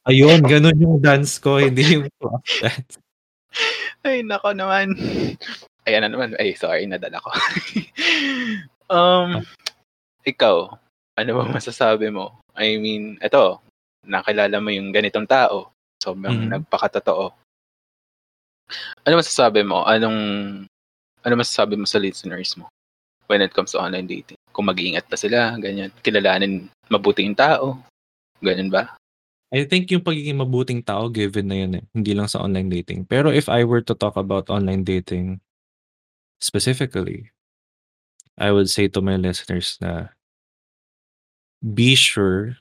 Ayun, 0.06 0.46
ganun 0.46 0.78
yung 0.78 0.98
dance 1.02 1.42
ko, 1.42 1.58
hindi 1.58 1.98
yung 1.98 2.06
floss 2.22 2.62
dance. 2.62 2.96
Ay, 4.06 4.22
nako 4.22 4.54
naman. 4.54 4.94
Ayan 5.90 6.06
na 6.06 6.10
naman. 6.14 6.38
Ay, 6.38 6.54
sorry, 6.54 6.86
nadala 6.86 7.18
ko. 7.18 7.30
um, 8.94 9.42
ikaw, 10.22 10.78
ano 11.18 11.30
bang 11.42 11.52
masasabi 11.54 12.14
mo? 12.14 12.38
I 12.54 12.78
mean, 12.78 13.18
eto, 13.18 13.62
nakilala 14.06 14.62
mo 14.62 14.70
yung 14.70 14.94
ganitong 14.94 15.26
tao. 15.26 15.74
Sobrang 15.98 16.38
Mhm. 16.38 16.50
nagpakatotoo. 16.54 17.34
Ano 19.06 19.14
masasabi 19.18 19.66
mo? 19.66 19.82
Anong, 19.86 20.20
ano 21.26 21.34
masasabi 21.34 21.74
mo 21.78 21.90
sa 21.90 21.98
listeners 21.98 22.54
mo 22.58 22.70
when 23.26 23.42
it 23.42 23.54
comes 23.54 23.74
to 23.74 23.82
online 23.82 24.06
dating? 24.06 24.38
Kung 24.54 24.70
mag-iingat 24.70 25.10
ba 25.10 25.18
sila, 25.18 25.58
ganyan. 25.58 25.90
Kilalanin 26.06 26.70
mabuti 26.94 27.26
yung 27.26 27.38
tao. 27.38 27.82
Ganyan 28.42 28.70
ba? 28.70 28.94
I 29.54 29.64
think 29.66 29.92
yung 29.94 30.02
pagiging 30.02 30.42
mabuting 30.42 30.82
tao 30.82 31.10
given 31.10 31.48
na 31.48 31.58
yun 31.62 31.78
eh, 31.78 31.84
hindi 31.94 32.18
lang 32.18 32.26
sa 32.26 32.42
online 32.42 32.70
dating. 32.70 33.06
Pero 33.06 33.30
if 33.30 33.46
I 33.50 33.64
were 33.64 33.82
to 33.86 33.94
talk 33.94 34.18
about 34.18 34.50
online 34.50 34.84
dating 34.84 35.40
specifically, 36.42 37.30
I 38.38 38.52
would 38.52 38.70
say 38.70 38.88
to 38.90 39.02
my 39.02 39.16
listeners 39.16 39.78
na 39.80 40.10
be 41.62 41.96
sure 41.96 42.58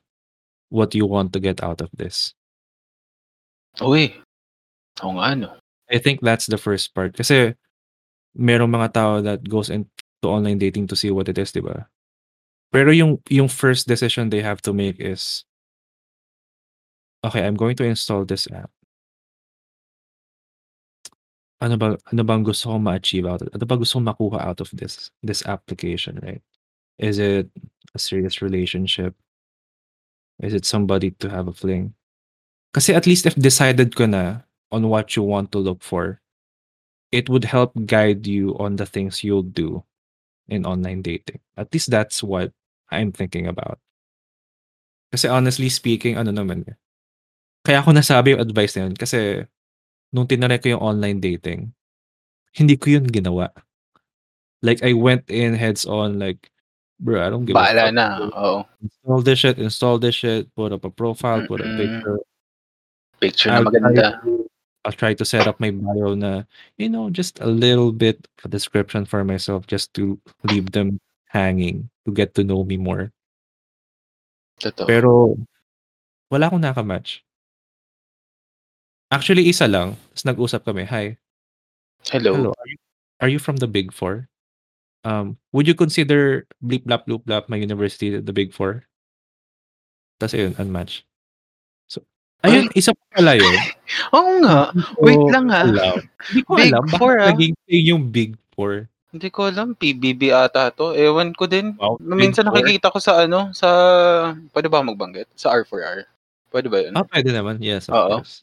what 0.68 0.94
you 0.94 1.06
want 1.06 1.32
to 1.32 1.40
get 1.40 1.62
out 1.62 1.80
of 1.80 1.90
this. 1.96 2.34
Uy, 3.80 4.14
oo 5.02 5.12
nga, 5.18 5.34
no. 5.34 5.50
I 5.90 5.98
think 5.98 6.22
that's 6.22 6.46
the 6.46 6.58
first 6.58 6.94
part. 6.94 7.16
Kasi 7.16 7.54
merong 8.38 8.70
mga 8.70 8.92
tao 8.94 9.12
that 9.20 9.42
goes 9.48 9.68
into 9.68 9.88
online 10.22 10.58
dating 10.58 10.86
to 10.88 10.96
see 10.96 11.10
what 11.10 11.28
it 11.28 11.38
is, 11.38 11.52
di 11.52 11.60
ba? 11.60 11.86
Pero 12.74 12.90
yung 12.90 13.22
yung 13.30 13.46
first 13.46 13.86
decision 13.86 14.30
they 14.30 14.42
have 14.42 14.62
to 14.62 14.74
make 14.74 14.98
is 14.98 15.46
okay, 17.24 17.44
I'm 17.44 17.56
going 17.56 17.76
to 17.76 17.84
install 17.84 18.24
this 18.24 18.46
app. 18.52 18.70
Ano 21.64 21.80
ba 21.80 21.96
ano 22.12 22.22
bang 22.28 22.44
gusto 22.44 22.68
kong 22.68 22.84
ma-achieve 22.84 23.24
out 23.24 23.40
of 23.40 23.48
ano 23.56 23.64
ba 23.64 23.80
gusto 23.80 23.96
kong 23.96 24.12
makuha 24.12 24.38
out 24.44 24.60
of 24.60 24.68
this 24.76 25.08
this 25.24 25.40
application, 25.48 26.20
right? 26.20 26.44
Is 27.00 27.16
it 27.16 27.48
a 27.96 27.98
serious 27.98 28.44
relationship? 28.44 29.16
Is 30.44 30.52
it 30.52 30.68
somebody 30.68 31.16
to 31.24 31.30
have 31.32 31.48
a 31.48 31.56
fling? 31.56 31.96
Kasi 32.76 32.92
at 32.92 33.06
least 33.08 33.24
if 33.24 33.38
decided 33.38 33.96
ko 33.96 34.04
na 34.04 34.44
on 34.68 34.92
what 34.92 35.16
you 35.16 35.22
want 35.24 35.54
to 35.56 35.62
look 35.62 35.80
for, 35.80 36.20
it 37.14 37.30
would 37.30 37.48
help 37.48 37.72
guide 37.86 38.26
you 38.26 38.52
on 38.58 38.76
the 38.76 38.84
things 38.84 39.24
you'll 39.24 39.46
do 39.46 39.80
in 40.50 40.66
online 40.66 41.00
dating. 41.00 41.40
At 41.56 41.72
least 41.72 41.88
that's 41.88 42.20
what 42.20 42.52
I'm 42.90 43.14
thinking 43.14 43.46
about. 43.46 43.78
Kasi 45.14 45.30
honestly 45.30 45.70
speaking, 45.70 46.18
ano 46.18 46.34
naman 46.34 46.66
eh, 46.66 46.76
kaya 47.64 47.80
ko 47.80 47.90
nasabi 47.96 48.36
yung 48.36 48.44
advice 48.44 48.76
na 48.76 48.86
yun 48.86 48.94
kasi 48.94 49.42
nung 50.12 50.28
tinry 50.28 50.60
ko 50.60 50.76
yung 50.76 50.84
online 50.84 51.18
dating, 51.18 51.72
hindi 52.54 52.76
ko 52.76 53.00
yun 53.00 53.08
ginawa. 53.08 53.50
Like 54.62 54.84
I 54.84 54.92
went 54.94 55.26
in 55.28 55.56
heads 55.56 55.84
on 55.84 56.20
like, 56.20 56.48
bro, 57.00 57.20
I 57.24 57.28
don't 57.32 57.44
give 57.44 57.56
Bahala 57.56 57.88
a 57.88 57.90
fuck. 57.90 57.96
na, 57.96 58.06
oo. 58.30 58.54
Install 58.84 59.20
this 59.24 59.38
shit, 59.40 59.56
install 59.58 59.96
this 59.98 60.14
shit, 60.14 60.46
put 60.54 60.70
up 60.72 60.84
a 60.84 60.92
profile, 60.92 61.42
put 61.48 61.60
a 61.60 61.68
Mm. 61.68 61.76
picture. 61.80 62.18
Picture 63.20 63.50
na 63.50 63.58
I'll 63.60 63.64
try 63.68 63.80
maganda. 63.80 64.08
to 64.22 64.30
I'll 64.84 64.92
try 64.92 65.16
to 65.16 65.24
set 65.24 65.48
up 65.48 65.56
my 65.64 65.72
bio 65.72 66.12
na, 66.12 66.44
you 66.76 66.92
know, 66.92 67.08
just 67.08 67.40
a 67.40 67.48
little 67.48 67.88
bit 67.88 68.20
of 68.44 68.44
a 68.44 68.52
description 68.52 69.08
for 69.08 69.24
myself 69.24 69.64
just 69.64 69.96
to 69.96 70.20
leave 70.44 70.76
them 70.76 71.00
hanging, 71.32 71.88
to 72.04 72.12
get 72.12 72.36
to 72.36 72.44
know 72.44 72.62
me 72.68 72.76
more. 72.76 73.08
Totoo. 74.60 74.84
Pero 74.84 75.40
wala 76.28 76.52
akong 76.52 76.60
naka-match. 76.60 77.24
Actually, 79.14 79.46
isa 79.46 79.70
lang. 79.70 79.94
Ta's 80.10 80.26
nag-usap 80.26 80.66
kami, 80.66 80.82
"Hi." 80.90 81.14
Hello. 82.10 82.34
"Hello, 82.34 82.50
are 82.50 82.66
you 82.68 82.78
are 83.22 83.30
you 83.30 83.38
from 83.38 83.62
the 83.62 83.70
Big 83.70 83.94
Four? 83.94 84.26
Um, 85.06 85.38
would 85.54 85.70
you 85.70 85.78
consider 85.78 86.50
bleep 86.58 86.82
blap 86.82 87.06
bloop 87.06 87.22
blap 87.22 87.46
my 87.46 87.54
university 87.54 88.18
the 88.18 88.34
Big 88.34 88.50
Four?" 88.50 88.90
Ta's 90.18 90.34
ayun, 90.34 90.58
unmatch. 90.58 91.06
So, 91.86 92.02
ayun, 92.42 92.74
Ay! 92.74 92.82
isa 92.82 92.90
pa 92.90 93.04
pala 93.14 93.38
yun. 93.38 93.54
Oo 94.18 94.42
nga. 94.42 94.74
Wait 94.98 95.24
lang, 95.30 95.46
ah. 95.46 95.62
alam. 95.62 95.96
Hindi 96.26 96.42
ko 96.42 96.50
Big 96.58 96.74
alam 96.74 96.84
Four, 96.98 97.14
bakit 97.22 97.22
ah. 97.22 97.30
naging 97.38 97.54
yung 97.70 98.02
Big 98.10 98.34
Four. 98.58 98.90
Hindi 99.14 99.30
ko 99.30 99.46
alam, 99.46 99.78
PBB 99.78 100.34
ata 100.34 100.74
'to. 100.74 100.90
Ewan 100.90 101.38
ko 101.38 101.46
din. 101.46 101.78
Wow, 101.78 102.02
Minsan 102.02 102.50
nakikita 102.50 102.90
ko 102.90 102.98
sa 102.98 103.22
ano, 103.22 103.54
sa 103.54 103.68
puwede 104.50 104.66
ba 104.66 104.82
magbanggit? 104.82 105.30
Sa 105.38 105.54
R4R. 105.54 106.10
Puwede 106.50 106.66
ba 106.66 106.82
yun? 106.82 106.98
Ah, 106.98 107.06
puwede 107.06 107.30
naman. 107.30 107.62
Yes, 107.62 107.86
of 107.86 107.94
Oo. 107.94 108.18
course. 108.18 108.42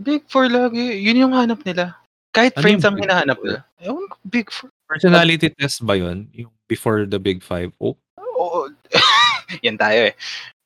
Big 0.00 0.24
Four 0.26 0.48
lagi. 0.48 0.96
Yun 1.04 1.28
yung 1.28 1.34
hanap 1.36 1.60
nila. 1.62 1.94
Kahit 2.32 2.56
Ano 2.56 2.62
friends 2.64 2.84
ang 2.88 2.96
hinahanap 2.96 3.36
Four? 3.36 3.44
nila. 3.46 3.60
Ewan 3.84 4.04
ko, 4.08 4.16
Big 4.24 4.48
Four. 4.48 4.70
Personality 4.88 5.48
test 5.52 5.84
ba 5.84 5.94
yun? 5.94 6.26
Yung 6.32 6.50
before 6.66 7.04
the 7.04 7.20
Big 7.20 7.44
Five? 7.44 7.70
Oh, 7.78 7.94
Oo. 8.16 8.72
Yan 9.66 9.76
tayo, 9.76 10.08
eh. 10.08 10.14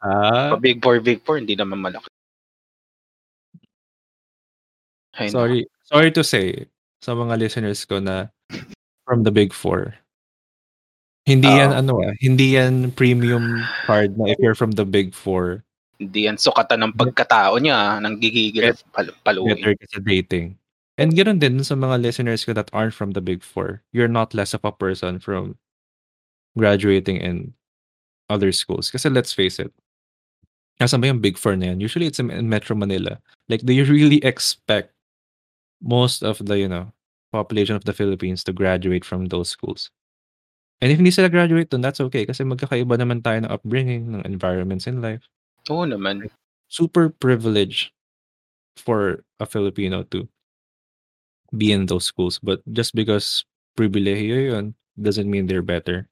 ah, 0.01 0.55
Pa 0.55 0.59
Big 0.61 0.79
Four, 0.79 1.01
Big 1.01 1.21
Four, 1.25 1.43
hindi 1.43 1.57
naman 1.57 1.81
malaki. 1.83 2.07
Ay, 5.15 5.31
naku. 5.31 5.35
sorry 5.39 5.61
sorry 5.87 6.11
to 6.11 6.27
say 6.27 6.67
sa 6.99 7.15
mga 7.15 7.39
listeners 7.39 7.87
ko 7.87 8.03
na 8.03 8.27
from 9.07 9.23
the 9.23 9.31
Big 9.31 9.53
Four. 9.55 9.95
Hindi 11.25 11.49
yan 11.49 11.73
Oo. 11.73 11.81
ano, 11.81 11.93
ah, 12.05 12.13
hindi 12.21 12.57
yan 12.59 12.93
premium 12.93 13.65
card 13.89 14.17
na 14.19 14.29
if 14.29 14.37
you're 14.43 14.57
from 14.59 14.73
the 14.77 14.85
Big 14.85 15.15
Four, 15.17 15.65
Hindi 15.99 16.27
yan 16.27 16.39
sukatan 16.39 16.81
ng 16.85 16.93
pagkatao 16.99 17.59
niya, 17.63 18.03
nanggigigil 18.03 18.75
at 18.75 18.81
pal 18.91 19.09
paluin. 19.23 19.57
better 19.59 19.75
ka 19.79 19.87
sa 19.95 20.01
dating. 20.03 20.59
And 20.95 21.11
gano'n 21.11 21.43
din 21.43 21.59
sa 21.67 21.75
mga 21.75 22.03
listeners 22.03 22.47
ko 22.47 22.55
that 22.55 22.71
aren't 22.71 22.95
from 22.95 23.19
the 23.19 23.23
Big 23.23 23.43
Four. 23.43 23.83
You're 23.91 24.11
not 24.11 24.35
less 24.35 24.55
of 24.55 24.63
a 24.63 24.71
person 24.71 25.19
from 25.19 25.59
graduating 26.55 27.19
in 27.19 27.55
other 28.31 28.55
schools. 28.55 28.91
Kasi 28.91 29.11
let's 29.11 29.35
face 29.35 29.59
it, 29.59 29.75
nasaan 30.79 31.03
ba 31.03 31.11
yung 31.11 31.23
Big 31.23 31.35
Four 31.35 31.59
na 31.59 31.75
yan? 31.75 31.83
Usually 31.83 32.07
it's 32.07 32.23
in 32.23 32.31
Metro 32.47 32.79
Manila. 32.79 33.19
Like, 33.51 33.67
do 33.67 33.75
you 33.75 33.83
really 33.85 34.23
expect 34.23 34.95
most 35.83 36.23
of 36.23 36.39
the, 36.39 36.59
you 36.59 36.71
know, 36.71 36.95
population 37.35 37.75
of 37.75 37.85
the 37.85 37.93
Philippines 37.93 38.47
to 38.47 38.55
graduate 38.55 39.05
from 39.05 39.27
those 39.27 39.51
schools? 39.51 39.91
And 40.83 40.91
if 40.91 40.99
hindi 40.99 41.11
sila 41.11 41.31
graduate 41.31 41.71
dun, 41.71 41.83
that's 41.83 42.03
okay 42.03 42.27
kasi 42.27 42.43
magkakaiba 42.45 42.99
naman 42.99 43.23
tayo 43.23 43.43
ng 43.43 43.51
upbringing, 43.51 44.15
ng 44.15 44.23
environments 44.27 44.87
in 44.87 45.03
life. 45.03 45.27
Oo 45.71 45.85
naman. 45.89 46.29
Super 46.69 47.09
privilege 47.09 47.93
for 48.77 49.23
a 49.39 49.47
Filipino 49.47 50.03
to 50.11 50.27
be 51.57 51.73
in 51.73 51.87
those 51.87 52.05
schools. 52.05 52.41
But 52.43 52.61
just 52.73 52.95
because 52.95 53.45
pribilehiyo 53.79 54.53
yun, 54.53 54.75
doesn't 55.01 55.31
mean 55.31 55.47
they're 55.47 55.65
better. 55.65 56.09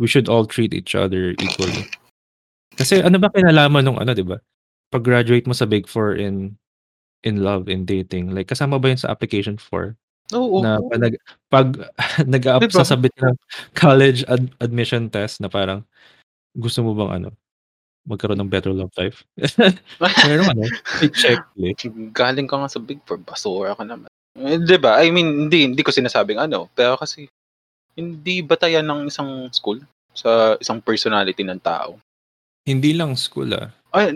We 0.00 0.08
should 0.08 0.28
all 0.28 0.46
treat 0.48 0.72
each 0.72 0.94
other 0.96 1.36
equally. 1.36 1.84
Kasi 2.80 3.04
ano 3.04 3.20
ba 3.20 3.28
kinalaman 3.28 3.84
nung 3.84 4.00
ano, 4.00 4.16
'di 4.16 4.24
ba? 4.24 4.40
Pag-graduate 4.88 5.44
mo 5.44 5.52
sa 5.52 5.68
Big 5.68 5.84
Four 5.84 6.16
in 6.16 6.56
in 7.28 7.44
love, 7.44 7.68
in 7.68 7.84
dating, 7.84 8.32
like 8.32 8.48
kasama 8.48 8.80
ba 8.80 8.88
yun 8.92 9.00
sa 9.00 9.12
application 9.12 9.60
for 9.60 9.92
Oo. 10.32 10.64
na 10.64 10.80
pag 10.88 11.00
nag 11.04 11.14
pag 11.52 11.68
nag-a-up 12.24 12.64
sasabit 12.72 13.12
ka 13.20 13.28
ng 13.28 13.38
college 13.82 14.24
ad 14.24 14.48
admission 14.64 15.12
test 15.12 15.44
na 15.44 15.52
parang, 15.52 15.84
gusto 16.56 16.80
mo 16.80 16.96
bang 16.96 17.20
ano, 17.20 17.30
magkaroon 18.08 18.40
ng 18.40 18.50
better 18.50 18.72
love 18.72 18.92
life? 18.96 19.24
Merong 20.28 20.50
ano, 20.56 20.62
may 21.00 21.10
checklist. 21.12 21.88
Galing 22.16 22.48
ka 22.48 22.56
nga 22.60 22.68
sa 22.70 22.80
Big 22.80 23.00
Four, 23.04 23.20
basura 23.22 23.76
ka 23.76 23.84
naman. 23.84 24.08
Eh, 24.38 24.56
'di 24.62 24.78
ba? 24.80 25.02
I 25.02 25.10
mean, 25.12 25.46
hindi 25.50 25.66
hindi 25.68 25.82
ko 25.84 25.90
sinasabing 25.92 26.38
ano, 26.40 26.70
pero 26.72 26.96
kasi 26.96 27.26
hindi 27.98 28.40
batayan 28.40 28.86
ng 28.88 29.10
isang 29.10 29.50
school 29.52 29.82
sa 30.14 30.56
isang 30.58 30.80
personality 30.80 31.42
ng 31.44 31.60
tao. 31.60 31.98
Hindi 32.64 32.94
lang 32.94 33.18
school, 33.18 33.52
ah. 33.56 33.68
Ay 33.92 34.14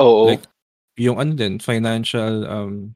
oo. 0.00 0.30
Like, 0.30 0.46
yung 1.00 1.18
ano 1.20 1.32
din, 1.36 1.58
financial, 1.60 2.44
um 2.46 2.94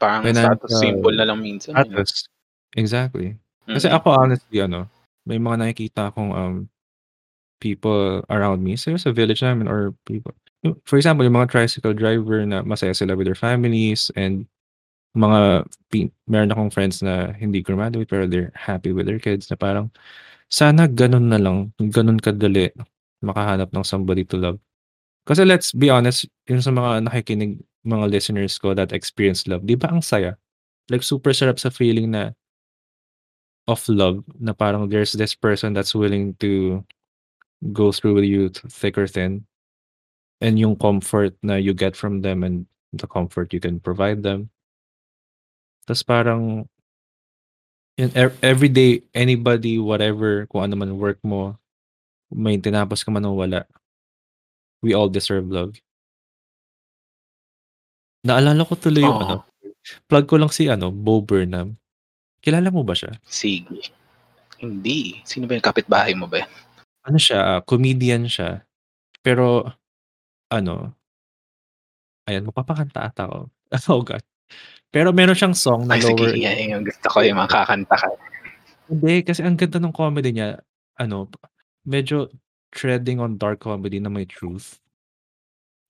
Parang 0.00 0.28
status 0.28 0.76
symbol 0.76 1.14
na 1.16 1.24
lang 1.24 1.40
minsan, 1.40 1.72
eh, 1.72 1.88
status. 1.88 2.28
Exactly. 2.76 3.32
Kasi 3.64 3.88
Mm. 3.88 3.96
ako 3.96 4.08
honestly 4.12 4.58
ano, 4.60 4.86
may 5.24 5.40
mga 5.40 5.56
nakikita 5.64 6.12
akong, 6.12 6.30
um, 6.36 6.54
people 7.66 8.22
around 8.30 8.62
me, 8.62 8.78
siguro 8.78 9.02
sa 9.02 9.10
village 9.10 9.42
namin 9.42 9.66
or 9.66 9.90
people 10.06 10.30
for 10.84 10.96
example, 10.98 11.22
yung 11.22 11.36
mga 11.38 11.52
tricycle 11.52 11.94
driver 11.94 12.42
na 12.42 12.62
masaya 12.66 12.90
sila 12.90 13.14
with 13.14 13.26
their 13.26 13.38
families 13.38 14.10
and 14.18 14.46
mga 15.14 15.64
meron 16.28 16.52
akong 16.52 16.72
friends 16.72 17.00
na 17.00 17.32
hindi 17.38 17.62
graduate 17.62 18.08
pero 18.08 18.26
they're 18.26 18.52
happy 18.56 18.90
with 18.90 19.06
their 19.06 19.20
kids 19.20 19.48
na 19.48 19.56
parang, 19.56 19.88
sana 20.50 20.86
gano'n 20.90 21.30
na 21.30 21.38
lang, 21.40 21.70
gano'n 21.78 22.18
kadali 22.18 22.70
makahanap 23.22 23.70
ng 23.72 23.86
somebody 23.86 24.22
to 24.26 24.36
love. 24.36 24.58
Kasi 25.26 25.42
let's 25.42 25.74
be 25.74 25.90
honest, 25.90 26.28
yung 26.46 26.62
sa 26.62 26.70
mga 26.70 27.10
nakikinig, 27.10 27.58
mga 27.86 28.06
listeners 28.10 28.58
ko 28.58 28.74
that 28.74 28.94
experienced 28.94 29.46
love, 29.46 29.62
'di 29.62 29.78
ba 29.78 29.90
ang 29.90 30.02
saya? 30.02 30.38
Like 30.90 31.02
super 31.02 31.34
sarap 31.34 31.58
sa 31.58 31.70
feeling 31.70 32.14
na 32.14 32.34
of 33.66 33.82
love 33.90 34.22
na 34.38 34.54
parang 34.54 34.86
there's 34.86 35.14
this 35.18 35.34
person 35.34 35.74
that's 35.74 35.94
willing 35.94 36.38
to 36.38 36.82
go 37.72 37.92
through 37.92 38.14
with 38.14 38.24
you 38.24 38.48
thick 38.50 38.98
or 38.98 39.06
thin. 39.06 39.46
And 40.40 40.58
yung 40.60 40.76
comfort 40.76 41.32
na 41.42 41.56
you 41.56 41.72
get 41.72 41.96
from 41.96 42.20
them 42.20 42.44
and 42.44 42.66
the 42.92 43.08
comfort 43.08 43.52
you 43.52 43.60
can 43.60 43.80
provide 43.80 44.22
them. 44.22 44.50
Tas 45.86 46.02
parang 46.02 46.68
in 47.96 48.12
ev 48.12 48.36
everyday, 48.44 49.00
anybody, 49.16 49.80
whatever, 49.80 50.44
kung 50.52 50.68
ano 50.68 50.76
man 50.76 51.00
work 51.00 51.16
mo, 51.24 51.56
may 52.28 52.60
tinapos 52.60 53.00
ka 53.00 53.08
man 53.08 53.24
o 53.24 53.32
wala, 53.32 53.64
we 54.84 54.92
all 54.92 55.08
deserve 55.08 55.48
love. 55.48 55.80
Naalala 58.26 58.66
ko 58.66 58.74
tuloy 58.76 59.06
yung 59.06 59.22
ano, 59.22 59.36
plug 60.10 60.26
ko 60.28 60.36
lang 60.36 60.52
si 60.52 60.68
ano, 60.68 60.90
Bo 60.90 61.22
Burnham. 61.22 61.78
Kilala 62.42 62.68
mo 62.68 62.84
ba 62.84 62.92
siya? 62.92 63.16
Sige. 63.24 63.88
Hindi. 64.60 65.22
Sino 65.24 65.48
ba 65.48 65.56
'yung 65.56 65.64
kapitbahay 65.64 66.12
mo 66.12 66.28
ba? 66.28 66.44
Ano 67.06 67.18
siya, 67.22 67.38
ah, 67.58 67.60
comedian 67.62 68.26
siya. 68.26 68.66
Pero 69.22 69.62
ano 70.50 70.94
ayan, 72.26 72.42
mapapakanta 72.50 73.06
ata 73.06 73.30
ako. 73.30 73.38
Oh 73.90 74.02
God. 74.02 74.22
Pero 74.94 75.10
meron 75.10 75.34
siyang 75.34 75.54
song 75.54 75.86
na 75.86 75.98
Ay 75.98 76.02
sige, 76.06 76.18
Lower 76.22 76.38
yan 76.38 76.78
yung 76.78 76.84
gusto 76.86 77.06
ko, 77.10 77.18
yung 77.22 77.38
makakanta 77.38 77.94
ka. 77.98 78.08
Hindi, 78.86 79.26
kasi 79.26 79.42
ang 79.42 79.58
ganda 79.58 79.82
nung 79.82 79.94
comedy 79.94 80.30
niya, 80.30 80.62
ano, 80.98 81.26
medyo 81.82 82.30
treading 82.70 83.18
on 83.18 83.34
dark 83.38 83.62
comedy 83.62 83.98
na 83.98 84.10
may 84.10 84.26
truth. 84.26 84.78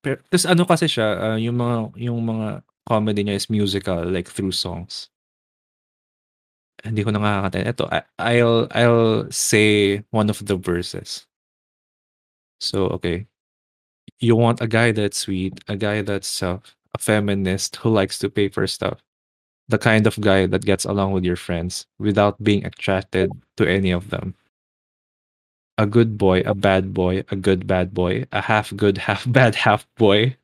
Pe 0.04 0.16
tas 0.32 0.44
ano 0.48 0.64
kasi 0.68 0.88
siya, 0.88 1.36
ah, 1.36 1.38
yung 1.40 1.56
mga 1.56 1.76
yung 2.00 2.20
mga 2.24 2.48
comedy 2.88 3.20
niya 3.24 3.36
is 3.36 3.48
musical, 3.52 4.04
like 4.08 4.28
through 4.28 4.52
songs. 4.52 5.08
Hindi 6.84 7.04
ko 7.04 7.10
na 7.10 7.18
makakanta. 7.20 7.64
Eto, 7.64 7.84
I 7.92 8.02
I'll 8.18 8.68
I'll 8.72 9.30
say 9.30 10.04
one 10.10 10.30
of 10.30 10.44
the 10.46 10.56
verses. 10.56 11.26
So, 12.60 12.86
okay. 13.00 13.26
You 14.20 14.36
want 14.36 14.60
a 14.62 14.68
guy 14.68 14.92
that's 14.92 15.18
sweet, 15.18 15.60
a 15.68 15.76
guy 15.76 16.02
that's, 16.02 16.42
uh, 16.42 16.58
a 16.94 16.98
feminist 16.98 17.76
who 17.76 17.90
likes 17.90 18.18
to 18.20 18.30
pay 18.30 18.48
for 18.48 18.66
stuff. 18.66 19.00
The 19.68 19.78
kind 19.78 20.06
of 20.06 20.20
guy 20.20 20.46
that 20.46 20.64
gets 20.66 20.84
along 20.86 21.12
with 21.12 21.24
your 21.24 21.36
friends 21.36 21.86
without 21.98 22.42
being 22.44 22.64
attracted 22.66 23.30
to 23.58 23.66
any 23.68 23.90
of 23.92 24.10
them. 24.10 24.34
A 25.78 25.86
good 25.86 26.18
boy, 26.18 26.40
a 26.40 26.54
bad 26.54 26.92
boy, 26.92 27.24
a 27.30 27.36
good 27.36 27.66
bad 27.66 27.94
boy, 27.94 28.24
a 28.32 28.42
half 28.42 28.74
good, 28.76 28.98
half 29.08 29.24
bad, 29.32 29.54
half 29.54 29.86
boy. 29.96 30.36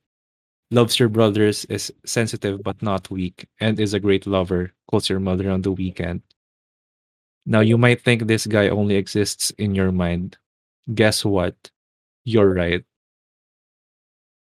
Loves 0.70 0.98
your 0.98 1.08
brothers, 1.10 1.64
is 1.66 1.92
sensitive 2.06 2.62
but 2.62 2.82
not 2.82 3.10
weak, 3.10 3.46
and 3.60 3.80
is 3.80 3.94
a 3.94 4.00
great 4.00 4.26
lover. 4.26 4.72
Calls 4.92 5.08
your 5.08 5.20
mother 5.20 5.48
on 5.48 5.62
the 5.62 5.72
weekend. 5.72 6.20
Now, 7.46 7.60
you 7.60 7.78
might 7.78 8.04
think 8.04 8.28
this 8.28 8.46
guy 8.46 8.68
only 8.68 8.94
exists 8.94 9.50
in 9.56 9.74
your 9.74 9.90
mind. 9.90 10.36
Guess 10.92 11.24
what? 11.24 11.56
You're 12.24 12.52
right. 12.52 12.84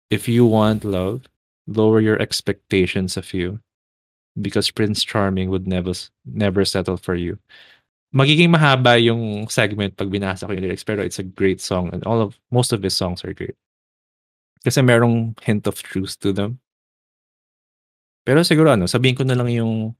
If 0.08 0.26
you 0.26 0.46
want 0.46 0.88
love, 0.88 1.28
lower 1.68 2.00
your 2.00 2.16
expectations 2.16 3.16
of 3.20 3.34
you 3.34 3.60
because 4.40 4.70
Prince 4.70 5.04
Charming 5.04 5.50
would 5.50 5.68
never 5.68 5.92
never 6.24 6.64
settle 6.64 6.96
for 6.96 7.14
you. 7.14 7.38
Magiging 8.16 8.48
mahaba 8.48 8.96
yung 8.96 9.52
segment 9.52 10.00
pag 10.00 10.08
binasa 10.08 10.48
ko 10.48 10.56
yung 10.56 10.64
lyrics 10.64 10.82
pero 10.82 11.04
it's 11.04 11.20
a 11.20 11.28
great 11.28 11.60
song 11.60 11.92
and 11.92 12.00
all 12.08 12.24
of 12.24 12.40
most 12.48 12.72
of 12.72 12.80
his 12.80 12.96
songs 12.96 13.20
are 13.20 13.36
great. 13.36 13.54
Kasi 14.64 14.80
merong 14.80 15.36
hint 15.44 15.68
of 15.68 15.76
truth 15.84 16.16
to 16.24 16.32
them. 16.32 16.56
Pero 18.24 18.40
siguro 18.40 18.72
ano, 18.72 18.88
sabihin 18.88 19.16
ko 19.16 19.28
na 19.28 19.36
lang 19.36 19.52
yung 19.52 19.92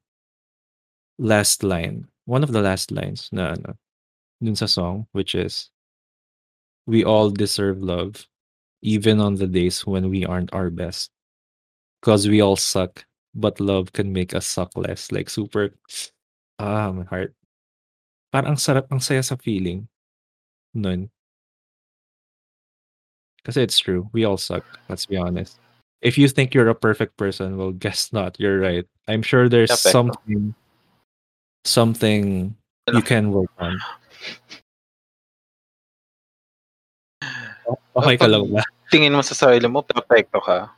last 1.19 1.62
line. 1.62 2.07
One 2.25 2.43
of 2.43 2.53
the 2.53 2.62
last 2.62 2.91
lines 2.91 3.29
na 3.33 3.53
ano, 3.59 3.75
dun 4.43 4.55
sa 4.55 4.66
song 4.66 5.07
which 5.12 5.35
is 5.35 5.71
we 6.87 7.03
all 7.03 7.31
deserve 7.31 7.83
love 7.83 8.27
even 8.81 9.19
on 9.19 9.35
the 9.35 9.47
days 9.47 9.85
when 9.85 10.09
we 10.09 10.25
aren't 10.25 10.55
our 10.55 10.71
best. 10.71 11.11
Cause 12.01 12.29
we 12.29 12.41
all 12.41 12.55
suck, 12.55 13.05
but 13.35 13.59
love 13.59 13.93
can 13.93 14.12
make 14.12 14.35
us 14.35 14.47
suck 14.47 14.71
less. 14.77 15.11
Like 15.11 15.29
super 15.29 15.75
ah, 16.59 16.93
my 16.93 17.05
heart. 17.05 17.35
Parang 18.31 18.55
ang 18.55 18.61
sarap, 18.61 18.87
ang 18.93 19.01
saya 19.01 19.23
sa 19.23 19.35
feeling 19.35 19.89
nun. 20.75 21.11
Kasi 23.43 23.62
it's 23.62 23.79
true. 23.79 24.07
We 24.12 24.25
all 24.25 24.37
suck. 24.37 24.62
Let's 24.89 25.07
be 25.07 25.16
honest. 25.16 25.59
If 26.05 26.19
you 26.19 26.29
think 26.29 26.55
you're 26.55 26.69
a 26.69 26.77
perfect 26.77 27.16
person, 27.16 27.57
well, 27.57 27.73
guess 27.73 28.12
not. 28.12 28.39
You're 28.39 28.61
right. 28.61 28.87
I'm 29.09 29.23
sure 29.23 29.49
there's 29.49 29.73
something 29.75 30.55
something 31.65 32.55
you 32.93 33.03
can 33.03 33.33
work 33.33 33.51
on. 33.59 33.79
Okay 37.99 38.17
ka 38.17 38.27
lang 38.31 38.47
ba? 38.53 38.63
tingin 38.89 39.13
mo 39.13 39.21
sa 39.21 39.37
sarili 39.37 39.69
mo, 39.69 39.85
perfecto 39.85 40.41
ka. 40.41 40.73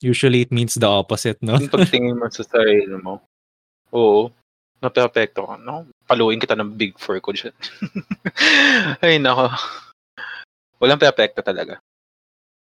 Usually 0.00 0.46
it 0.46 0.52
means 0.54 0.74
the 0.78 0.88
opposite, 0.88 1.38
no? 1.44 1.58
Yung 1.58 1.72
pagtingin 1.72 2.16
mo 2.16 2.30
sa 2.32 2.46
sarili 2.46 2.96
mo, 2.96 3.20
oo, 3.92 4.30
na 4.78 4.88
perfecto 4.88 5.44
ka. 5.44 5.54
No? 5.58 5.84
Paluin 6.06 6.40
kita 6.40 6.54
ng 6.56 6.78
big 6.78 6.96
four 6.96 7.20
ko 7.20 7.34
dyan. 7.34 7.52
Ay, 9.04 9.18
nako. 9.18 9.50
Walang 10.78 11.02
perfecto 11.02 11.42
talaga. 11.42 11.82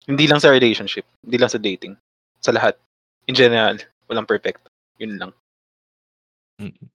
Hindi 0.04 0.28
lang 0.28 0.42
sa 0.42 0.52
relationship, 0.52 1.08
hindi 1.24 1.36
lang 1.40 1.50
sa 1.50 1.58
dating. 1.58 1.96
Sa 2.44 2.52
lahat. 2.52 2.76
In 3.30 3.38
general, 3.38 3.80
walang 4.10 4.28
perfecto. 4.28 4.68
Yun 5.00 5.16
lang. 5.16 5.32
Mm. 6.62 6.86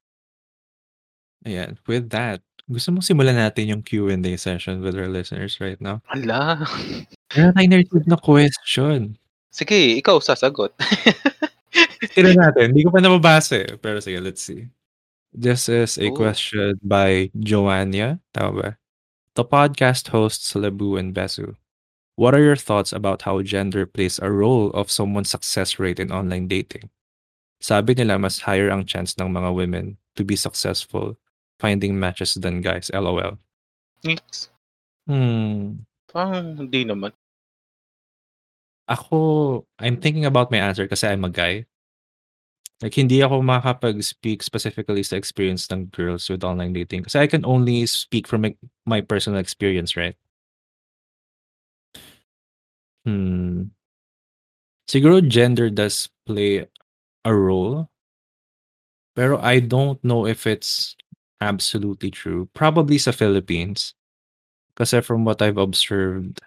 Ayan. 1.45 1.71
With 1.87 2.09
that, 2.11 2.41
gusto 2.67 2.91
mo 2.91 2.99
simulan 2.99 3.35
natin 3.39 3.67
yung 3.71 3.83
Q&A 3.83 4.35
session 4.35 4.79
with 4.83 4.95
our 4.95 5.07
listeners 5.07 5.59
right 5.59 5.79
now? 5.79 6.01
Hala. 6.11 6.63
Meron 7.35 7.53
tayong 7.55 7.71
na-receive 7.75 8.07
na 8.07 8.17
question. 8.19 9.15
Sige, 9.51 9.99
ikaw 9.99 10.19
sasagot. 10.23 10.71
Tira 12.15 12.31
natin. 12.35 12.71
Hindi 12.73 12.83
ko 12.87 12.91
pa 12.91 12.99
nababasa 13.03 13.63
eh. 13.63 13.75
Pero 13.79 13.99
sige, 13.99 14.19
let's 14.23 14.41
see. 14.43 14.67
This 15.33 15.69
is 15.69 15.97
a 16.01 16.09
Oh. 16.09 16.15
question 16.15 16.79
by 16.81 17.29
Joannia. 17.37 18.19
Tama 18.33 18.51
ba? 18.55 18.69
The 19.37 19.45
podcast 19.45 20.09
hosts 20.09 20.55
Lebu 20.57 20.97
and 20.97 21.13
Besu. 21.13 21.53
What 22.17 22.33
are 22.33 22.41
your 22.41 22.57
thoughts 22.57 22.89
about 22.89 23.21
how 23.29 23.45
gender 23.45 23.85
plays 23.85 24.17
a 24.17 24.33
role 24.33 24.73
of 24.73 24.89
someone's 24.89 25.29
success 25.29 25.77
rate 25.77 26.01
in 26.01 26.09
online 26.09 26.49
dating? 26.49 26.89
Sabi 27.57 27.97
nila 27.97 28.21
mas 28.21 28.45
higher 28.45 28.69
ang 28.69 28.85
chance 28.85 29.17
ng 29.17 29.29
mga 29.33 29.49
women 29.53 29.97
to 30.13 30.21
be 30.21 30.37
successful 30.37 31.17
finding 31.59 31.99
matches 31.99 32.35
than 32.35 32.61
guys. 32.61 32.89
LOL. 32.93 33.37
Yes. 34.05 34.49
Hmm. 35.09 35.81
Parang 36.09 36.57
hindi 36.57 36.85
naman. 36.85 37.11
Ako, 38.87 39.65
I'm 39.79 39.99
thinking 39.99 40.23
about 40.23 40.47
my 40.51 40.63
answer 40.63 40.87
kasi 40.87 41.07
I'm 41.07 41.25
a 41.25 41.29
guy. 41.29 41.65
Like, 42.79 42.93
hindi 42.93 43.25
ako 43.25 43.41
makakapag-speak 43.41 44.45
specifically 44.45 45.01
sa 45.01 45.17
experience 45.17 45.65
ng 45.73 45.89
girls 45.89 46.29
with 46.29 46.45
online 46.45 46.77
dating. 46.77 47.03
Kasi 47.09 47.19
I 47.19 47.27
can 47.27 47.43
only 47.43 47.89
speak 47.89 48.29
from 48.29 48.45
my, 48.45 48.53
my 48.85 49.01
personal 49.01 49.41
experience, 49.41 49.97
right? 49.97 50.13
Hmm. 53.03 53.73
Siguro 54.87 55.25
gender 55.25 55.73
does 55.73 56.07
play 56.23 56.69
a 57.25 57.33
role. 57.33 57.89
Pero 59.15 59.41
I 59.41 59.59
don't 59.59 59.97
know 60.03 60.25
if 60.27 60.45
it's 60.45 60.95
absolutely 61.41 62.11
true. 62.11 62.49
Probably 62.53 62.97
sa 62.97 63.11
Philippines. 63.11 63.97
Kasi 64.77 65.01
from 65.01 65.25
what 65.25 65.41
I've 65.41 65.57
observed, 65.57 66.37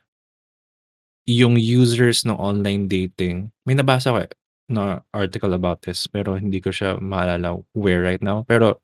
yung 1.26 1.58
users 1.58 2.22
ng 2.22 2.38
online 2.38 2.86
dating, 2.86 3.50
may 3.66 3.74
nabasa 3.74 4.14
ko 4.14 4.18
eh, 4.22 4.30
na 4.70 5.02
article 5.10 5.50
about 5.54 5.82
this, 5.82 6.06
pero 6.06 6.38
hindi 6.38 6.62
ko 6.62 6.70
siya 6.70 7.02
maalala 7.02 7.58
where 7.74 8.06
right 8.06 8.22
now. 8.22 8.46
Pero 8.46 8.78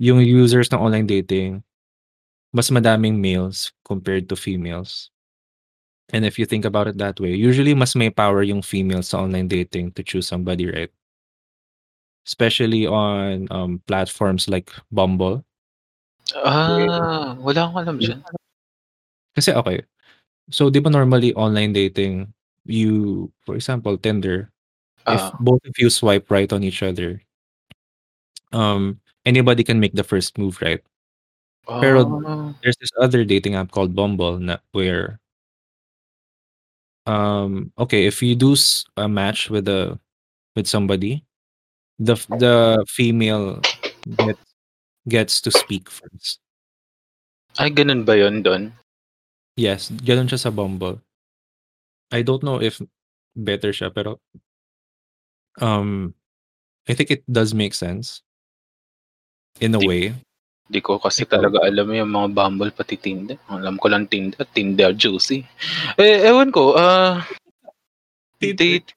yung 0.00 0.24
users 0.24 0.72
ng 0.72 0.80
online 0.80 1.06
dating, 1.06 1.60
mas 2.56 2.72
madaming 2.72 3.20
males 3.20 3.72
compared 3.84 4.28
to 4.28 4.36
females. 4.36 5.11
And 6.12 6.24
if 6.28 6.38
you 6.38 6.44
think 6.44 6.64
about 6.64 6.88
it 6.88 6.98
that 6.98 7.18
way, 7.18 7.32
usually 7.32 7.74
mas 7.74 7.96
may 7.96 8.10
power 8.10 8.42
yung 8.44 8.60
females 8.60 9.08
sa 9.08 9.24
online 9.24 9.48
dating 9.48 9.92
to 9.96 10.04
choose 10.04 10.28
somebody, 10.28 10.68
right? 10.68 10.92
Especially 12.28 12.86
on 12.86 13.48
um, 13.50 13.80
platforms 13.88 14.46
like 14.46 14.70
Bumble. 14.92 15.42
Ah, 16.36 17.34
wala 17.40 17.66
akong 17.66 17.80
alam 17.80 17.96
dyan. 17.96 18.20
Kasi 19.32 19.56
okay. 19.56 19.82
So, 20.52 20.68
di 20.68 20.84
ba 20.84 20.92
normally 20.92 21.32
online 21.32 21.72
dating, 21.72 22.28
you, 22.68 23.32
for 23.48 23.56
example, 23.56 23.96
Tinder, 23.96 24.52
if 25.08 25.18
Ah, 25.18 25.32
both 25.40 25.64
of 25.64 25.74
you 25.80 25.88
swipe 25.88 26.28
right 26.30 26.52
on 26.52 26.62
each 26.62 26.84
other, 26.84 27.24
um, 28.52 29.00
anybody 29.24 29.64
can 29.64 29.80
make 29.80 29.96
the 29.96 30.04
first 30.04 30.36
move, 30.36 30.60
right? 30.60 30.84
Pero 31.64 32.04
ah, 32.28 32.52
there's 32.60 32.76
this 32.78 32.92
other 33.00 33.24
dating 33.24 33.56
app 33.56 33.72
called 33.72 33.96
Bumble 33.96 34.38
na 34.38 34.60
where 34.76 35.21
um 37.06 37.72
okay, 37.78 38.06
if 38.06 38.22
you 38.22 38.34
do 38.34 38.52
s- 38.54 38.84
a 38.96 39.08
match 39.08 39.50
with 39.50 39.66
a 39.68 39.98
with 40.54 40.66
somebody, 40.66 41.24
the 41.98 42.14
f- 42.14 42.28
the 42.38 42.84
female 42.88 43.60
gets 44.18 44.44
gets 45.08 45.34
to 45.42 45.50
speak 45.50 45.90
first. 45.90 46.38
ay, 47.60 47.68
ganun 47.68 48.04
ba 48.06 48.16
yun 48.16 48.40
doon? 48.40 48.72
Yes, 49.58 49.92
ganun 49.92 50.28
siya 50.30 50.40
sa 50.48 50.54
Bumble. 50.54 51.02
I 52.12 52.22
don't 52.22 52.42
know 52.44 52.60
if 52.60 52.80
better 53.36 53.72
siya 53.72 53.88
pero 53.92 54.20
um 55.60 56.12
I 56.88 56.94
think 56.94 57.10
it 57.10 57.22
does 57.30 57.54
make 57.54 57.74
sense 57.74 58.20
in 59.60 59.74
a 59.74 59.80
way. 59.80 60.14
Di 60.72 60.80
ko 60.80 60.96
kasi 60.96 61.28
Ikaw? 61.28 61.32
talaga 61.36 61.58
alam 61.68 61.92
yung 61.92 62.08
mga 62.08 62.28
Bumble 62.32 62.72
pati 62.72 62.96
Tinder. 62.96 63.36
Alam 63.52 63.76
ko 63.76 63.92
lang 63.92 64.08
Tinder, 64.08 64.40
Tinder 64.48 64.96
juicy. 64.96 65.44
Eh, 66.00 66.24
ewan 66.24 66.48
ko, 66.48 66.72
ah, 66.72 67.20
Tinder. 68.40 68.56
date, 68.56 68.88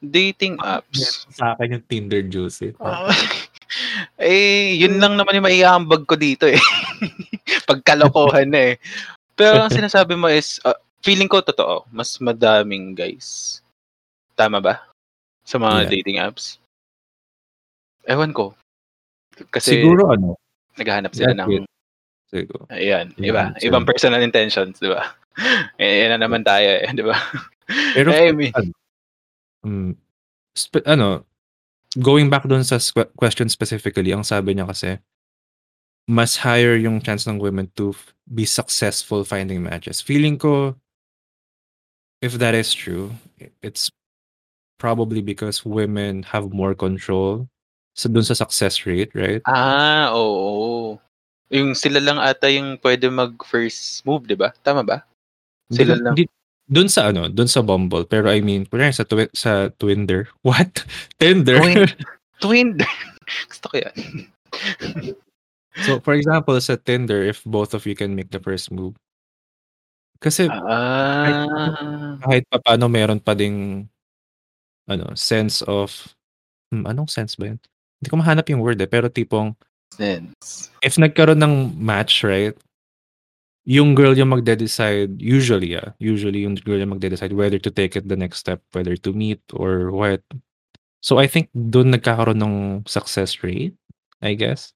dating 0.00 0.56
apps. 0.64 1.28
sa 1.28 1.52
akin 1.52 1.76
yung 1.76 1.84
Tinder 1.84 2.24
juicy. 2.24 2.72
Ah, 2.80 3.12
eh, 4.16 4.80
yun 4.80 4.96
lang 4.96 5.20
naman 5.20 5.36
yung 5.36 5.44
maiambag 5.44 6.08
ko 6.08 6.16
dito 6.16 6.48
eh. 6.48 6.56
Pagkalokohan 7.68 8.48
na 8.48 8.72
eh. 8.72 8.74
Pero 9.36 9.60
ang 9.60 9.70
sinasabi 9.70 10.16
mo 10.16 10.32
is, 10.32 10.56
ah, 10.64 10.76
feeling 11.04 11.28
ko 11.28 11.44
totoo, 11.44 11.84
mas 11.92 12.16
madaming 12.16 12.96
guys. 12.96 13.60
Tama 14.32 14.56
ba? 14.64 14.88
Sa 15.44 15.60
mga 15.60 15.84
Yeah. 15.84 15.90
dating 15.92 16.16
apps. 16.16 16.56
Ewan 18.08 18.32
ko. 18.32 18.56
Kasi 19.52 19.80
Siguro 19.80 20.12
ano, 20.12 20.36
naghahanap 20.80 21.12
sila 21.12 21.36
that's 21.36 21.44
ng, 21.44 21.62
it. 21.62 21.68
Siguro. 22.30 22.64
ayan, 22.70 23.10
iba. 23.18 23.50
answer. 23.52 23.66
Ibang 23.66 23.84
personal 23.84 24.22
intentions, 24.22 24.80
di 24.80 24.88
ba? 24.88 25.04
Eh, 25.80 26.04
yan 26.04 26.18
na 26.18 26.26
naman 26.26 26.44
tayo 26.44 26.68
eh, 26.68 26.90
di 26.92 27.00
ba? 27.00 27.16
Pero 27.96 28.12
I 28.12 28.34
mean, 28.34 28.52
ano, 28.52 28.72
mm, 29.64 29.92
spe- 30.52 30.84
ano, 30.84 31.24
going 31.96 32.28
back 32.28 32.44
doon 32.44 32.66
sa 32.66 32.76
sque- 32.76 33.08
question 33.16 33.48
specifically, 33.48 34.12
ang 34.12 34.26
sabi 34.26 34.52
niya 34.52 34.68
kasi, 34.68 35.00
mas 36.10 36.42
higher 36.42 36.76
yung 36.76 37.00
chance 37.00 37.24
ng 37.24 37.38
women 37.38 37.70
to 37.78 37.94
f- 37.94 38.12
be 38.26 38.44
successful 38.44 39.22
finding 39.22 39.62
matches. 39.62 40.02
Feeling 40.02 40.36
ko, 40.36 40.76
if 42.20 42.36
that 42.36 42.52
is 42.52 42.74
true, 42.74 43.14
it's 43.62 43.88
probably 44.76 45.22
because 45.22 45.64
women 45.64 46.24
have 46.24 46.52
more 46.52 46.74
control 46.74 47.48
sa 48.00 48.08
dun 48.08 48.24
sa 48.24 48.32
success 48.32 48.88
rate, 48.88 49.12
right? 49.12 49.44
Ah, 49.44 50.08
oo. 50.16 50.96
Yung 51.52 51.76
sila 51.76 52.00
lang 52.00 52.16
ata 52.16 52.48
yung 52.48 52.80
pwede 52.80 53.12
mag-first 53.12 54.00
move, 54.08 54.24
di 54.24 54.38
ba? 54.38 54.54
Tama 54.64 54.80
ba? 54.80 55.04
Sila 55.68 55.92
Hindi- 55.92 56.04
lang. 56.04 56.14
hindi- 56.16 56.38
dun 56.70 56.86
sa 56.88 57.10
ano, 57.10 57.26
dun 57.28 57.50
sa 57.50 57.60
Bumble. 57.60 58.06
Pero 58.06 58.30
I 58.30 58.40
mean, 58.40 58.64
kunyari 58.64 58.94
sa, 58.94 59.02
twi- 59.04 59.32
sa 59.34 59.68
Twinder. 59.76 60.30
What? 60.46 60.86
Tinder? 61.20 61.60
Twin. 62.40 62.78
Gusto 63.50 63.66
ko 63.68 63.76
yan. 63.78 63.94
so, 65.84 65.98
for 66.00 66.14
example, 66.14 66.54
sa 66.62 66.74
Tinder, 66.78 67.22
if 67.22 67.42
both 67.44 67.74
of 67.74 67.84
you 67.86 67.94
can 67.94 68.14
make 68.14 68.30
the 68.30 68.40
first 68.40 68.70
move. 68.70 68.94
Kasi 70.20 70.46
Ah. 70.52 72.14
kahit 72.20 72.44
pa 72.52 72.60
paano 72.60 72.86
meron 72.92 73.18
pa 73.18 73.32
ding 73.32 73.88
ano, 74.84 75.14
sense 75.16 75.62
of 75.64 76.12
hmm, 76.70 76.84
anong 76.84 77.08
sense 77.08 77.34
ba 77.40 77.54
yun? 77.54 77.60
Hindi 78.00 78.08
ko 78.08 78.16
mahanap 78.16 78.48
yung 78.48 78.64
word 78.64 78.80
eh, 78.80 78.88
pero 78.88 79.12
tipong 79.12 79.52
Sense. 79.92 80.72
if 80.80 80.96
nagkaroon 80.96 81.36
ng 81.36 81.76
match, 81.76 82.24
right? 82.24 82.56
Yung 83.68 83.92
girl 83.92 84.16
yung 84.16 84.32
magde-decide, 84.32 85.20
usually 85.20 85.76
ah, 85.76 85.92
usually 86.00 86.48
yung 86.48 86.56
girl 86.56 86.80
yung 86.80 86.96
magde-decide 86.96 87.36
whether 87.36 87.60
to 87.60 87.68
take 87.68 87.92
it 87.94 88.08
the 88.08 88.16
next 88.16 88.40
step, 88.40 88.64
whether 88.72 88.96
to 88.96 89.12
meet 89.12 89.38
or 89.52 89.92
what. 89.92 90.24
So 91.04 91.20
I 91.20 91.28
think 91.28 91.52
doon 91.52 91.92
nagkakaroon 91.92 92.40
ng 92.40 92.56
success 92.88 93.44
rate, 93.44 93.76
I 94.24 94.32
guess. 94.32 94.72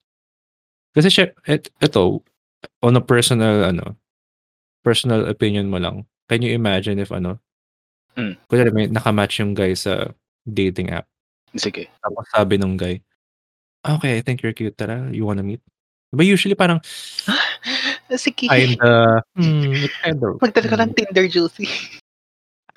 Kasi 0.92 1.08
siya, 1.08 1.32
et, 1.48 1.72
ito, 1.80 2.20
on 2.84 2.94
a 2.94 3.02
personal, 3.02 3.64
ano, 3.64 3.96
personal 4.84 5.26
opinion 5.26 5.72
mo 5.72 5.80
lang, 5.80 6.04
can 6.28 6.44
you 6.44 6.52
imagine 6.52 7.00
if 7.00 7.08
ano, 7.10 7.40
Hmm. 8.14 8.38
kunyari 8.46 8.70
may 8.70 8.86
nakamatch 8.86 9.42
yung 9.42 9.58
guy 9.58 9.74
sa 9.74 10.06
dating 10.46 10.94
app. 10.94 11.02
Sige. 11.58 11.90
Tapos 11.98 12.22
sabi 12.30 12.54
nung 12.62 12.78
guy, 12.78 13.02
okay, 13.86 14.18
I 14.18 14.20
think 14.22 14.42
you're 14.42 14.52
cute, 14.52 14.76
tara, 14.78 15.08
you 15.12 15.24
wanna 15.26 15.42
meet? 15.42 15.60
Diba 16.14 16.24
usually 16.26 16.54
parang 16.54 16.80
Sige. 18.16 18.48
kinda, 18.48 19.22
hmm, 19.36 19.82
it's 19.84 19.96
kinda, 20.04 20.26
Magdala 20.40 20.68
ka 20.68 20.76
hmm, 20.76 20.82
ng 20.84 20.94
Tinder 20.94 21.26
Juicy. 21.28 21.68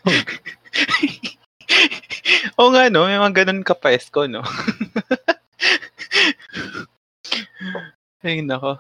Oh. 0.05 0.13
Oo 2.59 2.69
nga, 2.73 2.89
no? 2.89 3.05
May 3.05 3.19
mga 3.19 3.45
ganun 3.45 3.63
ka 3.65 3.75
ko, 4.11 4.25
no? 4.27 4.41
Ay, 8.23 8.41
nako. 8.41 8.77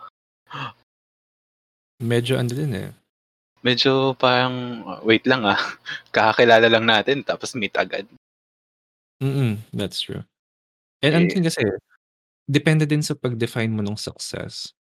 medyo 2.01 2.37
ano 2.37 2.49
din 2.53 2.73
eh. 2.77 2.89
Medyo 3.65 4.13
parang, 4.17 4.85
wait 5.03 5.25
lang 5.25 5.43
ah. 5.45 5.57
Kakakilala 6.13 6.69
lang 6.69 6.85
natin, 6.85 7.25
tapos 7.25 7.57
meet 7.57 7.73
agad. 7.77 8.05
Mm, 9.21 9.57
that's 9.73 10.01
true. 10.01 10.23
And 11.01 11.13
ano 11.15 11.25
Eh. 11.29 11.33
din 11.33 11.43
kasi, 11.45 11.61
depende 12.47 12.87
din 12.87 13.03
sa 13.03 13.13
pag-define 13.15 13.71
mo 13.71 13.83
ng 13.83 13.99
success. 13.99 14.73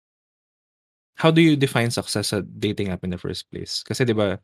How 1.16 1.30
do 1.32 1.40
you 1.40 1.56
define 1.56 1.90
success 1.90 2.28
sa 2.30 2.40
dating 2.44 2.88
app 2.92 3.02
in 3.04 3.10
the 3.10 3.18
first 3.18 3.48
place? 3.50 3.82
Kasi 3.82 4.04
'di 4.04 4.12
ba, 4.16 4.38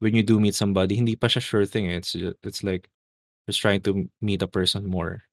when 0.00 0.14
you 0.14 0.22
do 0.22 0.40
meet 0.40 0.54
somebody, 0.56 0.96
hindi 0.96 1.16
pa 1.16 1.28
siya 1.28 1.42
sure 1.42 1.66
thing 1.66 1.88
eh. 1.90 1.98
It's 2.00 2.14
it's 2.44 2.62
like 2.64 2.88
just 3.48 3.60
trying 3.60 3.82
to 3.88 4.08
meet 4.22 4.42
a 4.42 4.50
person 4.50 4.86
more. 4.88 5.24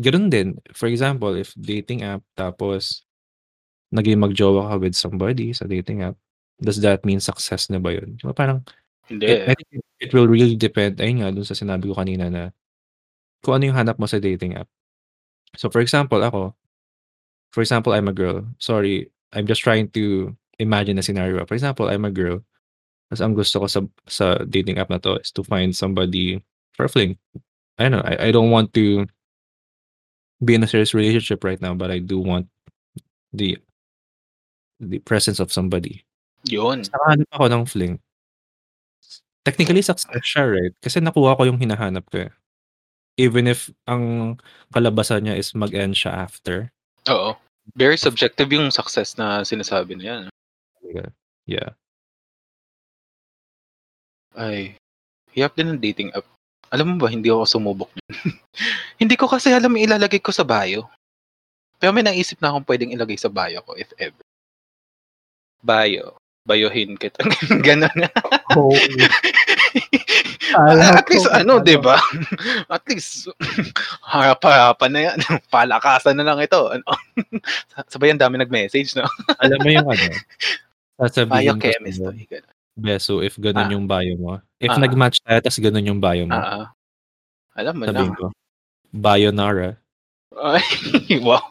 Ganun 0.00 0.32
din. 0.32 0.56
For 0.72 0.88
example, 0.88 1.36
if 1.36 1.52
dating 1.60 2.00
app 2.04 2.24
tapos 2.36 3.04
naging 3.92 4.20
magjowa 4.22 4.72
ka 4.72 4.76
with 4.80 4.96
somebody 4.96 5.52
sa 5.52 5.68
dating 5.68 6.02
app, 6.02 6.16
does 6.62 6.80
that 6.84 7.04
mean 7.04 7.20
success 7.20 7.68
na 7.70 7.78
ba 7.82 7.92
yun? 7.96 8.16
Di 8.18 8.24
ba 8.26 8.32
parang 8.36 8.64
Hindi. 9.10 9.26
it, 9.28 9.40
I 9.48 9.54
think 9.58 9.70
it, 9.82 9.84
it 10.08 10.10
will 10.14 10.28
really 10.30 10.56
depend 10.56 11.00
ayun 11.02 11.20
nga 11.24 11.30
dun 11.34 11.44
sa 11.46 11.56
sinabi 11.58 11.90
ko 11.90 11.94
kanina 11.98 12.28
na 12.32 12.42
kung 13.44 13.58
ano 13.58 13.70
yung 13.72 13.78
hanap 13.78 13.98
mo 14.00 14.06
sa 14.08 14.20
dating 14.22 14.56
app. 14.58 14.68
So 15.56 15.68
for 15.68 15.80
example, 15.80 16.22
ako, 16.24 16.54
for 17.52 17.60
example, 17.60 17.92
I'm 17.92 18.08
a 18.08 18.16
girl. 18.16 18.44
Sorry, 18.58 19.10
I'm 19.32 19.46
just 19.46 19.60
trying 19.60 19.88
to 19.92 20.34
imagine 20.58 20.98
a 20.98 21.02
scenario. 21.02 21.44
For 21.44 21.54
example, 21.54 21.88
I'm 21.88 22.04
a 22.04 22.10
girl. 22.10 22.40
Tapos 23.12 23.20
ang 23.20 23.36
gusto 23.36 23.60
ko 23.60 23.66
sa 23.68 23.80
sa 24.08 24.40
dating 24.48 24.80
app 24.80 24.88
na 24.88 24.96
to 25.04 25.20
is 25.20 25.28
to 25.36 25.44
find 25.44 25.76
somebody 25.76 26.40
for 26.72 26.88
a 26.88 26.88
fling. 26.88 27.20
I 27.76 27.88
don't 27.88 27.92
know. 27.92 28.04
I, 28.04 28.28
I 28.28 28.30
don't 28.32 28.48
want 28.48 28.72
to 28.74 29.04
be 30.44 30.54
in 30.54 30.64
a 30.64 30.68
serious 30.68 30.94
relationship 30.94 31.44
right 31.44 31.60
now, 31.60 31.74
but 31.74 31.90
I 31.90 32.00
do 32.00 32.18
want 32.18 32.48
the 33.32 33.60
the 34.80 34.98
presence 35.04 35.40
of 35.40 35.52
somebody. 35.52 36.04
Yun. 36.48 36.82
Nakahanap 36.88 37.28
ako 37.36 37.44
ng 37.52 37.64
fling. 37.68 37.94
Technically, 39.44 39.82
success 39.82 40.22
siya, 40.22 40.44
right? 40.48 40.74
Kasi 40.80 41.02
nakuha 41.02 41.36
ko 41.36 41.42
yung 41.46 41.58
hinahanap 41.58 42.06
ko 42.10 42.26
eh. 42.26 42.32
Even 43.20 43.44
if 43.44 43.68
ang 43.84 44.36
kalabasan 44.72 45.28
niya 45.28 45.36
is 45.36 45.52
mag-end 45.52 45.94
siya 45.96 46.16
after. 46.16 46.72
Oo. 47.12 47.36
Very 47.76 48.00
subjective 48.00 48.50
yung 48.50 48.72
success 48.72 49.14
na 49.20 49.44
sinasabi 49.44 49.94
na 50.00 50.04
yan. 50.04 50.22
Yeah. 50.82 51.10
Yeah. 51.46 51.70
Ay, 54.32 54.80
hirap 55.36 55.54
din 55.54 55.68
ng 55.70 55.82
dating 55.82 56.10
app. 56.16 56.24
Alam 56.72 56.96
mo 56.96 57.04
ba, 57.04 57.12
hindi 57.12 57.28
ako 57.28 57.44
sumubok 57.44 57.92
nun. 57.92 58.32
hindi 59.02 59.14
ko 59.20 59.28
kasi 59.28 59.52
alam 59.52 59.76
ilalagay 59.76 60.24
ko 60.24 60.32
sa 60.32 60.40
bio. 60.40 60.88
Pero 61.76 61.92
may 61.92 62.06
naisip 62.06 62.40
na 62.40 62.48
akong 62.48 62.64
pwedeng 62.64 62.94
ilagay 62.96 63.20
sa 63.20 63.28
bio 63.28 63.60
ko, 63.60 63.76
if 63.76 63.92
ever. 64.00 64.24
Bio. 65.60 66.16
Bayohin 66.48 66.96
kita. 66.96 67.22
Ganon 67.66 67.92
na. 67.94 68.08
Oh. 68.56 68.72
At 70.54 71.08
least, 71.08 71.28
ano, 71.28 71.58
di 71.58 71.76
ba? 71.76 71.96
At 72.74 72.84
least, 72.86 73.28
harap-harapan 74.04 74.90
na 74.92 75.00
yan. 75.10 75.18
Palakasan 75.48 76.16
na 76.16 76.26
lang 76.26 76.38
ito. 76.38 76.68
Ano? 76.68 76.84
Sabay 77.92 78.12
ang 78.12 78.20
dami 78.20 78.36
nag-message, 78.36 78.94
no? 78.94 79.06
Alam 79.42 79.58
mo 79.60 79.68
yung 79.70 79.88
ano? 79.88 80.04
Sasabihin 81.00 81.56
Biochemistry. 81.58 82.28
Beso, 82.72 83.20
if 83.20 83.36
ganun 83.36 83.68
Ah. 83.68 83.72
yung 83.72 83.84
bio 83.84 84.14
mo. 84.16 84.32
If 84.56 84.72
Ah. 84.72 84.80
nag-match 84.80 85.20
tayo, 85.22 85.38
tas 85.40 85.58
ganun 85.58 85.84
yung 85.84 86.00
bio 86.00 86.24
mo. 86.24 86.32
Ah, 86.32 86.48
ah. 86.48 86.66
Alam 87.52 87.74
mo 87.78 87.84
sabihin 87.84 88.12
na. 88.12 88.18
ko, 88.18 88.26
Bayonara. 88.90 89.70
Ay, 90.32 90.64
wow. 91.20 91.44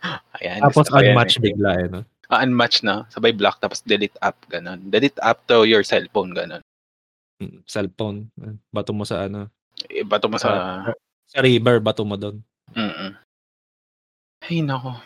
Ah. 0.00 0.20
Ayan, 0.40 0.64
Tapos 0.64 0.88
ko 0.88 0.96
yan 0.98 1.12
unmatch 1.12 1.36
eh. 1.36 1.42
bigla 1.44 1.70
eh, 1.76 1.86
no? 1.92 2.00
Ah, 2.32 2.40
unmatch 2.40 2.80
na. 2.80 3.04
Sabay 3.12 3.36
block 3.36 3.60
tapos 3.60 3.84
delete 3.84 4.16
app, 4.24 4.40
ganun. 4.48 4.80
Delete 4.88 5.20
app 5.20 5.44
to 5.44 5.68
your 5.68 5.84
cellphone, 5.84 6.32
ganun. 6.32 6.64
Mm, 7.42 7.66
Cellphone. 7.66 8.30
Bato 8.70 8.92
mo 8.94 9.02
sa 9.02 9.26
ano. 9.26 9.50
Ibato 9.90 10.30
mo 10.30 10.38
sa... 10.38 10.82
Sa 11.24 11.40
river, 11.42 11.80
bato 11.82 12.04
mo 12.06 12.14
doon. 12.14 12.38
Mm 12.76 13.16
Ay, 14.44 14.60
nako. 14.60 15.00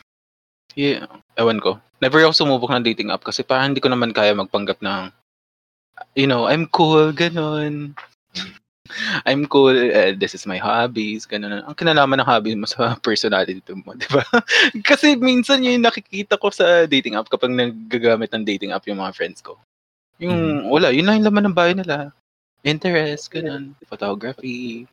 Yeah. 0.74 1.06
Ewan 1.38 1.62
ko. 1.62 1.78
Never 2.02 2.20
ako 2.22 2.34
sumubok 2.34 2.74
ng 2.74 2.86
dating 2.86 3.10
app 3.14 3.22
kasi 3.22 3.46
parang 3.46 3.72
hindi 3.72 3.82
ko 3.82 3.88
naman 3.90 4.10
kaya 4.10 4.34
magpanggap 4.34 4.82
ng 4.82 5.14
you 6.14 6.26
know, 6.26 6.46
I'm 6.46 6.66
cool, 6.70 7.10
ganun. 7.12 7.94
I'm 9.28 9.44
cool, 9.46 9.76
eh, 9.76 10.16
this 10.16 10.32
is 10.32 10.48
my 10.48 10.56
hobbies, 10.56 11.28
ganun. 11.28 11.60
Ang 11.60 11.76
kinalaman 11.76 12.22
ng 12.22 12.28
hobby 12.28 12.56
mo 12.56 12.64
sa 12.64 12.94
personality 13.06 13.60
mo, 13.84 13.92
di 13.94 14.08
ba? 14.08 14.24
kasi 14.88 15.14
minsan 15.18 15.60
yung 15.60 15.84
nakikita 15.84 16.40
ko 16.40 16.48
sa 16.48 16.88
dating 16.88 17.18
app 17.18 17.28
kapag 17.28 17.52
nagagamit 17.52 18.32
ng 18.32 18.44
dating 18.48 18.72
app 18.72 18.86
yung 18.88 19.02
mga 19.02 19.14
friends 19.14 19.44
ko. 19.44 19.60
Yung, 20.18 20.66
wala, 20.66 20.90
yun 20.90 21.06
lang 21.06 21.22
yung 21.22 21.28
laman 21.30 21.44
ng 21.50 21.56
bio 21.56 21.72
nila. 21.74 21.96
Interest, 22.66 23.30
ganun. 23.30 23.74
Photography. 23.86 24.86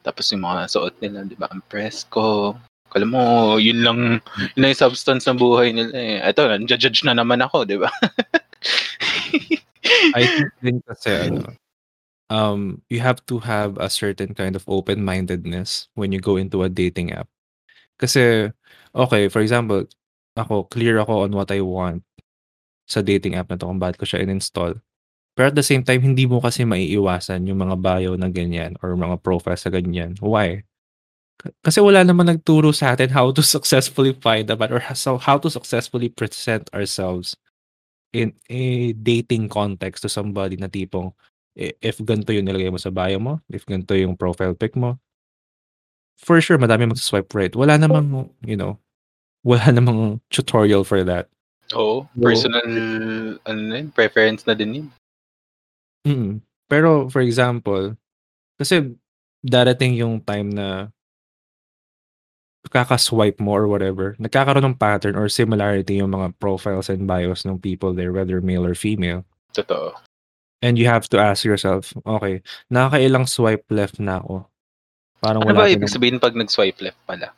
Tapos 0.00 0.32
yung 0.32 0.44
mga 0.44 0.72
suot 0.72 0.96
nila, 1.04 1.28
di 1.28 1.36
ba? 1.36 1.48
Ang 1.52 1.60
press 1.68 2.08
ko. 2.08 2.56
Kala 2.90 3.06
mo, 3.06 3.22
yun 3.60 3.84
lang, 3.86 4.18
yun 4.56 4.60
lang 4.64 4.70
yung 4.74 4.82
substance 4.82 5.28
ng 5.28 5.38
buhay 5.38 5.70
nila 5.70 5.94
eh. 5.94 6.18
Ito, 6.24 6.48
judge 6.64 7.04
na 7.04 7.14
naman 7.14 7.44
ako, 7.44 7.68
di 7.68 7.76
ba? 7.76 7.92
I 10.16 10.22
think 10.26 10.50
din 10.60 10.78
kasi 10.84 11.10
ano, 11.28 11.54
um, 12.32 12.80
you 12.88 13.00
have 13.00 13.24
to 13.26 13.38
have 13.38 13.76
a 13.78 13.90
certain 13.90 14.34
kind 14.34 14.56
of 14.56 14.64
open-mindedness 14.66 15.88
when 15.94 16.10
you 16.10 16.20
go 16.20 16.36
into 16.36 16.62
a 16.62 16.72
dating 16.72 17.12
app. 17.12 17.28
Kasi, 18.00 18.48
okay, 18.94 19.28
for 19.28 19.44
example, 19.44 19.84
ako, 20.34 20.64
clear 20.72 20.98
ako 20.98 21.28
on 21.28 21.32
what 21.36 21.50
I 21.50 21.60
want 21.60 22.02
sa 22.90 23.00
dating 23.06 23.38
app 23.38 23.46
na 23.46 23.56
to 23.56 23.70
kung 23.70 23.78
bakit 23.78 24.02
ko 24.02 24.04
siya 24.04 24.26
in-install. 24.26 24.82
Pero 25.38 25.54
at 25.54 25.56
the 25.56 25.62
same 25.62 25.86
time, 25.86 26.02
hindi 26.02 26.26
mo 26.26 26.42
kasi 26.42 26.66
maiiwasan 26.66 27.46
yung 27.46 27.62
mga 27.62 27.78
bio 27.78 28.18
na 28.18 28.26
ganyan 28.26 28.74
or 28.82 28.98
mga 28.98 29.22
profiles 29.22 29.62
na 29.62 29.70
ganyan. 29.70 30.18
Why? 30.18 30.66
Kasi 31.64 31.80
wala 31.80 32.02
naman 32.04 32.28
nagturo 32.28 32.74
sa 32.74 32.92
atin 32.92 33.14
how 33.14 33.30
to 33.30 33.40
successfully 33.56 34.12
find 34.18 34.50
a 34.50 34.58
man 34.58 34.74
or 34.74 34.82
how 34.82 35.38
to 35.38 35.48
successfully 35.48 36.10
present 36.10 36.66
ourselves 36.74 37.38
in 38.10 38.34
a 38.50 38.90
dating 38.98 39.46
context 39.46 40.02
to 40.02 40.10
somebody 40.10 40.58
na 40.58 40.66
tipong 40.66 41.14
if 41.56 42.02
ganito 42.02 42.34
yung 42.34 42.46
nilagay 42.46 42.70
mo 42.70 42.78
sa 42.78 42.90
bio 42.90 43.18
mo, 43.22 43.38
if 43.50 43.66
ganito 43.66 43.94
yung 43.94 44.18
profile 44.18 44.54
pic 44.54 44.74
mo, 44.74 44.98
for 46.18 46.40
sure 46.40 46.58
madami 46.58 46.90
mag-swipe 46.90 47.30
right. 47.32 47.54
Wala 47.54 47.78
namang, 47.78 48.30
you 48.44 48.56
know, 48.58 48.78
wala 49.46 49.72
namang 49.72 50.20
tutorial 50.28 50.84
for 50.84 51.04
that. 51.04 51.30
Oo, 51.74 52.08
personal, 52.18 52.66
ano 53.46 53.60
na 53.60 53.76
yun, 53.78 53.94
preference 53.94 54.42
na 54.46 54.58
din 54.58 54.82
yun. 54.82 54.88
Mm. 56.06 56.42
Pero 56.66 57.06
for 57.10 57.22
example, 57.22 57.94
Kasi 58.60 58.92
darating 59.40 59.96
yung 59.96 60.20
time 60.20 60.52
na 60.52 60.92
kaka-swipe 62.68 63.40
mo 63.40 63.56
or 63.56 63.64
whatever, 63.72 64.12
nagkakaroon 64.20 64.68
ng 64.68 64.76
pattern 64.76 65.16
or 65.16 65.32
similarity 65.32 65.96
yung 65.96 66.12
mga 66.12 66.36
profiles 66.36 66.92
and 66.92 67.08
bios 67.08 67.48
ng 67.48 67.56
people 67.56 67.96
there, 67.96 68.12
whether 68.12 68.44
male 68.44 68.68
or 68.68 68.76
female. 68.76 69.24
Totoo. 69.56 69.96
And 70.60 70.76
you 70.76 70.84
have 70.92 71.08
to 71.08 71.16
ask 71.16 71.40
yourself, 71.40 71.96
okay, 72.04 72.44
nakakailang 72.68 73.24
swipe 73.24 73.64
left 73.72 73.96
na 73.96 74.20
ako. 74.20 74.44
Parang 75.24 75.40
Ano 75.40 75.56
wala 75.56 75.64
ba 75.64 75.72
ibig 75.72 75.88
sabihin 75.88 76.20
pag 76.20 76.36
nag-swipe 76.36 76.84
left 76.84 77.00
pala? 77.08 77.32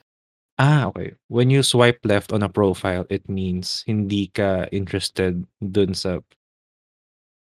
Ah, 0.63 0.87
okay. 0.87 1.19
When 1.27 1.51
you 1.51 1.63
swipe 1.67 1.99
left 2.07 2.33
on 2.33 2.43
a 2.47 2.49
profile, 2.49 3.05
it 3.11 3.27
means 3.29 3.83
hindi 3.83 4.31
ka 4.31 4.71
interested 4.71 5.43
dun 5.59 5.91
sa 5.91 6.23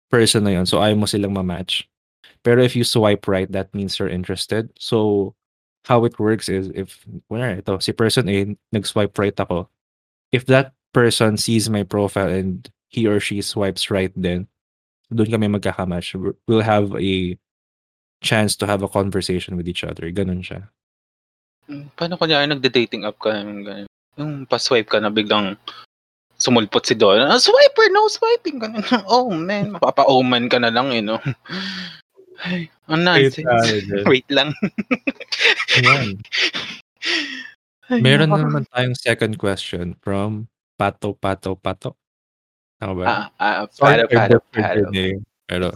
person 0.07 0.47
na 0.47 0.55
yun. 0.55 0.65
So, 0.65 0.79
ayaw 0.79 0.95
mo 0.95 1.05
silang 1.05 1.35
ma-match. 1.35 1.83
Pero 2.43 2.63
if 2.63 2.75
you 2.79 2.87
swipe 2.87 3.27
right, 3.27 3.51
that 3.51 3.75
means 3.75 3.99
you're 3.99 4.07
interested. 4.07 4.71
So, 4.79 5.35
how 5.83 6.05
it 6.05 6.15
works 6.15 6.47
is 6.47 6.71
if, 6.71 7.03
wala, 7.27 7.59
ito, 7.59 7.79
si 7.83 7.91
person 7.91 8.29
A, 8.31 8.55
nag-swipe 8.71 9.11
right 9.19 9.35
ako. 9.35 9.67
If 10.31 10.47
that 10.47 10.71
person 10.93 11.35
sees 11.35 11.69
my 11.69 11.83
profile 11.83 12.29
and 12.31 12.63
he 12.87 13.05
or 13.05 13.19
she 13.19 13.41
swipes 13.43 13.91
right 13.91 14.13
then, 14.15 14.47
doon 15.11 15.27
kami 15.27 15.47
magkakamatch. 15.51 16.15
We'll 16.47 16.63
have 16.63 16.95
a 16.95 17.35
chance 18.23 18.55
to 18.63 18.65
have 18.67 18.83
a 18.83 18.89
conversation 18.91 19.57
with 19.57 19.67
each 19.67 19.83
other. 19.83 20.07
Ganun 20.07 20.45
siya. 20.45 20.71
Hmm, 21.69 21.85
Paano 21.93 22.17
kunyari 22.17 22.49
nagde-dating 22.49 23.05
app 23.05 23.21
ka, 23.21 23.37
yung 23.37 23.61
ganun. 23.61 23.87
Yung 24.17 24.31
pa-swipe 24.49 24.89
ka 24.89 24.97
na 24.97 25.13
biglang 25.13 25.53
sumulpot 26.33 26.81
si 26.81 26.97
Donna. 26.97 27.29
Ah, 27.29 27.37
swiper, 27.37 27.93
no 27.93 28.09
swiping. 28.09 28.57
Ganun. 28.57 28.81
Oh, 29.05 29.29
man. 29.29 29.77
Mapapa-oman 29.77 30.49
ka 30.49 30.57
na 30.57 30.73
lang, 30.73 30.89
eh, 30.89 31.05
no? 31.05 31.21
Ay, 32.39 32.71
ang 32.87 33.03
nonsense. 33.03 33.83
Wait 34.09 34.23
lang. 34.31 34.55
Ay, 37.89 37.99
Meron 37.99 38.31
nako. 38.31 38.39
naman 38.47 38.63
tayong 38.71 38.95
second 38.95 39.35
question 39.35 39.91
from 39.99 40.47
Pato 40.79 41.11
Pato 41.11 41.59
Pato. 41.59 41.99
Tama 42.79 42.93
ba? 42.95 43.05
Ah, 43.05 43.25
ah, 43.35 43.67
Sorry 43.67 44.07
pado. 44.07 44.39
your 44.55 44.87
name. 44.95 45.19
Pero 45.49 45.73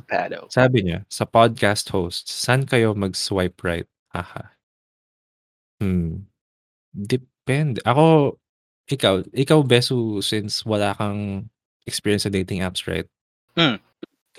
sabi 0.48 0.86
niya, 0.88 1.04
sa 1.12 1.26
podcast 1.28 1.89
host, 1.91 2.30
saan 2.32 2.64
kayo 2.64 2.96
mag-swipe 2.96 3.58
right? 3.66 3.89
Haha. 4.16 4.53
Hmm. 5.84 6.24
Depende. 6.96 7.84
Ako, 7.84 8.40
ikaw, 8.88 9.20
ikaw 9.36 9.60
Besu, 9.68 10.24
since 10.24 10.64
wala 10.64 10.96
kang 10.96 11.52
experience 11.84 12.24
sa 12.24 12.32
dating 12.32 12.64
apps, 12.64 12.88
right? 12.88 13.04
Hmm. 13.60 13.84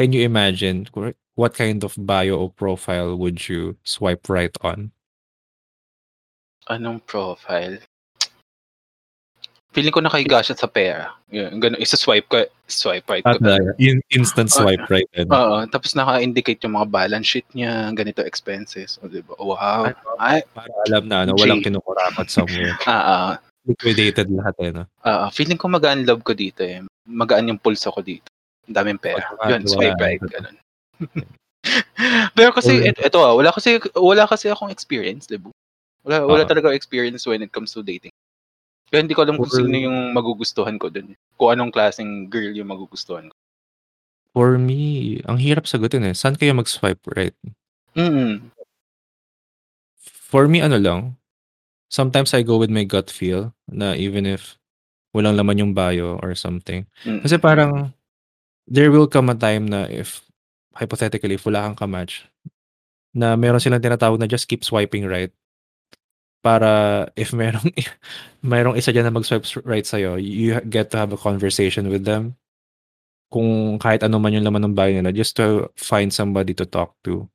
Can 0.01 0.17
you 0.17 0.25
imagine 0.25 0.89
kung- 0.89 1.13
what 1.37 1.53
kind 1.53 1.85
of 1.85 1.93
bio 2.01 2.49
or 2.49 2.51
profile 2.51 3.13
would 3.13 3.45
you 3.45 3.77
swipe 3.85 4.25
right 4.33 4.57
on? 4.65 4.97
Anong 6.73 7.05
profile? 7.05 7.77
Feeling 9.75 9.91
ko 9.91 9.99
nakahiga 9.99 10.39
siya 10.39 10.55
sa 10.55 10.71
pera. 10.71 11.19
Yun, 11.35 11.59
ganun. 11.59 11.83
Isa-swipe 11.83 12.31
ka, 12.31 12.47
swipe 12.71 13.11
right 13.11 13.27
ka. 13.27 13.35
In, 13.83 13.99
instant 14.15 14.47
swipe 14.47 14.87
right 14.87 15.11
then. 15.19 15.27
Oo, 15.35 15.67
tapos 15.67 15.99
naka-indicate 15.99 16.63
yung 16.63 16.79
mga 16.79 16.95
balance 16.95 17.27
sheet 17.27 17.49
niya, 17.59 17.91
ganito 17.91 18.23
expenses. 18.23 19.03
O, 19.03 19.11
diba? 19.11 19.35
Wow. 19.35 19.91
Ay, 20.23 20.47
Para 20.55 20.71
alam 20.87 21.11
na, 21.11 21.27
ano, 21.27 21.35
walang 21.35 21.59
kinukurapat 21.59 22.31
somewhere. 22.31 22.79
ah, 22.87 23.03
ah, 23.03 23.33
Liquidated 23.67 24.31
lahat 24.31 24.55
eh, 24.63 24.71
no? 24.71 24.87
ah, 25.03 25.27
feeling 25.35 25.59
ko 25.59 25.67
magaan 25.67 26.07
love 26.07 26.23
ko 26.23 26.39
dito 26.39 26.63
eh. 26.63 26.79
Magaan 27.11 27.51
yung 27.51 27.59
pulso 27.59 27.91
ko 27.91 27.99
dito. 27.99 28.31
Ang 28.71 28.79
daming 28.79 29.03
pera. 29.03 29.27
Pagkakatiwalaan 29.27 29.59
Yun, 29.59 29.75
swipe 29.75 29.99
right, 29.99 30.23
ganun. 30.23 30.57
Pero 32.39 32.55
kasi, 32.55 32.79
et, 32.79 32.95
eto 33.03 33.19
ah, 33.27 33.35
wala 33.35 33.51
kasi, 33.51 33.83
wala 33.99 34.23
kasi 34.31 34.55
akong 34.55 34.71
experience, 34.71 35.27
diba? 35.27 35.51
Wala, 36.07 36.23
wala 36.31 36.45
Oo. 36.47 36.51
talaga 36.51 36.71
experience 36.71 37.27
when 37.27 37.43
it 37.43 37.51
comes 37.51 37.75
to 37.75 37.83
dating. 37.83 38.15
Kaya 38.91 39.01
hindi 39.05 39.17
ko 39.17 39.23
alam 39.25 39.37
kung 39.41 39.49
Well- 39.49 39.65
sino 39.65 39.77
yung 39.77 40.13
magugustuhan 40.13 40.77
ko 40.79 40.93
dun. 40.93 41.17
Kung 41.35 41.51
anong 41.55 41.73
klaseng 41.73 42.29
girl 42.31 42.53
yung 42.55 42.69
magugustuhan 42.71 43.29
ko. 43.29 43.37
For 44.35 44.59
me, 44.59 45.23
ang 45.31 45.39
hirap 45.39 45.71
sagutin 45.71 46.03
eh. 46.11 46.15
Saan 46.15 46.35
kayo 46.35 46.55
mag-swipe 46.59 47.03
right? 47.15 47.35
Mm. 47.95 48.51
For 50.03 50.51
me, 50.51 50.59
ano 50.59 50.75
lang, 50.83 51.01
sometimes 51.87 52.35
I 52.35 52.43
go 52.43 52.59
with 52.59 52.71
my 52.71 52.83
gut 52.83 53.07
feel 53.15 53.55
na 53.71 53.95
even 53.95 54.27
if 54.27 54.59
walang 55.15 55.39
laman 55.39 55.63
yung 55.63 55.73
bio 55.73 56.19
or 56.19 56.35
something. 56.35 56.83
mm. 57.07 57.23
Kasi 57.23 57.39
parang 57.39 57.95
there 58.67 58.91
will 58.91 59.07
come 59.07 59.31
a 59.31 59.39
time 59.39 59.71
na 59.71 59.87
if 59.87 60.27
hypothetically 60.75 61.39
if 61.39 61.47
wala 61.47 61.71
kang 61.71 61.79
kamatch 61.87 62.27
na 63.15 63.39
meron 63.39 63.63
silang 63.63 63.79
tinatawag 63.79 64.19
na 64.19 64.27
just 64.27 64.51
keep 64.51 64.67
swiping 64.67 65.07
right 65.07 65.31
para 66.45 67.09
if 67.17 67.33
merong 67.33 67.73
merong 68.45 68.77
isa 68.77 68.93
dyan 68.93 69.09
na 69.09 69.15
mag-swipe 69.17 69.49
right 69.65 69.87
sa'yo, 69.89 70.21
you 70.21 70.61
get 70.69 70.93
to 70.93 71.01
have 71.01 71.13
a 71.17 71.21
conversation 71.21 71.89
with 71.89 72.05
them 72.05 72.37
kung 73.33 73.81
kahit 73.83 74.05
ano 74.07 74.21
man 74.23 74.37
yung 74.37 74.47
laman 74.47 74.63
ng 74.71 74.77
bio 74.79 74.93
nila 74.95 75.11
just 75.11 75.35
to 75.35 75.67
find 75.75 76.13
somebody 76.15 76.55
to 76.55 76.63
talk 76.69 76.95
to. 77.03 77.27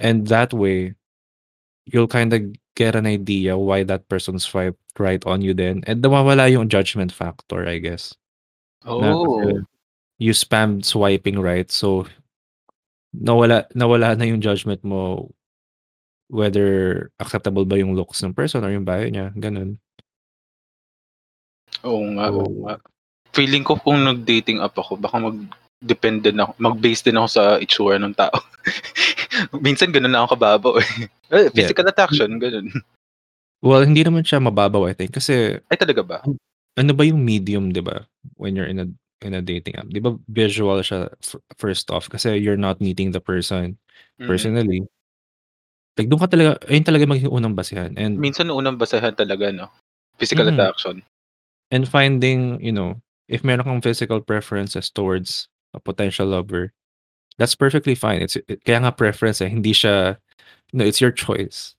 And 0.00 0.26
that 0.32 0.54
way, 0.54 0.94
you'll 1.86 2.08
kind 2.10 2.32
of 2.32 2.40
get 2.76 2.96
an 2.96 3.06
idea 3.06 3.58
why 3.58 3.84
that 3.84 4.08
person 4.08 4.38
swiped 4.38 4.80
right 4.98 5.20
on 5.26 5.42
you 5.42 5.52
then. 5.54 5.84
And 5.86 6.00
nawawala 6.02 6.50
yung 6.52 6.68
judgment 6.72 7.12
factor, 7.12 7.68
I 7.68 7.78
guess. 7.78 8.16
Na 8.98 9.12
Oh. 9.14 9.38
kasi 9.38 9.66
you 10.18 10.32
spammed 10.32 10.84
swiping 10.86 11.40
right, 11.40 11.70
so 11.70 12.06
nawala 13.12 13.68
nawala 13.76 14.16
na 14.16 14.24
yung 14.24 14.40
judgment 14.40 14.80
mo 14.84 15.28
whether 16.32 16.66
acceptable 17.20 17.68
ba 17.68 17.76
yung 17.76 17.92
looks 17.92 18.24
ng 18.24 18.32
person 18.32 18.64
or 18.64 18.72
yung 18.72 18.88
bio 18.88 19.04
niya, 19.04 19.28
ganun. 19.36 19.76
Oo 21.84 22.02
nga, 22.16 22.32
So, 22.32 22.36
oo 22.40 22.52
nga. 22.64 22.74
Feeling 23.32 23.64
ko 23.64 23.76
kung 23.76 24.00
nag-dating 24.00 24.60
app 24.60 24.76
ako, 24.76 24.96
baka 24.96 25.20
mag-depend 25.20 26.24
din 26.24 26.40
ako, 26.40 26.56
mag-base 26.56 27.04
din 27.04 27.20
ako 27.20 27.28
sa 27.28 27.42
itsura 27.60 28.00
ng 28.00 28.16
tao. 28.16 28.32
Minsan 29.64 29.92
ganun 29.92 30.12
lang 30.12 30.24
ako 30.24 30.36
kababaw 30.40 30.74
eh. 30.80 30.88
Eh, 31.32 31.48
Physical 31.52 31.88
attraction, 31.88 32.40
ganun. 32.40 32.68
well, 33.60 33.84
hindi 33.84 34.00
naman 34.04 34.24
siya 34.24 34.40
mababaw, 34.40 34.88
I 34.88 34.96
think. 34.96 35.12
Kasi, 35.12 35.60
Ay 35.68 35.76
talaga 35.76 36.00
ba? 36.00 36.18
ano 36.72 36.92
ba 36.96 37.04
yung 37.04 37.20
medium, 37.20 37.68
di 37.72 37.84
ba? 37.84 38.08
When 38.40 38.56
you're 38.56 38.68
in 38.68 38.80
a 38.80 38.88
in 39.22 39.38
a 39.38 39.44
dating 39.44 39.76
app. 39.78 39.86
Di 39.86 40.02
ba 40.02 40.16
visual 40.28 40.82
siya 40.82 41.06
f- 41.22 41.38
first 41.54 41.88
off 41.94 42.10
kasi 42.10 42.42
you're 42.42 42.58
not 42.58 42.80
meeting 42.82 43.12
the 43.14 43.20
person 43.22 43.76
Mm. 44.20 44.28
Like, 45.98 46.08
doon 46.08 46.20
ka 46.24 46.28
talaga, 46.28 46.56
ayun 46.68 46.84
talaga 46.88 47.04
maging 47.04 47.28
unang 47.32 47.52
basihan. 47.52 47.92
And 48.00 48.16
Minsan 48.16 48.48
unang 48.48 48.80
basahan 48.80 49.12
talaga, 49.12 49.52
no? 49.52 49.68
Physical 50.16 50.48
Mhm. 50.48 50.56
attraction. 50.56 51.02
and 51.72 51.88
finding, 51.88 52.60
you 52.60 52.70
know, 52.70 53.00
if 53.32 53.40
meron 53.42 53.64
kang 53.64 53.80
physical 53.80 54.20
preferences 54.20 54.92
towards 54.92 55.48
a 55.72 55.80
potential 55.80 56.28
lover, 56.28 56.72
that's 57.38 57.56
perfectly 57.56 57.96
fine. 57.96 58.20
It's 58.22 58.36
it, 58.36 58.60
kaya 58.64 58.84
nga 58.84 58.92
preference 58.92 59.40
eh, 59.40 59.48
hindi 59.48 59.72
siya 59.72 60.20
no, 60.76 60.84
it's 60.84 61.00
your 61.00 61.12
choice. 61.16 61.74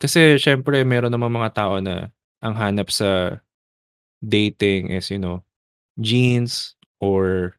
Kasi 0.00 0.36
syempre 0.36 0.84
meron 0.84 1.12
namang 1.12 1.32
mga 1.32 1.56
tao 1.56 1.80
na 1.80 2.12
ang 2.44 2.54
hanap 2.56 2.92
sa 2.92 3.40
dating 4.24 4.92
is, 4.92 5.10
you 5.10 5.18
know, 5.18 5.42
jeans 6.00 6.76
or 7.00 7.56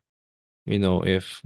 you 0.66 0.80
know, 0.80 1.02
if 1.06 1.42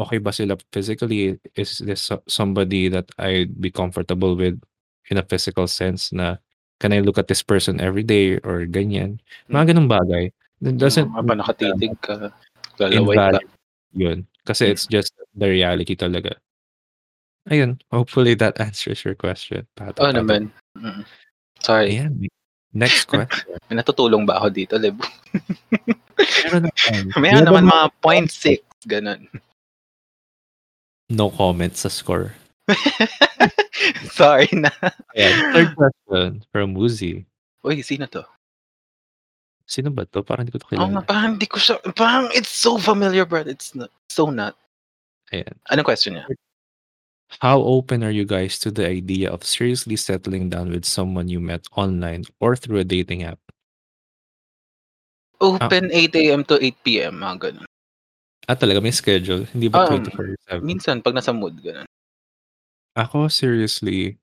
okay 0.00 0.18
ba 0.18 0.32
sila 0.32 0.56
physically, 0.72 1.36
is 1.54 1.78
this 1.84 2.08
so- 2.08 2.24
somebody 2.26 2.88
that 2.88 3.08
I'd 3.18 3.60
be 3.60 3.70
comfortable 3.70 4.34
with 4.34 4.56
in 5.10 5.16
a 5.18 5.26
physical 5.26 5.66
sense 5.66 6.12
na 6.12 6.36
can 6.80 6.92
I 6.92 7.00
look 7.04 7.18
at 7.18 7.28
this 7.28 7.42
person 7.42 7.76
every 7.80 8.02
day 8.02 8.40
or 8.40 8.64
ganyan. 8.64 9.20
Mga 9.52 9.74
ganung 9.76 9.90
bagay. 9.90 10.32
That 10.60 10.76
doesn't 10.76 11.08
na 11.12 11.20
nakatitig 11.24 12.00
ka, 12.00 12.32
lalaway 12.80 13.16
ka. 13.16 13.40
yun. 13.92 14.24
Kasi 14.44 14.68
Mm. 14.68 14.72
it's 14.72 14.86
just 14.88 15.12
the 15.36 15.48
reality 15.48 15.92
talaga. 15.96 16.36
Ayun, 17.48 17.80
hopefully 17.88 18.36
that 18.36 18.60
answers 18.60 19.00
your 19.04 19.16
question. 19.16 19.64
Pato, 19.76 20.04
pato. 20.04 20.12
naman. 20.20 20.52
Mm. 20.76 21.04
Sorry. 21.60 21.96
Ayan. 21.96 22.28
Next 22.72 23.04
question. 23.10 23.56
May 23.68 23.76
natutulong 23.80 24.24
ba 24.24 24.38
ako 24.40 24.48
dito, 24.52 24.74
Lebo? 24.78 25.02
Meron 26.44 26.68
naman. 26.68 27.00
Meron 27.24 27.44
naman 27.44 27.64
mga 27.66 27.86
point 28.00 28.28
six, 28.30 28.62
ganun. 28.86 29.26
No 31.10 31.28
comments 31.34 31.82
sa 31.82 31.90
score. 31.90 32.32
Sorry 34.14 34.46
na. 34.54 34.70
Ayan. 35.18 35.36
Third 35.50 35.70
question 35.74 36.28
from 36.54 36.78
Woozy. 36.78 37.26
Uy, 37.66 37.82
sino 37.82 38.06
to? 38.06 38.22
Sino 39.66 39.90
ba 39.90 40.06
to? 40.06 40.22
Parang 40.22 40.46
hindi 40.46 40.54
ko 40.54 40.62
to 40.62 40.78
oh, 40.78 40.86
Oo 40.86 40.94
nga, 40.94 41.02
parang 41.02 41.34
hindi 41.34 41.50
ko 41.50 41.58
siya, 41.58 41.82
parang 41.98 42.30
it's 42.30 42.50
so 42.50 42.78
familiar, 42.78 43.26
but 43.26 43.50
it's 43.50 43.74
not, 43.74 43.90
so 44.06 44.30
not. 44.30 44.54
Ayan. 45.34 45.54
Anong 45.70 45.86
question 45.86 46.18
niya? 46.18 46.26
How 47.38 47.62
open 47.62 48.02
are 48.02 48.10
you 48.10 48.26
guys 48.26 48.58
to 48.66 48.74
the 48.74 48.86
idea 48.86 49.30
of 49.30 49.46
seriously 49.46 49.94
settling 49.94 50.50
down 50.50 50.74
with 50.74 50.82
someone 50.82 51.30
you 51.30 51.38
met 51.38 51.70
online 51.78 52.26
or 52.42 52.58
through 52.58 52.82
a 52.82 52.86
dating 52.86 53.22
app? 53.22 53.38
Open 55.38 55.90
8 55.94 56.10
a.m. 56.26 56.42
to 56.50 56.58
8 56.58 56.74
p.m. 56.82 57.22
Mga 57.22 57.36
ganun. 57.38 57.69
Ah, 58.50 58.58
talaga 58.58 58.82
may 58.82 58.90
schedule. 58.90 59.46
Hindi 59.54 59.70
ba 59.70 59.86
Um, 59.86 60.02
24/7? 60.02 60.66
Minsan, 60.66 60.98
pag 61.06 61.14
nasa 61.14 61.30
mood, 61.30 61.54
ganun. 61.62 61.86
Ako 62.98 63.30
seriously 63.30 64.18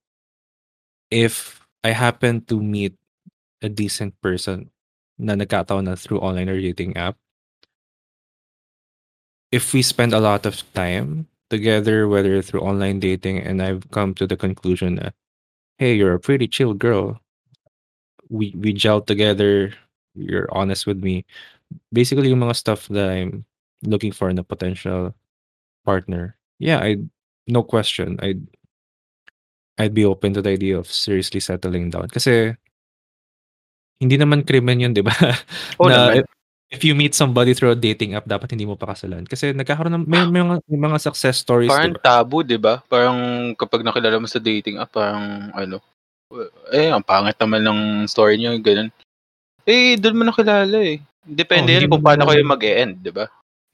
if 1.08 1.64
I 1.88 1.96
happen 1.96 2.44
to 2.52 2.60
meet 2.60 2.92
a 3.64 3.72
decent 3.72 4.20
person 4.20 4.68
na 5.16 5.40
nagkataon 5.40 5.88
na 5.88 5.96
through 5.96 6.20
online 6.20 6.52
or 6.52 6.60
dating 6.60 7.00
app 7.00 7.16
if 9.56 9.72
we 9.72 9.80
spend 9.82 10.12
a 10.12 10.20
lot 10.20 10.44
of 10.46 10.60
time 10.76 11.28
together, 11.50 12.08
whether 12.08 12.42
through 12.44 12.60
online 12.60 13.00
dating, 13.00 13.40
and 13.40 13.64
I've 13.64 13.90
come 13.92 14.14
to 14.20 14.28
the 14.28 14.36
conclusion 14.36 14.96
that, 15.00 15.16
hey, 15.80 15.96
you're 15.96 16.14
a 16.14 16.20
pretty 16.20 16.52
chill 16.52 16.76
girl. 16.76 17.24
We 18.28 18.52
we 18.60 18.76
gel 18.76 19.00
together. 19.00 19.72
You're 20.20 20.52
honest 20.52 20.84
with 20.84 21.00
me. 21.00 21.24
Basically, 21.96 22.28
yung 22.28 22.44
mga 22.44 22.60
stuff 22.60 22.92
that 22.92 23.08
I'm 23.08 23.47
looking 23.84 24.12
for 24.12 24.30
in 24.30 24.40
a 24.40 24.46
potential 24.46 25.14
partner. 25.86 26.38
Yeah, 26.58 26.82
I 26.82 27.04
no 27.46 27.62
question. 27.62 28.18
I'd 28.22 28.42
I'd 29.78 29.94
be 29.94 30.06
open 30.06 30.34
to 30.34 30.42
the 30.42 30.50
idea 30.50 30.78
of 30.78 30.90
seriously 30.90 31.40
settling 31.40 31.94
down. 31.94 32.10
Kasi 32.10 32.58
hindi 34.02 34.18
naman 34.18 34.46
krimen 34.46 34.82
yun, 34.82 34.94
'di 34.94 35.06
ba? 35.06 35.14
Oo 35.82 35.90
na 35.90 36.10
naman. 36.10 36.26
if, 36.74 36.82
you 36.84 36.94
meet 36.94 37.14
somebody 37.14 37.54
through 37.54 37.74
a 37.74 37.80
dating 37.80 38.14
app, 38.14 38.28
dapat 38.28 38.54
hindi 38.54 38.66
mo 38.66 38.76
pakasalan. 38.78 39.26
Kasi 39.26 39.54
nagkakaroon 39.54 40.04
ng 40.04 40.06
may, 40.06 40.22
may, 40.28 40.44
mga, 40.44 40.58
may 40.68 40.82
mga 40.90 40.98
success 41.02 41.42
stories, 41.42 41.70
'di 41.70 41.74
Parang 41.74 41.96
ba? 41.98 42.02
tabu, 42.02 42.38
'di 42.42 42.58
ba? 42.58 42.82
Parang 42.86 43.18
kapag 43.54 43.86
nakilala 43.86 44.18
mo 44.18 44.28
sa 44.30 44.42
dating 44.42 44.82
app, 44.82 44.94
parang 44.94 45.54
ano, 45.54 45.78
eh, 46.74 46.90
ang 46.90 47.06
pangit 47.06 47.38
naman 47.40 47.62
ng 47.64 47.80
story 48.10 48.38
niyo, 48.38 48.54
ganun. 48.60 48.90
Eh, 49.68 50.00
doon 50.00 50.18
mo 50.18 50.24
nakilala 50.26 50.78
eh. 50.82 51.00
Depende 51.28 51.70
Oh, 51.72 51.76
yan 51.76 51.82
hindi 51.86 51.92
kung 51.92 52.04
mo 52.04 52.08
paano 52.08 52.24
kayo 52.28 52.42
naman 52.42 52.54
mag-e-end, 52.56 52.94
'di 53.04 53.12
ba? 53.12 53.26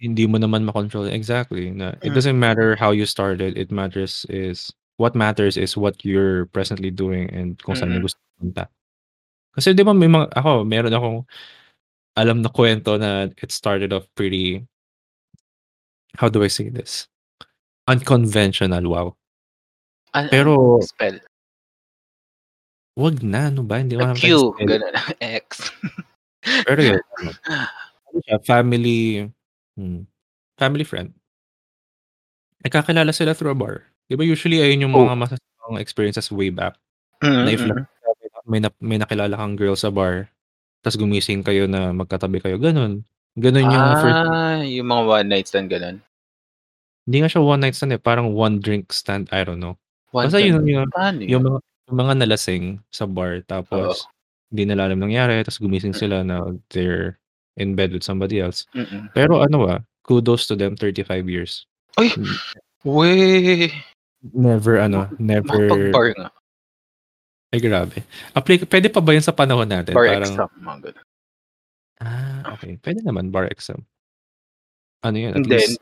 Hindi 0.03 0.27
mo 0.27 0.35
naman 0.35 0.67
makontrol. 0.67 1.07
Exactly. 1.07 1.71
Na 1.71 1.95
it 2.03 2.11
Mm. 2.11 2.15
doesn't 2.19 2.35
matter 2.39 2.75
how 2.75 2.91
you 2.91 3.07
started. 3.07 3.55
It 3.55 3.71
matters 3.71 4.27
is 4.27 4.67
what 4.99 5.15
matters 5.15 5.55
is 5.55 5.79
what 5.79 6.03
you're 6.03 6.51
presently 6.51 6.91
doing 6.91 7.31
and 7.31 7.55
kung 7.63 7.79
saan 7.79 7.95
Mm. 7.95 8.03
mo 8.03 8.11
gusto 8.11 8.19
punta. 8.35 8.67
Kasi 9.55 9.71
'di 9.71 9.87
ba 9.87 9.95
may 9.95 10.11
mga 10.11 10.35
ako, 10.35 10.67
meron 10.67 10.91
akong 10.93 11.19
alam 12.19 12.43
na 12.43 12.51
kwento 12.51 12.99
na 12.99 13.31
it 13.41 13.49
started 13.49 13.89
off 13.95 14.05
pretty 14.13 14.61
how 16.19 16.27
do 16.29 16.43
I 16.43 16.51
say 16.51 16.69
this? 16.69 17.07
Unconventional, 17.89 18.85
wow. 18.85 19.07
An 20.13 20.29
Pero 20.29 20.77
spell. 20.85 21.17
Wag 22.93 23.25
na, 23.25 23.49
ano 23.49 23.65
ba? 23.65 23.81
Hindi 23.81 23.97
ko 23.97 24.05
alam 24.05 24.13
Q, 24.13 24.53
spell. 24.53 24.69
ganun. 24.69 24.93
X. 25.49 25.73
Pero 26.69 26.79
yun, 26.85 27.01
ano, 27.01 27.29
ano 28.13 28.17
siya, 28.21 28.37
family, 28.45 29.25
hmm, 29.77 30.05
family 30.59 30.83
friend. 30.85 31.13
Nagkakilala 32.61 33.11
sila 33.15 33.33
through 33.33 33.55
a 33.55 33.57
bar. 33.57 33.75
'Di 34.07 34.15
ba 34.19 34.23
usually 34.27 34.61
ayun 34.61 34.85
yung 34.85 34.93
Oh. 34.93 35.07
mga 35.09 35.15
masasarap 35.17 35.79
experiences 35.81 36.29
way 36.29 36.51
back. 36.53 36.77
Mm, 37.23 37.43
Na 37.47 37.49
if 37.55 37.63
mm. 37.63 37.73
may 38.45 38.59
na 38.59 38.69
may 38.83 38.99
nakilala 38.99 39.33
kang 39.39 39.55
girl 39.55 39.73
sa 39.79 39.89
bar, 39.89 40.27
tas 40.83 40.99
gumising 40.99 41.41
kayo 41.41 41.65
na 41.65 41.95
magkatabi 41.95 42.43
kayo, 42.43 42.59
gano'n. 42.59 43.01
Gano'n 43.39 43.67
yung 43.71 43.87
first 44.03 44.19
Ah, 44.27 44.59
yung 44.61 44.87
mga 44.91 45.03
one 45.07 45.27
night 45.31 45.47
stand, 45.47 45.71
gano'n? 45.71 46.03
Hindi 47.07 47.17
nga 47.23 47.29
siya 47.31 47.43
one 47.43 47.61
night 47.63 47.75
stand, 47.75 47.91
eh, 47.95 47.99
parang 47.99 48.31
one 48.31 48.59
drink 48.63 48.91
stand, 48.95 49.27
I 49.31 49.43
don't 49.43 49.59
know. 49.59 49.75
One 50.15 50.27
Basta 50.27 50.39
yun 50.39 50.63
drink, 50.63 50.71
yung 50.75 50.87
paano 50.91 51.19
yung 51.23 51.43
yun? 51.43 51.43
mga 51.51 51.59
yung 51.91 51.97
mga 51.99 52.13
nalasing 52.23 52.65
sa 52.91 53.03
bar 53.07 53.43
Oo. 53.43 53.47
tapos 53.47 54.07
hindi 54.53 54.63
nila 54.71 54.87
alam 54.87 54.99
nangyari 55.03 55.39
tas 55.43 55.59
gumising 55.59 55.91
Mm. 55.95 55.99
sila 55.99 56.17
na 56.23 56.35
they're 56.71 57.19
in 57.57 57.75
bed 57.77 57.93
with 57.93 58.03
somebody 58.03 58.39
else. 58.41 58.65
Mm. 58.73 59.13
Pero 59.13 59.41
ano, 59.41 59.69
ah, 59.69 59.81
kudos 60.03 60.47
to 60.49 60.55
them 60.55 60.75
35 60.75 61.29
years. 61.29 61.65
Ay! 61.97 62.09
Hmm. 62.13 62.33
Weh! 62.83 63.69
Never 64.33 64.79
ano, 64.79 65.07
never 65.19 65.45
makapag-bar 65.45 66.07
nga. 66.17 66.29
Ay 67.53 67.59
grabe. 67.61 68.01
Appli 68.33 68.57
puwede 68.65 68.89
pa 68.89 68.97
ba 69.03 69.13
yun 69.13 69.21
sa 69.21 69.35
panahon 69.35 69.69
natin? 69.69 69.93
Bar 69.93 70.09
Parang 70.09 70.25
exam, 70.25 70.49
mga 70.57 70.79
gano'n. 70.89 71.05
Ah, 72.03 72.41
okey. 72.57 72.81
Puwede 72.81 72.99
naman 73.05 73.29
bar 73.29 73.47
exam. 73.47 73.85
Ano 75.05 75.15
yun, 75.19 75.35
at 75.37 75.43
Hindi. 75.43 75.59
least 75.59 75.77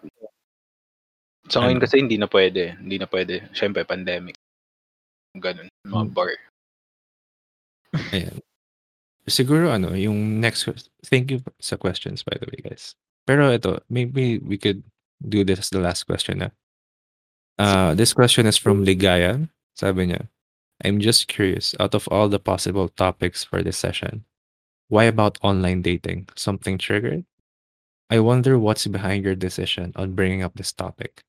Sa 1.50 1.62
ngayon 1.64 1.80
Ano? 1.80 1.84
kasi 1.84 1.96
hindi 2.02 2.16
na 2.22 2.28
puwede, 2.30 2.78
hindi 2.78 2.98
na 3.02 3.08
puwede. 3.10 3.50
Siyempre 3.56 3.82
pandemic. 3.88 4.36
Gano'n, 5.38 5.70
mga 5.88 6.06
Hmm. 6.06 6.14
bar. 6.14 6.32
Ayan. 8.14 8.42
Siguro 9.30 9.70
ano, 9.70 9.94
yung 9.94 10.42
next 10.42 10.66
thank 11.06 11.30
you 11.30 11.40
sa 11.62 11.78
questions 11.78 12.26
by 12.26 12.34
the 12.42 12.50
way, 12.50 12.60
guys. 12.66 12.98
Pero 13.30 13.54
ito, 13.54 13.82
maybe 13.90 14.42
we 14.42 14.58
could 14.58 14.82
do 15.22 15.46
this 15.46 15.60
as 15.62 15.70
the 15.70 15.80
last 15.80 16.10
question 16.10 16.42
na. 16.42 16.50
Ah, 17.62 17.94
this 17.94 18.14
question 18.14 18.50
is 18.50 18.58
from 18.58 18.82
Ligaya. 18.82 19.46
Sabi 19.78 20.10
niya, 20.10 20.26
"I'm 20.82 20.98
just 20.98 21.30
curious, 21.30 21.78
out 21.78 21.94
of 21.94 22.10
all 22.10 22.26
the 22.26 22.42
possible 22.42 22.90
topics 22.90 23.46
for 23.46 23.62
this 23.62 23.78
session, 23.78 24.26
why 24.90 25.06
about 25.06 25.38
online 25.46 25.86
dating? 25.86 26.26
Something 26.34 26.82
triggered? 26.82 27.24
I 28.10 28.20
wonder 28.20 28.58
what's 28.58 28.90
behind 28.90 29.24
your 29.24 29.38
decision 29.38 29.94
on 29.94 30.18
bringing 30.18 30.42
up 30.42 30.58
this 30.58 30.74
topic." 30.74 31.22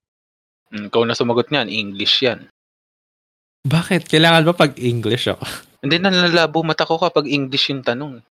Hmm, 0.73 0.89
ikaw 0.89 1.05
na 1.05 1.13
sumagot 1.13 1.53
niyan, 1.53 1.69
English 1.69 2.25
yan. 2.25 2.49
Bakit? 3.69 4.09
Kailangan 4.09 4.49
ba 4.49 4.57
'pag 4.57 4.81
English 4.81 5.29
ako? 5.29 5.45
Hindi, 5.83 5.99
nalalabo 5.99 6.63
mata 6.63 6.87
ko 6.87 6.95
kapag 6.95 7.27
English 7.27 7.75
yung 7.75 7.83
tanong. 7.83 8.23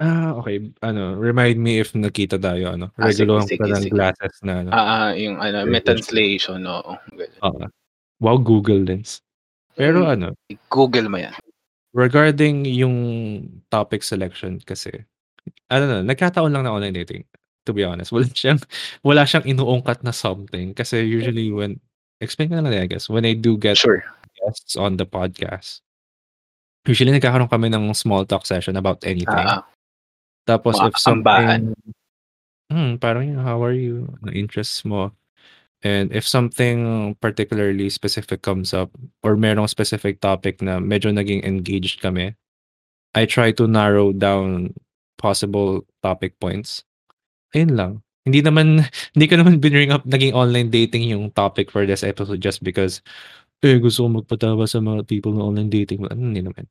Ah, 0.00 0.32
okey. 0.40 0.72
Ano, 0.80 1.12
remind 1.20 1.60
me 1.60 1.80
if 1.84 1.92
nagkita 1.92 2.40
tayo 2.40 2.72
ano, 2.72 2.88
Ah, 2.96 3.08
reguluhan 3.12 3.44
sige, 3.44 3.60
kita 3.60 3.68
ng 3.84 3.92
glasses 3.92 4.34
na 4.40 4.52
ano. 4.64 4.70
Ah, 4.72 4.88
ah, 4.88 5.10
yung 5.12 5.36
ano, 5.36 5.68
may 5.68 5.84
translation, 5.84 6.64
oo, 6.64 6.96
gano'n. 7.12 7.40
Oo. 7.44 7.64
Wow, 8.24 8.40
Google 8.40 8.80
Lens. 8.88 9.20
Pero 9.76 10.08
Hmm, 10.08 10.12
ano 10.16 10.26
Google 10.72 11.08
mo 11.12 11.20
yan. 11.20 11.36
regarding 11.96 12.64
yung 12.68 12.96
topic 13.72 14.04
selection 14.04 14.60
kasi, 14.64 14.92
ano 15.72 15.84
na, 15.88 15.96
nagkataon 16.04 16.52
lang 16.52 16.64
na 16.68 16.72
online 16.76 16.96
dating, 17.04 17.24
to 17.64 17.72
be 17.76 17.84
honest. 17.84 18.12
Wala 18.12 18.28
siyang 18.36 18.60
wala 19.04 19.24
siyang 19.28 19.48
inuungkat 19.48 20.04
na 20.04 20.12
something 20.16 20.72
kasi 20.76 21.04
usually 21.04 21.52
when 21.52 21.80
explain 22.24 22.52
ko 22.52 22.60
na 22.60 22.68
lang, 22.68 22.84
I 22.84 22.88
guess. 22.88 23.08
When 23.08 23.24
I 23.28 23.36
do 23.36 23.56
get 23.60 23.76
Sure. 23.80 24.04
guests 24.40 24.76
on 24.76 24.96
the 25.00 25.08
podcast, 25.08 25.80
usually 26.86 27.12
nagkakaroon 27.12 27.50
kami 27.50 27.68
ng 27.68 27.92
small 27.92 28.24
talk 28.24 28.46
session 28.46 28.78
about 28.78 29.02
anything. 29.02 29.46
Oo. 29.46 29.60
Tapos 30.46 30.78
Mga 30.78 30.86
if 30.86 30.94
ambahan. 31.10 31.62
something 31.74 31.94
hmm, 32.70 32.98
parang 32.98 33.24
yun, 33.26 33.40
how 33.42 33.62
are 33.62 33.74
you? 33.74 34.10
Ano 34.22 34.30
interests 34.32 34.82
mo? 34.86 35.14
And 35.84 36.10
if 36.10 36.26
something 36.26 37.14
particularly 37.20 37.90
specific 37.92 38.42
comes 38.42 38.74
up 38.74 38.90
or 39.22 39.36
merong 39.36 39.68
specific 39.70 40.18
topic 40.18 40.58
na 40.64 40.80
medyo 40.82 41.12
naging 41.12 41.44
engaged 41.44 42.00
kami, 42.02 42.34
I 43.14 43.22
try 43.28 43.52
to 43.54 43.68
narrow 43.70 44.10
down 44.10 44.74
possible 45.20 45.84
topic 46.02 46.34
points. 46.40 46.82
Ayun 47.54 47.76
lang. 47.76 47.92
Hindi 48.26 48.42
naman 48.42 48.82
hindi 49.14 49.26
ko 49.30 49.34
naman 49.38 49.62
bring 49.62 49.94
up 49.94 50.02
naging 50.08 50.34
online 50.34 50.72
dating 50.72 51.06
yung 51.06 51.30
topic 51.30 51.70
for 51.70 51.86
this 51.86 52.02
episode 52.02 52.42
just 52.42 52.64
because, 52.66 52.98
eh, 53.62 53.78
gusto 53.78 54.04
ko 54.04 54.20
magpatawa 54.22 54.66
sa 54.66 54.82
mga 54.82 55.06
people 55.06 55.32
na 55.36 55.46
online 55.46 55.70
dating. 55.70 56.02
Ano, 56.08 56.34
hindi 56.34 56.42
naman. 56.42 56.66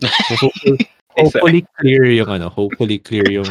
So 0.00 0.34
hopefully 0.48 0.80
hopefully 1.18 1.62
clear 1.78 2.04
yung 2.08 2.30
ano, 2.30 2.48
hopefully 2.48 2.98
clear 2.98 3.26
yung 3.28 3.48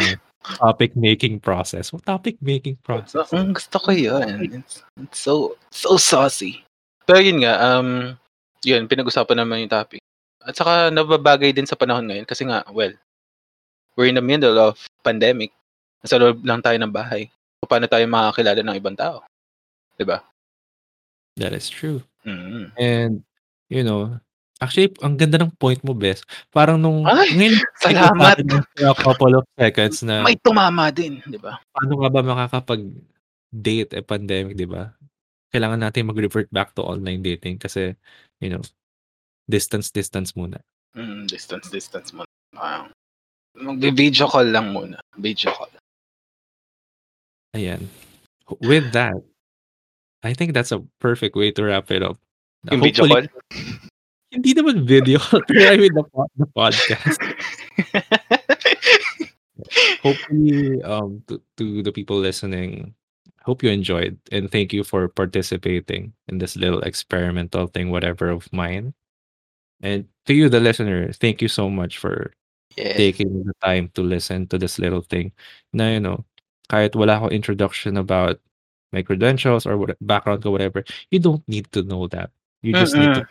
topic 0.58 0.96
making 0.96 1.40
process. 1.40 1.94
What 1.94 2.06
topic 2.06 2.42
making 2.42 2.82
process? 2.82 3.30
Mm, 3.30 3.54
gusto 3.54 3.78
ko 3.78 3.92
yun. 3.92 4.64
It's 4.64 4.82
it's 4.98 5.20
so 5.20 5.60
so 5.70 6.00
saucy. 6.00 6.66
Pero 7.06 7.20
yun 7.22 7.44
nga, 7.44 7.58
um, 7.58 8.16
yun 8.66 8.90
pinag-usapan 8.90 9.46
naman 9.46 9.66
yung 9.66 9.74
topic. 9.74 10.02
At 10.46 10.56
saka 10.56 10.90
nababagay 10.90 11.54
din 11.54 11.68
sa 11.68 11.78
panahon 11.78 12.08
ngayon 12.08 12.26
kasi 12.26 12.48
nga, 12.48 12.64
well, 12.72 12.94
we're 13.98 14.10
in 14.10 14.18
the 14.18 14.24
middle 14.24 14.56
of 14.58 14.80
pandemic. 15.04 15.52
Nasa 16.02 16.16
loob 16.16 16.42
lang 16.48 16.64
tayo 16.64 16.80
ng 16.80 16.94
bahay. 16.94 17.28
Paano 17.68 17.86
tayo 17.86 18.08
makakakilala 18.08 18.64
ng 18.64 18.80
ibang 18.80 18.98
tao? 18.98 19.22
'Di 20.00 20.08
ba? 20.08 20.24
That 21.36 21.52
is 21.52 21.68
true. 21.68 22.04
Mm. 22.24 22.72
And, 22.80 23.14
you 23.68 23.84
know, 23.84 24.20
actually 24.60 24.92
ang 25.02 25.16
ganda 25.16 25.40
ng 25.40 25.52
point 25.56 25.80
mo, 25.84 25.96
bes. 25.96 26.22
Parang 26.52 26.76
nung 26.80 27.08
Ay! 27.08 27.32
ngayon 27.36 27.56
Salamat! 27.80 28.36
a 28.84 28.96
couple 28.96 29.40
of 29.40 29.44
seconds 29.56 30.04
na 30.04 30.24
May 30.24 30.36
tumama 30.40 30.92
din, 30.92 31.24
'di 31.26 31.40
ba? 31.40 31.60
paano 31.74 31.94
nga 32.04 32.10
ba 32.12 32.22
makakapag-date, 32.22 33.96
eh, 33.96 34.04
pandemic, 34.04 34.56
'di 34.60 34.68
ba? 34.68 34.92
Kailangan 35.50 35.82
natin 35.82 36.06
mag-revert 36.12 36.52
back 36.54 36.78
to 36.78 36.86
online 36.86 37.26
dating 37.26 37.58
kasi, 37.58 37.98
you 38.38 38.54
know, 38.54 38.62
distance, 39.50 39.90
distance 39.90 40.38
muna. 40.38 40.62
Mm, 40.94 41.26
distance, 41.26 41.74
distance 41.74 42.14
muna. 42.14 42.30
Parang 42.54 42.94
magvi-video 43.58 44.30
call 44.30 44.46
lang 44.54 44.70
muna, 44.76 45.02
video 45.18 45.50
call. 45.56 45.74
Ayan. 47.58 47.90
With 48.62 48.94
that, 48.94 49.18
I 50.22 50.38
think 50.38 50.54
that's 50.54 50.70
a 50.70 50.86
perfect 51.02 51.34
way 51.34 51.50
to 51.58 51.66
wrap 51.66 51.90
it 51.90 52.06
up. 52.06 52.22
Yung 52.70 52.86
video 52.86 53.10
call? 53.10 53.26
Hindi 54.30 54.54
naman 54.54 54.86
video 54.86 55.18
I 55.50 55.78
mean 55.78 55.94
the 55.94 56.06
the 56.38 56.48
podcast. 56.54 57.18
Hopefully, 60.06 60.82
um, 60.86 61.22
to 61.28 61.42
to 61.58 61.82
the 61.84 61.92
people 61.92 62.18
listening, 62.22 62.94
hope 63.44 63.64
you 63.66 63.70
enjoyed 63.74 64.18
and 64.32 64.48
thank 64.48 64.72
you 64.72 64.86
for 64.86 65.10
participating 65.10 66.14
in 66.30 66.38
this 66.38 66.56
little 66.56 66.80
experimental 66.86 67.68
thing, 67.68 67.90
whatever 67.90 68.30
of 68.30 68.48
mine. 68.54 68.94
And 69.82 70.06
to 70.28 70.34
you, 70.34 70.48
the 70.50 70.60
listener, 70.62 71.12
thank 71.12 71.42
you 71.42 71.50
so 71.50 71.70
much 71.70 71.98
for 71.98 72.32
Yes. 72.78 72.96
taking 72.96 73.44
the 73.44 73.54
time 73.66 73.90
to 73.98 74.02
listen 74.06 74.46
to 74.54 74.58
this 74.58 74.78
little 74.80 75.02
thing. 75.02 75.34
Na, 75.74 75.90
you 75.90 76.00
know, 76.00 76.24
kahit 76.70 76.94
wala 76.96 77.18
akong 77.18 77.34
introduction 77.34 77.98
about 77.98 78.40
my 78.94 79.02
credentials 79.02 79.66
or 79.66 79.76
what, 79.76 79.98
background 80.06 80.46
or 80.46 80.54
whatever, 80.54 80.86
you 81.12 81.20
don't 81.20 81.42
need 81.50 81.66
to 81.74 81.82
know 81.84 82.08
that. 82.14 82.30
You 82.62 82.72
just 82.78 82.96
need 82.96 83.10
to. 83.18 83.26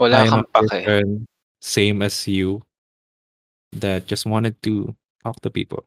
Wala 0.00 0.24
I 0.24 0.32
am 0.32 0.32
a 0.32 0.44
kang 0.48 0.68
pake. 0.68 0.84
person, 0.88 1.28
same 1.60 2.00
as 2.00 2.24
you, 2.24 2.64
that 3.76 4.08
just 4.08 4.24
wanted 4.24 4.56
to 4.64 4.96
talk 5.20 5.36
to 5.44 5.52
people. 5.52 5.84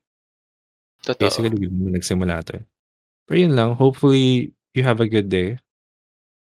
Totoo. 1.01 1.17
Basically, 1.17 1.65
yun 1.65 1.89
yung 1.89 1.97
nagsimula 1.97 2.45
to. 2.53 2.61
Pero 3.25 3.37
yun 3.41 3.57
lang, 3.57 3.73
hopefully 3.73 4.53
you 4.77 4.85
have 4.85 5.01
a 5.01 5.09
good 5.09 5.27
day 5.33 5.57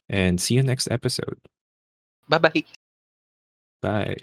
and 0.10 0.42
see 0.42 0.58
you 0.58 0.64
next 0.66 0.90
episode. 0.90 1.38
Bye-bye. 2.28 2.66
Bye. 3.82 4.18